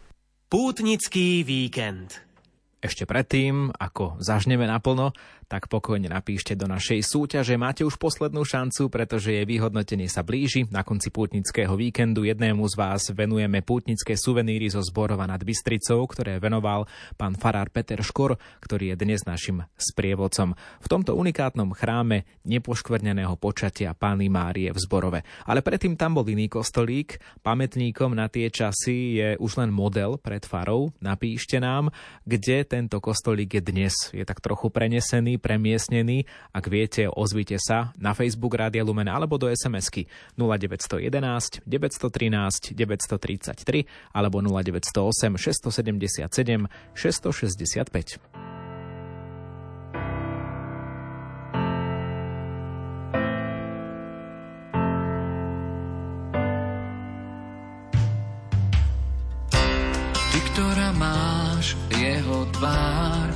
Pútnický 0.52 1.48
víkend. 1.48 2.20
Ešte 2.84 3.08
predtým, 3.08 3.72
ako 3.72 4.20
zažneme 4.20 4.68
naplno, 4.68 5.16
tak 5.52 5.68
pokojne 5.68 6.08
napíšte 6.08 6.56
do 6.56 6.64
našej 6.64 7.04
súťaže. 7.04 7.60
Máte 7.60 7.84
už 7.84 8.00
poslednú 8.00 8.48
šancu, 8.48 8.88
pretože 8.88 9.36
jej 9.36 9.44
vyhodnotenie 9.44 10.08
sa 10.08 10.24
blíži. 10.24 10.64
Na 10.72 10.88
konci 10.88 11.12
pútnického 11.12 11.76
víkendu 11.76 12.24
jednému 12.24 12.64
z 12.72 12.80
vás 12.80 13.12
venujeme 13.12 13.60
pútnické 13.60 14.16
suveníry 14.16 14.72
zo 14.72 14.80
Zborova 14.80 15.28
nad 15.28 15.44
Bystricou, 15.44 16.08
ktoré 16.08 16.40
venoval 16.40 16.88
pán 17.20 17.36
farár 17.36 17.68
Peter 17.68 18.00
Škor, 18.00 18.40
ktorý 18.64 18.96
je 18.96 19.04
dnes 19.04 19.28
našim 19.28 19.68
sprievodcom. 19.76 20.56
V 20.56 20.88
tomto 20.88 21.20
unikátnom 21.20 21.76
chráme 21.76 22.24
nepoškvrneného 22.48 23.36
počatia 23.36 23.92
Pány 23.92 24.32
Márie 24.32 24.72
v 24.72 24.80
Zborove. 24.80 25.28
Ale 25.44 25.60
predtým 25.60 26.00
tam 26.00 26.16
bol 26.16 26.24
iný 26.32 26.48
kostolík. 26.48 27.20
Pamätníkom 27.44 28.16
na 28.16 28.32
tie 28.32 28.48
časy 28.48 29.20
je 29.20 29.30
už 29.36 29.60
len 29.60 29.76
model 29.76 30.16
pred 30.16 30.48
farou. 30.48 30.96
Napíšte 31.04 31.60
nám, 31.60 31.92
kde 32.24 32.64
tento 32.64 33.04
kostolík 33.04 33.60
je 33.60 33.64
dnes. 33.68 33.96
Je 34.16 34.24
tak 34.24 34.40
trochu 34.40 34.72
prenesený, 34.72 35.41
premiesnený. 35.42 36.30
Ak 36.54 36.70
viete, 36.70 37.10
ozvite 37.10 37.58
sa 37.58 37.92
na 37.98 38.14
Facebook 38.14 38.54
Rádia 38.54 38.86
Lumen 38.86 39.10
alebo 39.10 39.42
do 39.42 39.50
SMS-ky 39.50 40.06
0911 40.38 41.66
913 41.66 42.78
933 42.78 44.14
alebo 44.14 44.38
0908 44.46 45.42
677 45.42 46.70
665. 46.94 48.22
Ty, 60.32 60.40
ktorá 60.56 60.96
máš 60.96 61.76
jeho 61.92 62.48
tvár, 62.56 63.31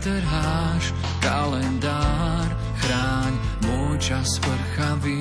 netrháš 0.00 0.96
kalendár, 1.20 2.48
chráň 2.80 3.36
môj 3.68 4.00
čas 4.00 4.40
vrchavý. 4.40 5.20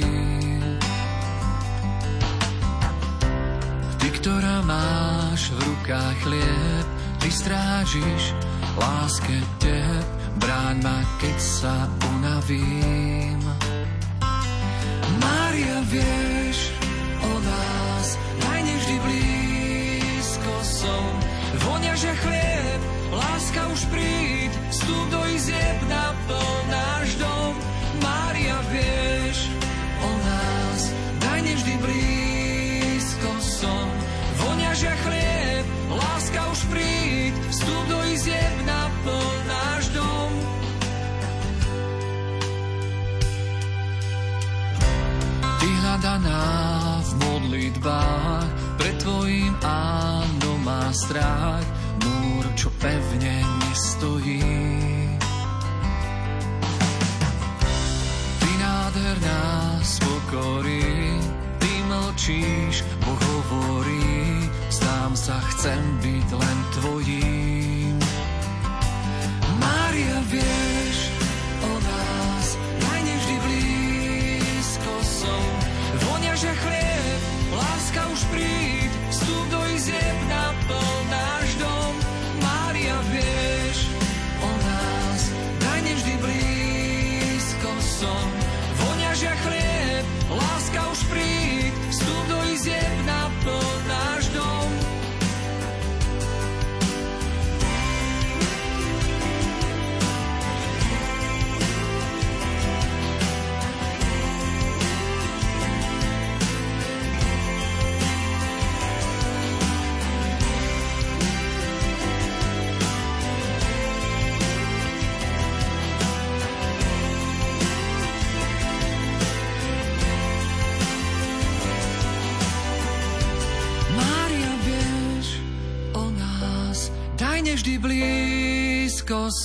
Ty, 3.99 4.07
ktorá 4.23 4.63
máš 4.63 5.51
v 5.51 5.67
rukách 5.67 6.17
chlieb, 6.23 6.88
ty 7.19 7.27
strážiš 7.27 8.32
láske 8.80 9.43
teb, 9.59 10.07
bráň 10.39 10.80
ma, 10.80 11.03
keď 11.19 11.38
sa 11.43 11.75
unavím. 12.15 13.43
Mária, 15.19 15.84
vieš 15.91 16.71
o 17.19 17.32
nás, 17.43 18.15
daj 18.15 18.59
nevždy 18.63 18.95
blízko 19.03 20.53
som, 20.63 21.11
vonia, 21.67 21.91
že 21.99 22.15
chlieb, 22.23 22.80
láska 23.11 23.61
už 23.75 23.82
príď, 23.91 24.38
vstup 24.89 25.09
do 25.09 25.29
izieb, 25.29 25.79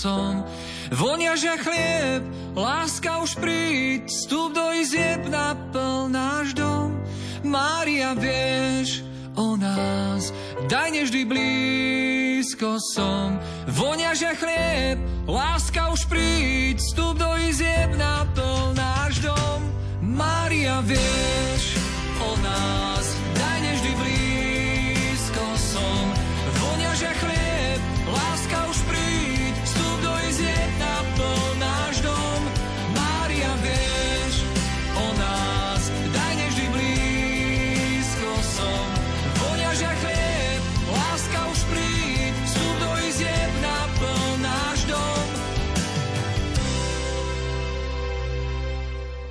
som. 0.04 0.44
Vonia, 0.92 1.32
že 1.32 1.56
chlieb, 1.56 2.28
láska 2.52 3.24
už 3.24 3.40
príď, 3.40 4.04
vstup 4.04 4.52
do 4.52 4.68
izieb, 4.76 5.24
naplň 5.32 6.12
náš 6.12 6.52
dom. 6.52 6.92
Mária, 7.40 8.12
vieš 8.12 9.00
o 9.32 9.56
nás, 9.56 10.28
daj 10.68 10.92
nevždy 10.92 11.24
blízko 11.24 12.76
som. 12.92 13.40
Vonia, 13.64 14.12
že 14.12 14.36
chlieb, 14.36 15.00
láska 15.24 15.88
už 15.96 16.04
príď, 16.12 16.76
vstup 16.84 17.16
do 17.16 17.32
izieb, 17.40 17.96
naplň 17.96 18.76
náš 18.76 19.24
dom. 19.24 19.60
Mária, 20.04 20.84
vieš 20.84 21.80
o 22.20 22.30
nás, 22.44 23.03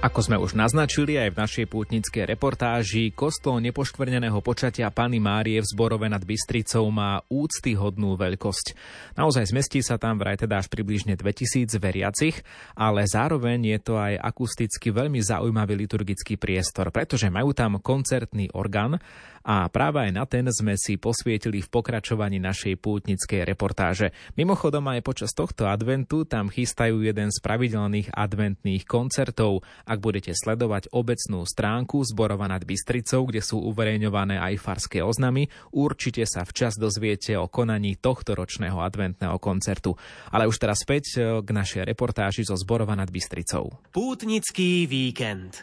Ako 0.04 0.20
sme 0.20 0.36
už 0.36 0.60
naznačili 0.60 1.16
aj 1.16 1.32
v 1.32 1.39
našej 1.39 1.66
pútnickej 1.72 2.28
reportáži, 2.28 3.16
kostol 3.16 3.64
nepoškvrneného 3.64 4.36
počatia 4.43 4.91
Pany 4.91 5.24
Márie 5.24 5.64
v 5.64 5.70
Zborove 5.72 6.12
nad 6.12 6.20
Bystricou 6.28 6.91
má 6.91 7.24
úctyhodnú 7.32 8.20
veľkosť. 8.20 8.76
Naozaj 9.16 9.56
zmestí 9.56 9.80
sa 9.80 9.95
tam 9.95 10.20
vraj 10.20 10.36
teda 10.36 10.60
až 10.60 10.68
približne 10.68 11.16
2000 11.16 11.80
veriacich, 11.80 12.36
ale 12.76 13.08
zároveň 13.08 13.64
je 13.64 13.80
to 13.80 13.95
aj 13.95 14.20
akusticky 14.20 14.91
veľmi 14.91 15.24
zaujímavý 15.24 15.88
liturgický 15.88 16.36
priestor, 16.36 16.91
pretože 16.91 17.32
majú 17.32 17.56
tam 17.56 17.80
koncertný 17.80 18.51
orgán 18.51 18.99
a 19.43 19.68
práve 19.68 19.99
aj 20.08 20.12
na 20.16 20.24
ten 20.24 20.47
sme 20.47 20.80
si 20.80 20.95
posvietili 20.95 21.60
v 21.60 21.68
pokračovaní 21.68 22.39
našej 22.39 22.80
pútnickej 22.80 23.43
reportáže. 23.43 24.16
Mimochodom 24.39 24.88
aj 24.88 25.04
počas 25.04 25.36
tohto 25.36 25.68
adventu 25.68 26.24
tam 26.24 26.47
chystajú 26.47 27.04
jeden 27.04 27.28
z 27.28 27.38
pravidelných 27.43 28.16
adventných 28.16 28.88
koncertov. 28.88 29.68
Ak 29.94 30.02
budete 30.02 30.34
sledovať 30.34 30.89
obecnú 30.89 31.46
stránku 31.46 32.02
Zborova 32.02 32.50
nad 32.50 32.66
Bystricou, 32.66 33.30
kde 33.30 33.46
sú 33.46 33.62
uverejňované 33.62 34.41
aj 34.41 34.58
farské 34.58 35.06
oznamy, 35.06 35.54
určite 35.70 36.26
sa 36.26 36.41
včas 36.50 36.82
dozviete 36.82 37.38
o 37.38 37.46
konaní 37.46 37.94
tohto 38.02 38.34
ročného 38.34 38.82
adventného 38.82 39.38
koncertu. 39.38 39.94
Ale 40.34 40.50
už 40.50 40.58
teraz 40.58 40.82
späť 40.82 41.22
k 41.46 41.46
našej 41.46 41.86
reportáži 41.86 42.41
zo 42.41 42.58
Zborova 42.58 42.98
nad 42.98 43.14
Bystricou. 43.14 43.70
Pútnický 43.94 44.89
víkend. 44.89 45.62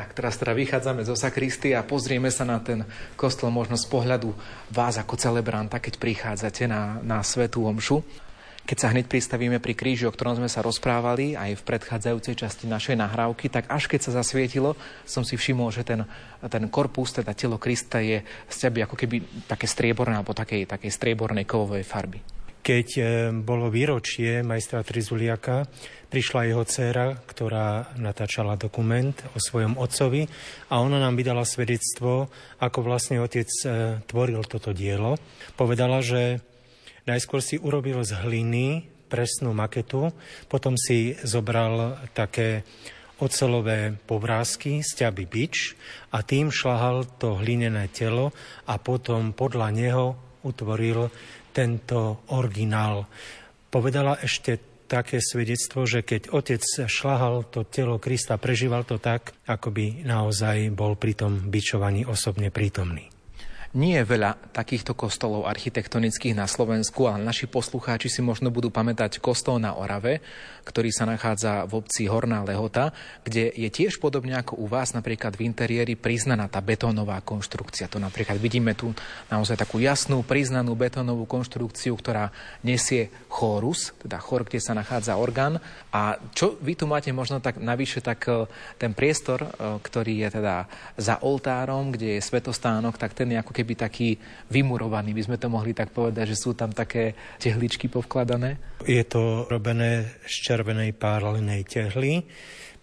Tak 0.00 0.16
teraz 0.16 0.40
teda 0.40 0.56
vychádzame 0.56 1.04
zo 1.04 1.12
sakristy 1.12 1.76
a 1.76 1.84
pozrieme 1.84 2.32
sa 2.32 2.48
na 2.48 2.64
ten 2.64 2.88
kostol 3.20 3.52
možno 3.52 3.76
z 3.76 3.84
pohľadu 3.84 4.32
vás 4.72 4.96
ako 4.96 5.20
celebranta, 5.20 5.76
keď 5.76 6.00
prichádzate 6.00 6.64
na, 6.64 7.04
na 7.04 7.20
svetú 7.20 7.68
omšu. 7.68 8.00
Keď 8.68 8.76
sa 8.76 8.92
hneď 8.92 9.08
pristavíme 9.08 9.64
pri 9.64 9.72
kríži, 9.72 10.04
o 10.04 10.12
ktorom 10.12 10.36
sme 10.36 10.52
sa 10.52 10.60
rozprávali 10.60 11.32
aj 11.32 11.56
v 11.56 11.66
predchádzajúcej 11.72 12.36
časti 12.36 12.68
našej 12.68 13.00
nahrávky, 13.00 13.48
tak 13.48 13.64
až 13.72 13.88
keď 13.88 14.00
sa 14.04 14.20
zasvietilo, 14.20 14.76
som 15.08 15.24
si 15.24 15.40
všimol, 15.40 15.72
že 15.72 15.88
ten, 15.88 16.04
ten 16.52 16.68
korpus, 16.68 17.16
teda 17.16 17.32
telo 17.32 17.56
Krista 17.56 18.04
je 18.04 18.20
z 18.20 18.56
teby 18.60 18.84
ako 18.84 18.92
keby 18.92 19.48
také 19.48 19.64
strieborné 19.64 20.20
alebo 20.20 20.36
takej, 20.36 20.68
takej 20.68 20.92
striebornej 20.92 21.48
kovovej 21.48 21.80
farby. 21.80 22.20
Keď 22.60 22.88
e, 23.00 23.02
bolo 23.32 23.72
výročie 23.72 24.44
majstra 24.44 24.84
Trizuliaka, 24.84 25.64
prišla 26.12 26.52
jeho 26.52 26.60
dcéra, 26.68 27.24
ktorá 27.24 27.96
natáčala 27.96 28.60
dokument 28.60 29.16
o 29.32 29.40
svojom 29.40 29.80
otcovi 29.80 30.28
a 30.68 30.84
ona 30.84 31.00
nám 31.00 31.16
vydala 31.16 31.48
svedectvo, 31.48 32.28
ako 32.60 32.78
vlastne 32.84 33.24
otec 33.24 33.48
e, 33.48 33.68
tvoril 34.04 34.44
toto 34.44 34.76
dielo. 34.76 35.16
Povedala, 35.56 36.04
že 36.04 36.44
najskôr 37.08 37.40
si 37.40 37.56
urobil 37.56 38.04
z 38.04 38.12
hliny 38.20 38.84
presnú 39.08 39.56
maketu, 39.56 40.12
potom 40.52 40.76
si 40.76 41.16
zobral 41.24 41.96
také 42.12 42.68
ocelové 43.18 43.98
povrázky, 44.06 44.84
sťaby 44.84 45.24
bič 45.26 45.74
a 46.14 46.22
tým 46.22 46.54
šlahal 46.54 47.18
to 47.18 47.40
hlinené 47.40 47.90
telo 47.90 48.30
a 48.68 48.78
potom 48.78 49.34
podľa 49.34 49.68
neho 49.74 50.06
utvoril 50.46 51.10
tento 51.50 52.22
originál. 52.30 53.10
Povedala 53.68 54.22
ešte 54.22 54.86
také 54.86 55.20
svedectvo, 55.20 55.84
že 55.84 56.06
keď 56.06 56.32
otec 56.32 56.62
šlahal 56.88 57.44
to 57.50 57.66
telo 57.66 58.00
Krista, 58.00 58.40
prežíval 58.40 58.86
to 58.88 58.96
tak, 58.96 59.36
ako 59.44 59.68
by 59.74 60.06
naozaj 60.06 60.72
bol 60.72 60.96
pri 60.96 61.12
tom 61.18 61.50
bičovaní 61.50 62.06
osobne 62.08 62.48
prítomný. 62.48 63.17
Nie 63.76 64.00
je 64.00 64.16
veľa 64.16 64.56
takýchto 64.56 64.96
kostolov 64.96 65.44
architektonických 65.44 66.32
na 66.32 66.48
Slovensku, 66.48 67.04
ale 67.04 67.20
naši 67.20 67.44
poslucháči 67.44 68.08
si 68.08 68.24
možno 68.24 68.48
budú 68.48 68.72
pamätať 68.72 69.20
kostol 69.20 69.60
na 69.60 69.76
Orave, 69.76 70.24
ktorý 70.64 70.88
sa 70.88 71.04
nachádza 71.04 71.68
v 71.68 71.84
obci 71.84 72.08
Horná 72.08 72.40
Lehota, 72.48 72.96
kde 73.28 73.52
je 73.52 73.68
tiež 73.68 74.00
podobne 74.00 74.40
ako 74.40 74.56
u 74.56 74.72
vás 74.72 74.96
napríklad 74.96 75.36
v 75.36 75.52
interiéri 75.52 76.00
priznaná 76.00 76.48
tá 76.48 76.64
betónová 76.64 77.20
konštrukcia. 77.20 77.92
To 77.92 78.00
napríklad 78.00 78.40
vidíme 78.40 78.72
tu 78.72 78.96
naozaj 79.28 79.60
takú 79.60 79.84
jasnú, 79.84 80.24
priznanú 80.24 80.72
betónovú 80.72 81.28
konštrukciu, 81.28 81.92
ktorá 81.92 82.32
nesie 82.64 83.12
chórus, 83.28 83.92
teda 84.00 84.16
chor, 84.16 84.48
kde 84.48 84.64
sa 84.64 84.72
nachádza 84.72 85.20
orgán. 85.20 85.60
A 85.92 86.16
čo 86.32 86.56
vy 86.64 86.72
tu 86.72 86.88
máte 86.88 87.12
možno 87.12 87.44
tak 87.44 87.60
navyše, 87.60 88.00
tak 88.00 88.24
e, 88.32 88.48
ten 88.80 88.96
priestor, 88.96 89.44
e, 89.44 89.48
ktorý 89.76 90.24
je 90.24 90.40
teda 90.40 90.56
za 90.96 91.20
oltárom, 91.20 91.92
kde 91.92 92.16
je 92.16 92.24
svetostánok, 92.24 92.96
tak 92.96 93.12
ten 93.12 93.28
je 93.28 93.36
ako 93.36 93.57
keby 93.58 93.74
taký 93.74 94.14
vymurovaný, 94.54 95.10
by 95.10 95.22
sme 95.26 95.36
to 95.42 95.50
mohli 95.50 95.74
tak 95.74 95.90
povedať, 95.90 96.30
že 96.30 96.38
sú 96.38 96.54
tam 96.54 96.70
také 96.70 97.18
tehličky 97.42 97.90
povkladané? 97.90 98.78
Je 98.86 99.02
to 99.02 99.50
robené 99.50 100.22
z 100.22 100.34
červenej 100.46 100.94
párlenej 100.94 101.66
tehly, 101.66 102.22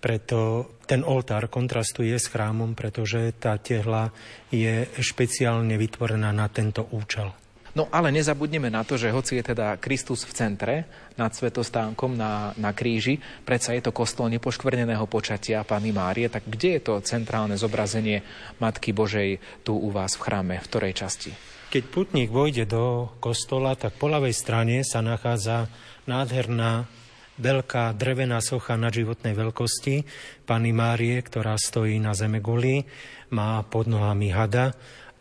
preto 0.04 0.70
ten 0.84 1.02
oltár 1.02 1.48
kontrastuje 1.48 2.14
s 2.14 2.28
chrámom, 2.28 2.76
pretože 2.76 3.32
tá 3.40 3.56
tehla 3.58 4.12
je 4.52 4.86
špeciálne 5.00 5.80
vytvorená 5.80 6.36
na 6.36 6.52
tento 6.52 6.86
účel. 6.92 7.45
No 7.76 7.92
ale 7.92 8.08
nezabudneme 8.16 8.72
na 8.72 8.88
to, 8.88 8.96
že 8.96 9.12
hoci 9.12 9.36
je 9.36 9.52
teda 9.52 9.76
Kristus 9.76 10.24
v 10.24 10.32
centre 10.32 10.76
nad 11.20 11.36
svetostánkom 11.36 12.16
na, 12.16 12.56
na 12.56 12.72
kríži, 12.72 13.20
predsa 13.44 13.76
je 13.76 13.84
to 13.84 13.92
kostol 13.92 14.32
nepoškvrneného 14.32 15.04
počatia 15.12 15.68
Pany 15.68 15.92
Márie, 15.92 16.32
tak 16.32 16.48
kde 16.48 16.80
je 16.80 16.82
to 16.88 17.04
centrálne 17.04 17.60
zobrazenie 17.60 18.24
Matky 18.64 18.96
Božej 18.96 19.44
tu 19.68 19.76
u 19.76 19.92
vás 19.92 20.16
v 20.16 20.24
chráme, 20.24 20.56
v 20.64 20.68
ktorej 20.72 20.96
časti? 20.96 21.36
Keď 21.68 21.84
putník 21.92 22.32
vojde 22.32 22.64
do 22.64 23.12
kostola, 23.20 23.76
tak 23.76 24.00
po 24.00 24.08
ľavej 24.08 24.32
strane 24.32 24.80
sa 24.88 25.04
nachádza 25.04 25.68
nádherná 26.08 26.88
veľká 27.36 27.92
drevená 27.92 28.40
socha 28.40 28.80
na 28.80 28.88
životnej 28.88 29.36
veľkosti 29.36 30.08
Pany 30.48 30.72
Márie, 30.72 31.20
ktorá 31.20 31.60
stojí 31.60 32.00
na 32.00 32.16
zemeguli, 32.16 32.88
má 33.36 33.60
pod 33.68 33.92
nohami 33.92 34.32
hada 34.32 34.72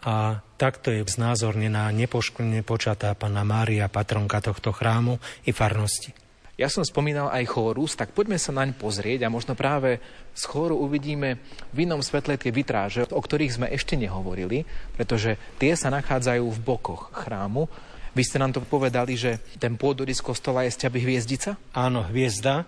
a 0.04 0.44
takto 0.60 0.92
je 0.92 1.00
znázornená 1.00 1.88
nepoškvrne 1.96 2.60
počatá 2.60 3.16
Pana 3.16 3.40
Mária, 3.40 3.88
patronka 3.88 4.44
tohto 4.44 4.70
chrámu 4.70 5.16
i 5.48 5.50
farnosti. 5.56 6.12
Ja 6.54 6.70
som 6.70 6.86
spomínal 6.86 7.34
aj 7.34 7.50
chórus, 7.50 7.98
tak 7.98 8.14
poďme 8.14 8.38
sa 8.38 8.54
naň 8.54 8.78
pozrieť 8.78 9.26
a 9.26 9.32
možno 9.32 9.58
práve 9.58 9.98
z 10.38 10.42
chóru 10.46 10.78
uvidíme 10.78 11.42
v 11.74 11.82
inom 11.82 11.98
svetle 11.98 12.38
tie 12.38 12.54
vitráže, 12.54 13.10
o 13.10 13.18
ktorých 13.18 13.58
sme 13.58 13.66
ešte 13.74 13.98
nehovorili, 13.98 14.62
pretože 14.94 15.34
tie 15.58 15.74
sa 15.74 15.90
nachádzajú 15.90 16.46
v 16.46 16.62
bokoch 16.62 17.10
chrámu. 17.10 17.66
Vy 18.14 18.22
ste 18.22 18.38
nám 18.38 18.54
to 18.54 18.62
povedali, 18.62 19.18
že 19.18 19.42
ten 19.58 19.74
pôdorys 19.74 20.22
kostola 20.22 20.62
je 20.62 20.78
z 20.78 20.86
ťaby 20.86 20.98
hviezdica? 21.02 21.58
Áno, 21.74 22.06
hviezda, 22.06 22.62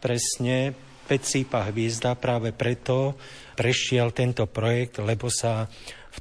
presne, 0.00 0.72
Pecípa 1.06 1.70
hviezda, 1.70 2.18
práve 2.18 2.50
preto 2.50 3.14
prešiel 3.54 4.10
tento 4.10 4.42
projekt, 4.50 4.98
lebo 4.98 5.30
sa 5.30 5.70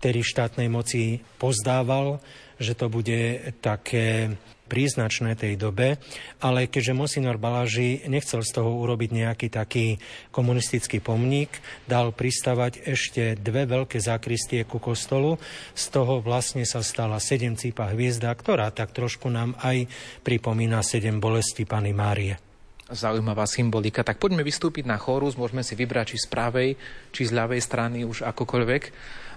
vtedy 0.06 0.22
štátnej 0.22 0.70
moci 0.70 1.26
pozdával, 1.42 2.22
že 2.62 2.78
to 2.78 2.94
bude 2.94 3.42
také 3.58 4.38
príznačné 4.70 5.34
tej 5.34 5.58
dobe, 5.58 5.98
ale 6.38 6.70
keďže 6.70 6.94
Monsignor 6.94 7.42
Baláži 7.42 8.06
nechcel 8.06 8.46
z 8.46 8.54
toho 8.54 8.86
urobiť 8.86 9.10
nejaký 9.10 9.48
taký 9.50 9.98
komunistický 10.30 11.02
pomník, 11.02 11.58
dal 11.90 12.14
pristavať 12.14 12.86
ešte 12.86 13.34
dve 13.34 13.66
veľké 13.66 13.98
zákristie 13.98 14.62
ku 14.70 14.78
kostolu, 14.78 15.42
z 15.74 15.86
toho 15.90 16.22
vlastne 16.22 16.70
sa 16.70 16.86
stala 16.86 17.18
sedem 17.18 17.58
cípa 17.58 17.90
hviezda, 17.90 18.30
ktorá 18.30 18.70
tak 18.70 18.94
trošku 18.94 19.26
nám 19.34 19.58
aj 19.66 19.90
pripomína 20.22 20.86
sedem 20.86 21.18
bolesti 21.18 21.66
Pany 21.66 21.98
Márie. 21.98 22.38
Zaujímavá 22.86 23.50
symbolika. 23.50 24.06
Tak 24.06 24.22
poďme 24.22 24.46
vystúpiť 24.46 24.86
na 24.86 25.02
chórus, 25.02 25.34
môžeme 25.34 25.66
si 25.66 25.74
vybrať 25.74 26.14
či 26.14 26.18
z 26.22 26.28
pravej, 26.30 26.70
či 27.10 27.26
z 27.26 27.34
ľavej 27.34 27.58
strany 27.58 28.06
už 28.06 28.22
akokoľvek 28.22 28.84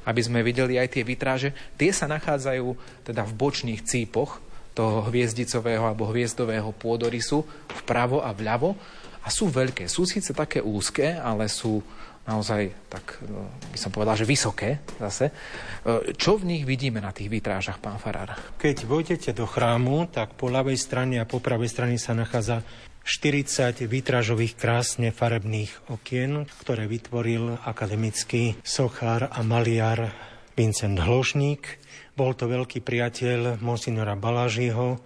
aby 0.09 0.21
sme 0.25 0.41
videli 0.41 0.81
aj 0.81 0.97
tie 0.97 1.05
vitráže. 1.05 1.53
Tie 1.77 1.93
sa 1.93 2.09
nachádzajú 2.09 2.67
teda 3.05 3.29
v 3.29 3.37
bočných 3.37 3.85
cípoch 3.85 4.41
toho 4.73 5.05
hviezdicového 5.13 5.85
alebo 5.85 6.09
hviezdového 6.09 6.73
pôdorysu 6.73 7.45
vpravo 7.85 8.25
a 8.25 8.33
vľavo 8.33 8.73
a 9.21 9.29
sú 9.29 9.53
veľké. 9.53 9.85
Sú 9.85 10.09
síce 10.09 10.33
také 10.33 10.65
úzke, 10.65 11.13
ale 11.13 11.53
sú 11.53 11.85
naozaj, 12.29 12.89
tak 12.93 13.21
no, 13.25 13.49
by 13.73 13.79
som 13.81 13.89
povedal, 13.89 14.17
že 14.17 14.29
vysoké 14.29 14.85
zase. 15.01 15.33
E, 15.33 16.13
čo 16.13 16.37
v 16.37 16.57
nich 16.57 16.63
vidíme 16.69 17.01
na 17.01 17.13
tých 17.13 17.33
vitrážach, 17.33 17.81
pán 17.81 17.97
Farár? 17.97 18.37
Keď 18.61 18.85
vojdete 18.85 19.33
do 19.33 19.49
chrámu, 19.49 20.13
tak 20.13 20.37
po 20.37 20.53
ľavej 20.53 20.77
strane 20.77 21.17
a 21.21 21.29
po 21.29 21.41
pravej 21.41 21.73
strane 21.73 21.97
sa 21.97 22.13
nachádza 22.13 22.61
40 23.09 23.89
výtražových 23.89 24.53
krásne 24.53 25.17
farebných 25.17 25.89
okien, 25.89 26.45
ktoré 26.61 26.85
vytvoril 26.85 27.57
akademický 27.65 28.61
sochár 28.61 29.33
a 29.33 29.41
maliar 29.41 30.13
Vincent 30.53 31.01
Hložník. 31.01 31.81
Bol 32.13 32.37
to 32.37 32.45
veľký 32.53 32.85
priateľ 32.85 33.65
monsignora 33.65 34.13
Balážiho 34.13 35.01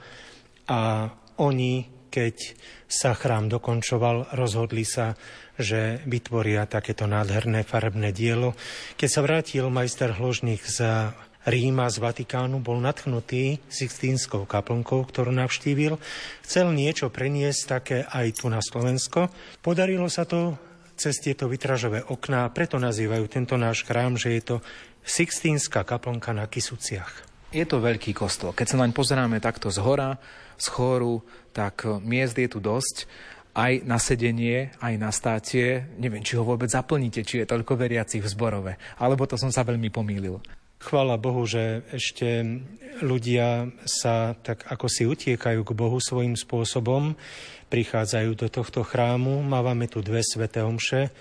a 0.66 1.14
oni, 1.38 1.86
keď 2.11 2.59
sa 2.90 3.14
chrám 3.14 3.46
dokončoval, 3.46 4.34
rozhodli 4.34 4.82
sa, 4.82 5.14
že 5.55 6.03
vytvoria 6.03 6.66
takéto 6.66 7.07
nádherné 7.07 7.62
farebné 7.62 8.11
dielo. 8.11 8.59
Keď 8.98 9.09
sa 9.14 9.22
vrátil 9.22 9.70
majster 9.70 10.18
Hložník 10.18 10.66
za 10.66 11.14
Ríma 11.43 11.90
z 11.90 11.99
Vatikánu 11.99 12.62
bol 12.62 12.78
natchnutý 12.78 13.59
Sixtínskou 13.66 14.47
kaplnkou, 14.47 15.03
ktorú 15.03 15.34
navštívil. 15.34 15.99
Chcel 16.47 16.70
niečo 16.70 17.11
preniesť 17.11 17.62
také 17.66 17.99
aj 18.07 18.38
tu 18.38 18.47
na 18.47 18.62
Slovensko. 18.62 19.26
Podarilo 19.59 20.07
sa 20.07 20.22
to 20.22 20.55
cez 20.95 21.18
tieto 21.18 21.51
vytražové 21.51 22.07
okná, 22.07 22.47
preto 22.55 22.78
nazývajú 22.78 23.26
tento 23.26 23.59
náš 23.59 23.82
chrám, 23.82 24.14
že 24.14 24.38
je 24.38 24.43
to 24.55 24.57
Sixtínska 25.03 25.82
kaplnka 25.82 26.30
na 26.30 26.47
Kisuciach. 26.47 27.26
Je 27.51 27.66
to 27.66 27.82
veľký 27.82 28.14
kostol. 28.14 28.55
Keď 28.55 28.66
sa 28.70 28.80
naň 28.80 28.95
pozeráme 28.95 29.43
takto 29.43 29.66
z 29.68 29.82
hora, 29.82 30.22
z 30.57 30.66
chóru, 30.70 31.26
tak 31.51 31.84
e, 31.84 31.99
miest 32.01 32.38
je 32.38 32.49
tu 32.49 32.62
dosť 32.62 33.11
aj 33.53 33.84
na 33.84 33.99
sedenie, 34.01 34.72
aj 34.80 34.95
na 34.97 35.11
státie. 35.12 35.84
Neviem, 36.01 36.24
či 36.24 36.40
ho 36.40 36.47
vôbec 36.47 36.72
zaplníte, 36.72 37.26
či 37.26 37.43
je 37.43 37.51
toľko 37.51 37.76
veriacich 37.76 38.24
v 38.24 38.32
zborove. 38.32 38.72
Alebo 38.97 39.28
to 39.28 39.36
som 39.36 39.53
sa 39.53 39.66
veľmi 39.66 39.93
pomýlil. 39.93 40.40
Chvála 40.83 41.14
Bohu, 41.14 41.47
že 41.47 41.87
ešte 41.95 42.43
ľudia 42.99 43.70
sa 43.87 44.35
tak 44.35 44.66
ako 44.66 44.87
si 44.91 45.07
utiekajú 45.07 45.62
k 45.62 45.72
Bohu 45.78 46.03
svojím 46.03 46.35
spôsobom, 46.35 47.14
prichádzajú 47.70 48.30
do 48.35 48.51
tohto 48.51 48.83
chrámu. 48.83 49.47
Mávame 49.47 49.87
tu 49.87 50.03
dve 50.03 50.26
sveté 50.26 50.66
omše 50.66 51.14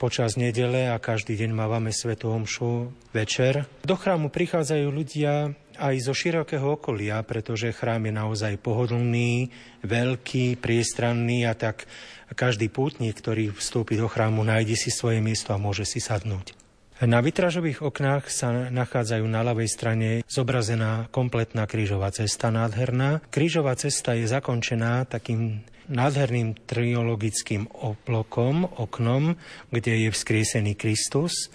počas 0.00 0.40
nedele 0.40 0.88
a 0.88 0.96
každý 0.96 1.36
deň 1.36 1.52
mávame 1.52 1.92
svetú 1.92 2.32
omšu 2.32 2.88
večer. 3.12 3.68
Do 3.84 4.00
chrámu 4.00 4.32
prichádzajú 4.32 4.88
ľudia 4.88 5.52
aj 5.76 5.94
zo 6.00 6.16
širokého 6.16 6.80
okolia, 6.80 7.20
pretože 7.20 7.76
chrám 7.76 8.08
je 8.08 8.12
naozaj 8.16 8.56
pohodlný, 8.64 9.52
veľký, 9.84 10.56
priestranný 10.56 11.44
a 11.44 11.52
tak 11.52 11.84
každý 12.32 12.72
pútnik, 12.72 13.12
ktorý 13.20 13.52
vstúpi 13.52 14.00
do 14.00 14.08
chrámu, 14.08 14.40
nájde 14.40 14.72
si 14.80 14.88
svoje 14.88 15.20
miesto 15.20 15.52
a 15.52 15.60
môže 15.60 15.84
si 15.84 16.00
sadnúť. 16.00 16.59
Na 17.00 17.24
vytražových 17.24 17.80
oknách 17.80 18.28
sa 18.28 18.68
nachádzajú 18.68 19.24
na 19.24 19.40
ľavej 19.40 19.68
strane 19.72 20.08
zobrazená 20.28 21.08
kompletná 21.08 21.64
krížová 21.64 22.12
cesta 22.12 22.52
nádherná. 22.52 23.24
Krížová 23.32 23.72
cesta 23.72 24.12
je 24.12 24.28
zakončená 24.28 25.08
takým 25.08 25.64
nádherným 25.88 26.60
triologickým 26.68 27.72
oblokom, 27.72 28.68
oknom, 28.68 29.32
kde 29.72 29.96
je 29.96 30.08
vzkriesený 30.12 30.76
Kristus. 30.76 31.48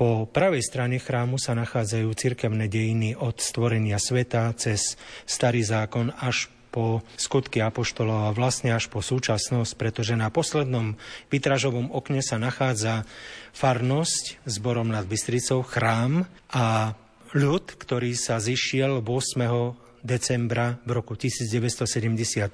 Po 0.00 0.24
pravej 0.24 0.64
strane 0.64 0.96
chrámu 0.96 1.36
sa 1.36 1.52
nachádzajú 1.52 2.08
cirkevné 2.16 2.64
dejiny 2.64 3.20
od 3.20 3.36
stvorenia 3.36 4.00
sveta 4.00 4.48
cez 4.56 4.96
starý 5.28 5.60
zákon 5.60 6.08
až 6.24 6.48
po 6.76 7.00
skutky 7.16 7.64
apoštolov 7.64 8.28
a 8.28 8.36
vlastne 8.36 8.76
až 8.76 8.92
po 8.92 9.00
súčasnosť, 9.00 9.80
pretože 9.80 10.12
na 10.12 10.28
poslednom 10.28 11.00
vytražovom 11.32 11.88
okne 11.88 12.20
sa 12.20 12.36
nachádza 12.36 13.08
farnosť 13.56 14.44
zborom 14.44 14.92
nad 14.92 15.08
Bystricou, 15.08 15.64
chrám 15.64 16.28
a 16.52 16.92
ľud, 17.32 17.64
ktorý 17.72 18.12
sa 18.12 18.36
zišiel 18.36 19.00
8 19.00 20.04
decembra 20.04 20.76
v 20.84 20.90
roku 20.92 21.16
1973 21.16 22.52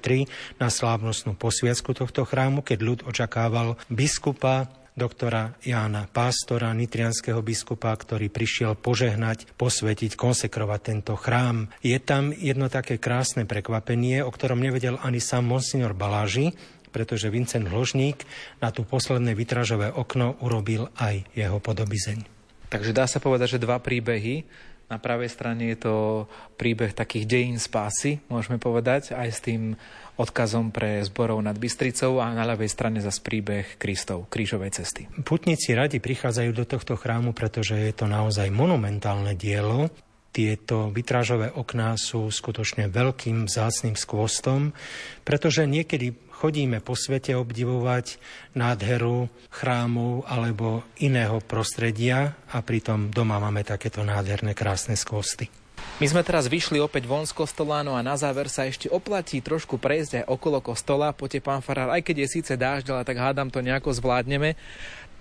na 0.57 0.71
slávnostnú 0.71 1.35
posviacku 1.35 1.91
tohto 1.91 2.23
chrámu, 2.23 2.63
keď 2.63 2.79
ľud 2.81 2.99
očakával 3.05 3.75
biskupa 3.91 4.71
doktora 4.93 5.57
Jána 5.65 6.05
Pástora, 6.05 6.69
nitrianského 6.73 7.41
biskupa, 7.41 7.93
ktorý 7.97 8.29
prišiel 8.29 8.77
požehnať, 8.77 9.49
posvetiť, 9.57 10.13
konsekrovať 10.13 10.79
tento 10.81 11.13
chrám. 11.17 11.69
Je 11.81 11.97
tam 11.97 12.29
jedno 12.29 12.69
také 12.69 13.01
krásne 13.01 13.49
prekvapenie, 13.49 14.21
o 14.21 14.29
ktorom 14.29 14.61
nevedel 14.61 15.01
ani 15.01 15.17
sám 15.17 15.49
monsignor 15.49 15.97
Baláži, 15.97 16.53
pretože 16.93 17.33
Vincent 17.33 17.65
Hložník 17.65 18.21
na 18.61 18.69
tú 18.69 18.85
posledné 18.85 19.33
vytražové 19.33 19.89
okno 19.89 20.37
urobil 20.45 20.93
aj 21.01 21.25
jeho 21.33 21.57
podobizeň. 21.57 22.23
Takže 22.69 22.93
dá 22.93 23.09
sa 23.09 23.17
povedať, 23.17 23.57
že 23.57 23.63
dva 23.65 23.81
príbehy 23.81 24.45
na 24.93 25.01
pravej 25.01 25.31
strane 25.31 25.73
je 25.73 25.89
to 25.89 25.95
príbeh 26.59 26.93
takých 26.93 27.25
dejín 27.25 27.57
spásy, 27.57 28.21
môžeme 28.29 28.61
povedať, 28.61 29.17
aj 29.17 29.29
s 29.33 29.39
tým 29.41 29.61
odkazom 30.21 30.69
pre 30.69 31.01
zborov 31.01 31.41
nad 31.41 31.57
Bystricou 31.57 32.21
a 32.21 32.29
na 32.29 32.45
ľavej 32.45 32.69
strane 32.69 32.99
zas 33.01 33.17
príbeh 33.17 33.81
Kristov, 33.81 34.29
krížovej 34.29 34.77
cesty. 34.77 35.09
Putníci 35.25 35.73
radi 35.73 35.97
prichádzajú 35.97 36.51
do 36.53 36.65
tohto 36.69 36.93
chrámu, 36.93 37.33
pretože 37.33 37.73
je 37.73 37.93
to 37.95 38.05
naozaj 38.05 38.53
monumentálne 38.53 39.33
dielo. 39.33 39.89
Tieto 40.33 40.93
vitrážové 40.93 41.49
okná 41.49 41.97
sú 41.97 42.29
skutočne 42.29 42.89
veľkým 42.89 43.49
vzácným 43.49 43.97
skvostom, 43.97 44.73
pretože 45.25 45.65
niekedy 45.65 46.13
chodíme 46.43 46.83
po 46.83 46.91
svete 46.91 47.39
obdivovať 47.39 48.19
nádheru 48.51 49.31
chrámov 49.47 50.27
alebo 50.27 50.83
iného 50.99 51.39
prostredia 51.39 52.35
a 52.51 52.59
pritom 52.59 53.07
doma 53.15 53.39
máme 53.39 53.63
takéto 53.63 54.03
nádherné 54.03 54.51
krásne 54.51 54.99
skvosty. 54.99 55.47
My 56.03 56.09
sme 56.11 56.19
teraz 56.19 56.51
vyšli 56.51 56.83
opäť 56.83 57.07
von 57.07 57.23
z 57.23 57.31
kostola, 57.31 57.79
no 57.79 57.95
a 57.95 58.03
na 58.03 58.19
záver 58.19 58.51
sa 58.51 58.67
ešte 58.67 58.91
oplatí 58.91 59.39
trošku 59.39 59.79
prejsť 59.79 60.19
aj 60.19 60.25
okolo 60.27 60.59
kostola. 60.59 61.15
Poďte, 61.15 61.39
pán 61.39 61.63
Farár, 61.63 61.95
aj 61.95 62.03
keď 62.03 62.27
je 62.27 62.33
síce 62.39 62.53
dážď, 62.59 62.91
ale 62.91 63.07
tak 63.07 63.23
hádam 63.23 63.47
to 63.47 63.63
nejako 63.63 63.95
zvládneme. 63.95 64.59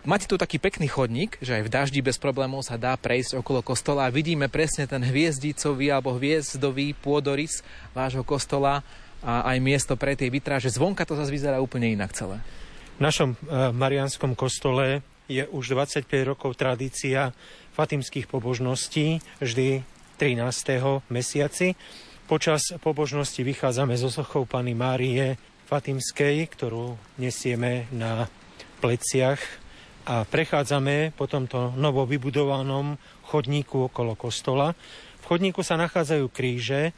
Máte 0.02 0.26
tu 0.26 0.34
taký 0.34 0.58
pekný 0.58 0.90
chodník, 0.90 1.38
že 1.38 1.54
aj 1.54 1.62
v 1.62 1.70
daždi 1.70 2.00
bez 2.02 2.18
problémov 2.18 2.66
sa 2.66 2.74
dá 2.74 2.98
prejsť 2.98 3.38
okolo 3.38 3.62
kostola 3.62 4.10
a 4.10 4.14
vidíme 4.14 4.50
presne 4.50 4.90
ten 4.90 4.98
hviezdicový 4.98 5.94
alebo 5.94 6.18
hviezdový 6.18 6.98
pôdorys 6.98 7.62
vášho 7.94 8.26
kostola 8.26 8.82
a 9.22 9.46
aj 9.54 9.58
miesto 9.62 9.94
pre 9.94 10.18
tie 10.18 10.28
vitráže. 10.28 10.70
Zvonka 10.70 11.06
to 11.06 11.14
zase 11.14 11.30
vyzerá 11.30 11.62
úplne 11.62 11.94
inak 11.94 12.10
celé. 12.14 12.42
V 12.98 13.00
našom 13.00 13.34
e, 13.34 13.36
Marianskom 13.72 14.34
kostole 14.34 15.00
je 15.30 15.46
už 15.48 15.74
25 15.74 16.06
rokov 16.26 16.58
tradícia 16.58 17.32
fatimských 17.72 18.28
pobožností, 18.28 19.22
vždy 19.40 19.86
13. 20.20 21.08
mesiaci. 21.08 21.78
Počas 22.28 22.76
pobožnosti 22.78 23.40
vychádzame 23.40 23.96
zo 23.98 24.12
sochou 24.12 24.46
Pany 24.46 24.76
Márie 24.76 25.40
Fatimskej, 25.66 26.46
ktorú 26.52 27.00
nesieme 27.16 27.88
na 27.90 28.28
pleciach 28.84 29.40
a 30.02 30.26
prechádzame 30.26 31.14
po 31.14 31.30
tomto 31.30 31.72
novo 31.78 32.02
vybudovanom 32.04 32.98
chodníku 33.30 33.86
okolo 33.88 34.18
kostola. 34.18 34.74
V 35.22 35.24
chodníku 35.24 35.62
sa 35.62 35.78
nachádzajú 35.78 36.26
kríže, 36.28 36.90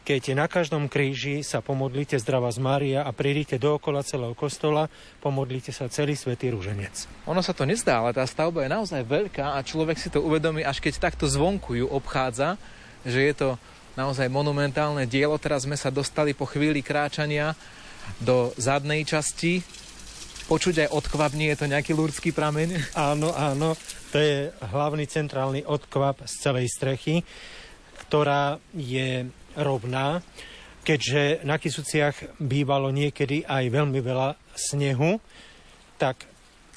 keď 0.00 0.32
na 0.32 0.48
každom 0.48 0.88
kríži 0.88 1.44
sa 1.44 1.60
pomodlíte 1.60 2.16
zdravá 2.16 2.48
z 2.50 2.58
Mária 2.58 3.00
a 3.04 3.12
prídite 3.12 3.60
dookola 3.60 4.00
celého 4.00 4.32
kostola, 4.32 4.88
pomodlíte 5.20 5.70
sa 5.70 5.92
celý 5.92 6.16
svätý 6.16 6.50
rúženec. 6.50 7.06
Ono 7.28 7.44
sa 7.44 7.52
to 7.52 7.68
nezdá, 7.68 8.00
ale 8.00 8.16
tá 8.16 8.24
stavba 8.24 8.64
je 8.64 8.72
naozaj 8.72 9.02
veľká 9.04 9.54
a 9.54 9.62
človek 9.62 10.00
si 10.00 10.08
to 10.08 10.24
uvedomí, 10.24 10.64
až 10.64 10.80
keď 10.80 11.12
takto 11.12 11.28
zvonku 11.28 11.76
ju 11.78 11.86
obchádza, 11.86 12.56
že 13.04 13.20
je 13.22 13.34
to 13.36 13.48
naozaj 13.94 14.26
monumentálne 14.32 15.04
dielo. 15.04 15.36
Teraz 15.36 15.68
sme 15.68 15.76
sa 15.76 15.92
dostali 15.92 16.32
po 16.32 16.48
chvíli 16.48 16.80
kráčania 16.80 17.52
do 18.18 18.56
zadnej 18.56 19.04
časti. 19.04 19.60
Počuť 20.50 20.88
aj 20.88 20.92
odkvap, 20.96 21.32
nie 21.38 21.54
je 21.54 21.60
to 21.62 21.70
nejaký 21.70 21.94
lurdský 21.94 22.34
prameň? 22.34 22.96
Áno, 22.98 23.30
áno, 23.30 23.78
to 24.10 24.18
je 24.18 24.50
hlavný 24.74 25.06
centrálny 25.06 25.62
odkvap 25.62 26.26
z 26.26 26.34
celej 26.42 26.66
strechy, 26.74 27.22
ktorá 28.02 28.58
je 28.74 29.30
rovná, 29.56 30.22
keďže 30.84 31.44
na 31.44 31.60
Kisuciach 31.60 32.40
bývalo 32.40 32.90
niekedy 32.90 33.44
aj 33.44 33.64
veľmi 33.70 34.00
veľa 34.00 34.36
snehu, 34.56 35.20
tak 36.00 36.24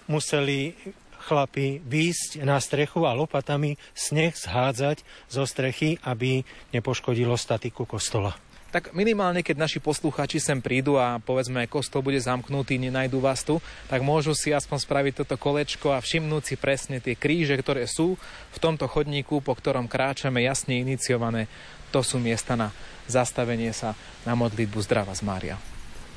museli 0.06 0.76
chlapi 1.24 1.80
výjsť 1.80 2.44
na 2.44 2.60
strechu 2.60 3.08
a 3.08 3.16
lopatami 3.16 3.80
sneh 3.96 4.36
zhádzať 4.36 5.08
zo 5.32 5.48
strechy, 5.48 5.96
aby 6.04 6.44
nepoškodilo 6.76 7.40
statiku 7.40 7.88
kostola. 7.88 8.36
Tak 8.74 8.90
minimálne, 8.98 9.46
keď 9.46 9.70
naši 9.70 9.78
poslucháči 9.78 10.42
sem 10.42 10.58
prídu 10.58 10.98
a 10.98 11.22
povedzme, 11.22 11.70
kostol 11.70 12.02
bude 12.02 12.18
zamknutý, 12.18 12.82
nenajdu 12.82 13.22
vás 13.22 13.46
tu, 13.46 13.62
tak 13.86 14.02
môžu 14.02 14.34
si 14.34 14.50
aspoň 14.50 14.82
spraviť 14.82 15.14
toto 15.22 15.38
kolečko 15.38 15.94
a 15.94 16.02
všimnúť 16.02 16.44
si 16.44 16.56
presne 16.58 16.98
tie 16.98 17.14
kríže, 17.14 17.54
ktoré 17.62 17.86
sú 17.86 18.18
v 18.50 18.58
tomto 18.58 18.90
chodníku, 18.90 19.46
po 19.46 19.54
ktorom 19.54 19.86
kráčame 19.86 20.42
jasne 20.42 20.82
iniciované 20.82 21.46
to 21.94 22.02
sú 22.02 22.18
miesta 22.18 22.58
na 22.58 22.74
zastavenie 23.06 23.70
sa 23.70 23.94
na 24.26 24.34
modlitbu 24.34 24.82
Zdrava 24.82 25.14
z 25.14 25.22
Mária. 25.22 25.56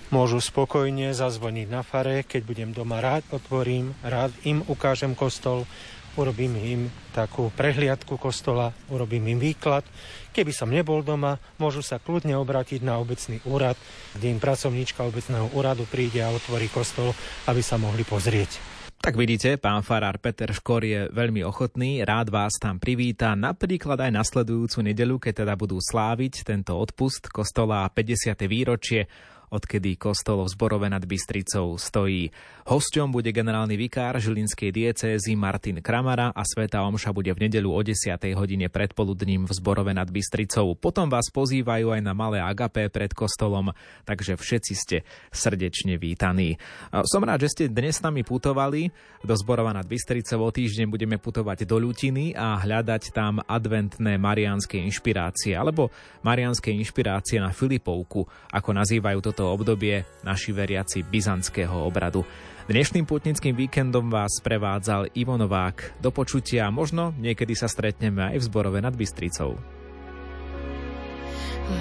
Môžu 0.08 0.40
spokojne 0.40 1.12
zazvoniť 1.12 1.66
na 1.68 1.82
fare, 1.84 2.24
keď 2.24 2.42
budem 2.46 2.70
doma 2.70 3.02
rád 3.02 3.26
otvorím, 3.28 3.92
rád 4.06 4.30
im 4.46 4.62
ukážem 4.70 5.18
kostol, 5.18 5.66
urobím 6.14 6.56
im 6.56 6.80
takú 7.10 7.50
prehliadku 7.52 8.14
kostola, 8.16 8.70
urobím 8.88 9.36
im 9.36 9.42
výklad. 9.42 9.82
Keby 10.30 10.54
som 10.54 10.70
nebol 10.70 11.02
doma, 11.02 11.42
môžu 11.58 11.82
sa 11.82 11.98
kľudne 11.98 12.38
obrátiť 12.38 12.86
na 12.86 13.02
obecný 13.02 13.42
úrad, 13.44 13.76
kde 14.14 14.32
im 14.32 14.40
pracovníčka 14.40 15.04
obecného 15.04 15.50
úradu 15.52 15.84
príde 15.90 16.22
a 16.22 16.32
otvorí 16.32 16.70
kostol, 16.70 17.10
aby 17.50 17.60
sa 17.60 17.76
mohli 17.76 18.06
pozrieť. 18.06 18.75
Tak 19.06 19.14
vidíte, 19.14 19.54
pán 19.54 19.86
farár 19.86 20.18
Peter 20.18 20.50
Škor 20.50 20.82
je 20.82 21.06
veľmi 21.14 21.46
ochotný, 21.46 22.02
rád 22.02 22.26
vás 22.26 22.58
tam 22.58 22.82
privíta, 22.82 23.38
napríklad 23.38 24.02
aj 24.02 24.10
nasledujúcu 24.10 24.82
nedelu, 24.82 25.22
keď 25.22 25.46
teda 25.46 25.54
budú 25.54 25.78
sláviť 25.78 26.42
tento 26.42 26.74
odpust 26.74 27.30
kostola 27.30 27.86
50. 27.86 28.34
výročie. 28.50 29.06
Odkedy 29.50 29.98
kostol 30.00 30.46
v 30.46 30.52
Zborove 30.54 30.88
nad 30.88 31.04
Bystricou 31.04 31.76
stojí. 31.76 32.30
Hosťom 32.66 33.12
bude 33.14 33.30
generálny 33.30 33.78
vikár 33.78 34.18
Žilinskej 34.18 34.70
diecézy 34.72 35.36
Martin 35.38 35.84
Kramara 35.84 36.34
a 36.34 36.42
Sveta 36.42 36.82
Omša 36.86 37.14
bude 37.14 37.34
v 37.34 37.46
nedeľu 37.46 37.70
o 37.74 37.80
10. 37.84 38.16
hodine 38.38 38.66
predpoludním 38.72 39.44
v 39.46 39.52
Zborove 39.52 39.92
nad 39.92 40.08
Bystricou. 40.08 40.72
Potom 40.78 41.12
vás 41.12 41.28
pozývajú 41.28 41.92
aj 41.92 42.00
na 42.00 42.16
malé 42.16 42.40
agapé 42.40 42.88
pred 42.88 43.12
kostolom, 43.12 43.74
takže 44.08 44.40
všetci 44.40 44.72
ste 44.72 44.96
srdečne 45.28 46.00
vítaní. 46.00 46.56
Som 47.04 47.26
rád, 47.28 47.44
že 47.44 47.52
ste 47.52 47.64
dnes 47.68 48.00
s 48.00 48.04
nami 48.06 48.24
putovali 48.24 48.88
do 49.20 49.34
Zborova 49.36 49.76
nad 49.76 49.84
Bystricou. 49.84 50.46
O 50.46 50.50
týždeň 50.50 50.88
budeme 50.88 51.20
putovať 51.20 51.68
do 51.68 51.76
Ľutiny 51.76 52.32
a 52.32 52.56
hľadať 52.56 53.12
tam 53.12 53.44
adventné 53.44 54.16
marianské 54.16 54.80
inšpirácie 54.80 55.52
alebo 55.52 55.92
marianské 56.24 56.72
inšpirácie 56.72 57.36
na 57.38 57.52
Filipovku, 57.52 58.24
ako 58.50 58.70
nazývajú 58.72 59.18
toto 59.20 59.35
obdobie 59.44 60.08
naši 60.24 60.56
veriaci 60.56 61.04
byzantského 61.04 61.84
obradu. 61.84 62.24
Dnešným 62.66 63.04
putnickým 63.04 63.54
víkendom 63.54 64.10
vás 64.10 64.40
prevádzal 64.42 65.12
Ivo 65.14 65.36
Novák. 65.36 66.00
Do 66.00 66.10
počutia, 66.10 66.72
možno 66.72 67.12
niekedy 67.20 67.52
sa 67.52 67.68
stretneme 67.68 68.34
aj 68.34 68.42
v 68.42 68.46
zborove 68.48 68.80
nad 68.80 68.96
Bystricou. 68.96 69.60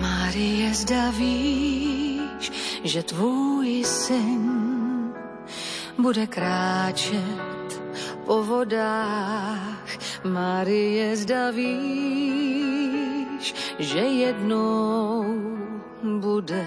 Marie, 0.02 0.74
zda 0.74 1.14
víš, 1.14 2.52
že 2.84 3.02
tvůj 3.02 3.86
syn 3.86 4.44
bude 5.98 6.28
kráčet 6.28 7.82
po 8.26 8.44
vodách. 8.44 9.90
Marie, 10.26 11.18
zda 11.18 11.54
víš, 11.54 13.54
že 13.80 14.00
jednou 14.00 15.26
bude 16.04 16.66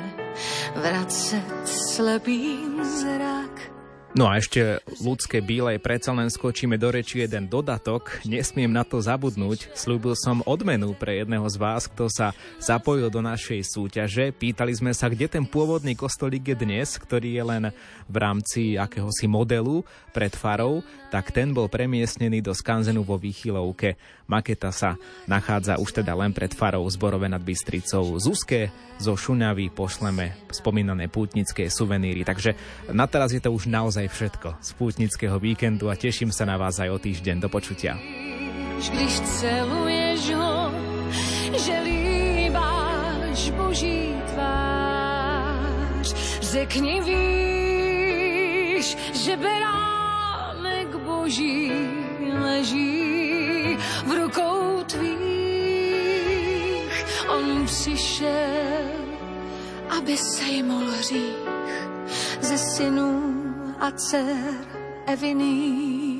vracet 0.77 1.69
slepým 1.69 2.85
zrak. 2.85 3.78
No 4.19 4.27
a 4.27 4.43
ešte 4.43 4.83
ľudské 4.99 5.39
bílej 5.39 5.79
predsa 5.79 6.11
len 6.11 6.27
skočíme 6.27 6.75
do 6.75 6.91
reči 6.91 7.23
jeden 7.23 7.47
dodatok. 7.47 8.19
Nesmiem 8.27 8.67
na 8.67 8.83
to 8.83 8.99
zabudnúť. 8.99 9.71
Slúbil 9.79 10.19
som 10.19 10.43
odmenu 10.43 10.91
pre 10.99 11.23
jedného 11.23 11.47
z 11.47 11.55
vás, 11.55 11.87
kto 11.87 12.11
sa 12.11 12.35
zapojil 12.59 13.15
do 13.15 13.23
našej 13.23 13.63
súťaže. 13.63 14.35
Pýtali 14.35 14.75
sme 14.75 14.91
sa, 14.91 15.07
kde 15.07 15.31
ten 15.31 15.47
pôvodný 15.47 15.95
kostolík 15.95 16.51
je 16.51 16.57
dnes, 16.59 16.99
ktorý 16.99 17.31
je 17.31 17.45
len 17.47 17.65
v 18.11 18.17
rámci 18.19 18.75
akéhosi 18.75 19.31
modelu 19.31 19.87
pred 20.11 20.35
farou, 20.35 20.83
tak 21.15 21.31
ten 21.31 21.55
bol 21.55 21.71
premiestnený 21.71 22.43
do 22.43 22.51
skanzenu 22.59 23.07
vo 23.07 23.23
Výchylovke. 23.23 23.95
Maketa 24.27 24.75
sa 24.75 24.99
nachádza 25.31 25.79
už 25.79 26.03
teda 26.03 26.19
len 26.19 26.35
pred 26.35 26.51
farou 26.51 26.83
Zborove 26.91 27.31
nad 27.31 27.41
Bystricou. 27.41 28.19
Zuzke 28.19 28.75
zo 28.99 29.15
Šuňavy 29.15 29.71
pošleme 29.71 30.35
spomínané 30.51 31.07
pútnické 31.07 31.71
suveníry. 31.71 32.27
Takže 32.27 32.59
na 32.91 33.07
teraz 33.07 33.31
je 33.31 33.39
to 33.39 33.55
už 33.55 33.71
naozaj 33.71 34.08
všetko 34.09 34.57
z 34.59 34.71
pútnického 34.75 35.37
víkendu 35.39 35.93
a 35.93 35.95
teším 35.95 36.33
sa 36.33 36.49
na 36.49 36.57
vás 36.57 36.81
aj 36.81 36.89
o 36.91 36.99
týždeň. 36.99 37.45
Do 37.45 37.49
počutia. 37.53 37.95
Když 38.79 39.21
celuješ 39.21 40.35
ho, 40.35 40.71
že 41.55 41.75
líbáš 41.83 43.51
Boží 43.55 44.15
tvář, 44.33 46.07
řekni 46.43 47.01
víš, 47.05 48.97
že 49.15 49.37
beránek 49.37 50.97
Boží 51.03 51.73
leží 52.23 53.77
v 54.07 54.11
rukou 54.15 54.83
tvých. 54.87 55.19
On 57.29 57.67
přišel, 57.67 58.89
aby 59.99 60.17
sejmul 60.17 60.87
hřích 60.91 61.37
ze 62.41 62.59
synů 62.59 63.48
a 63.81 63.91
dcer 63.91 64.55
Eviných. 65.07 66.18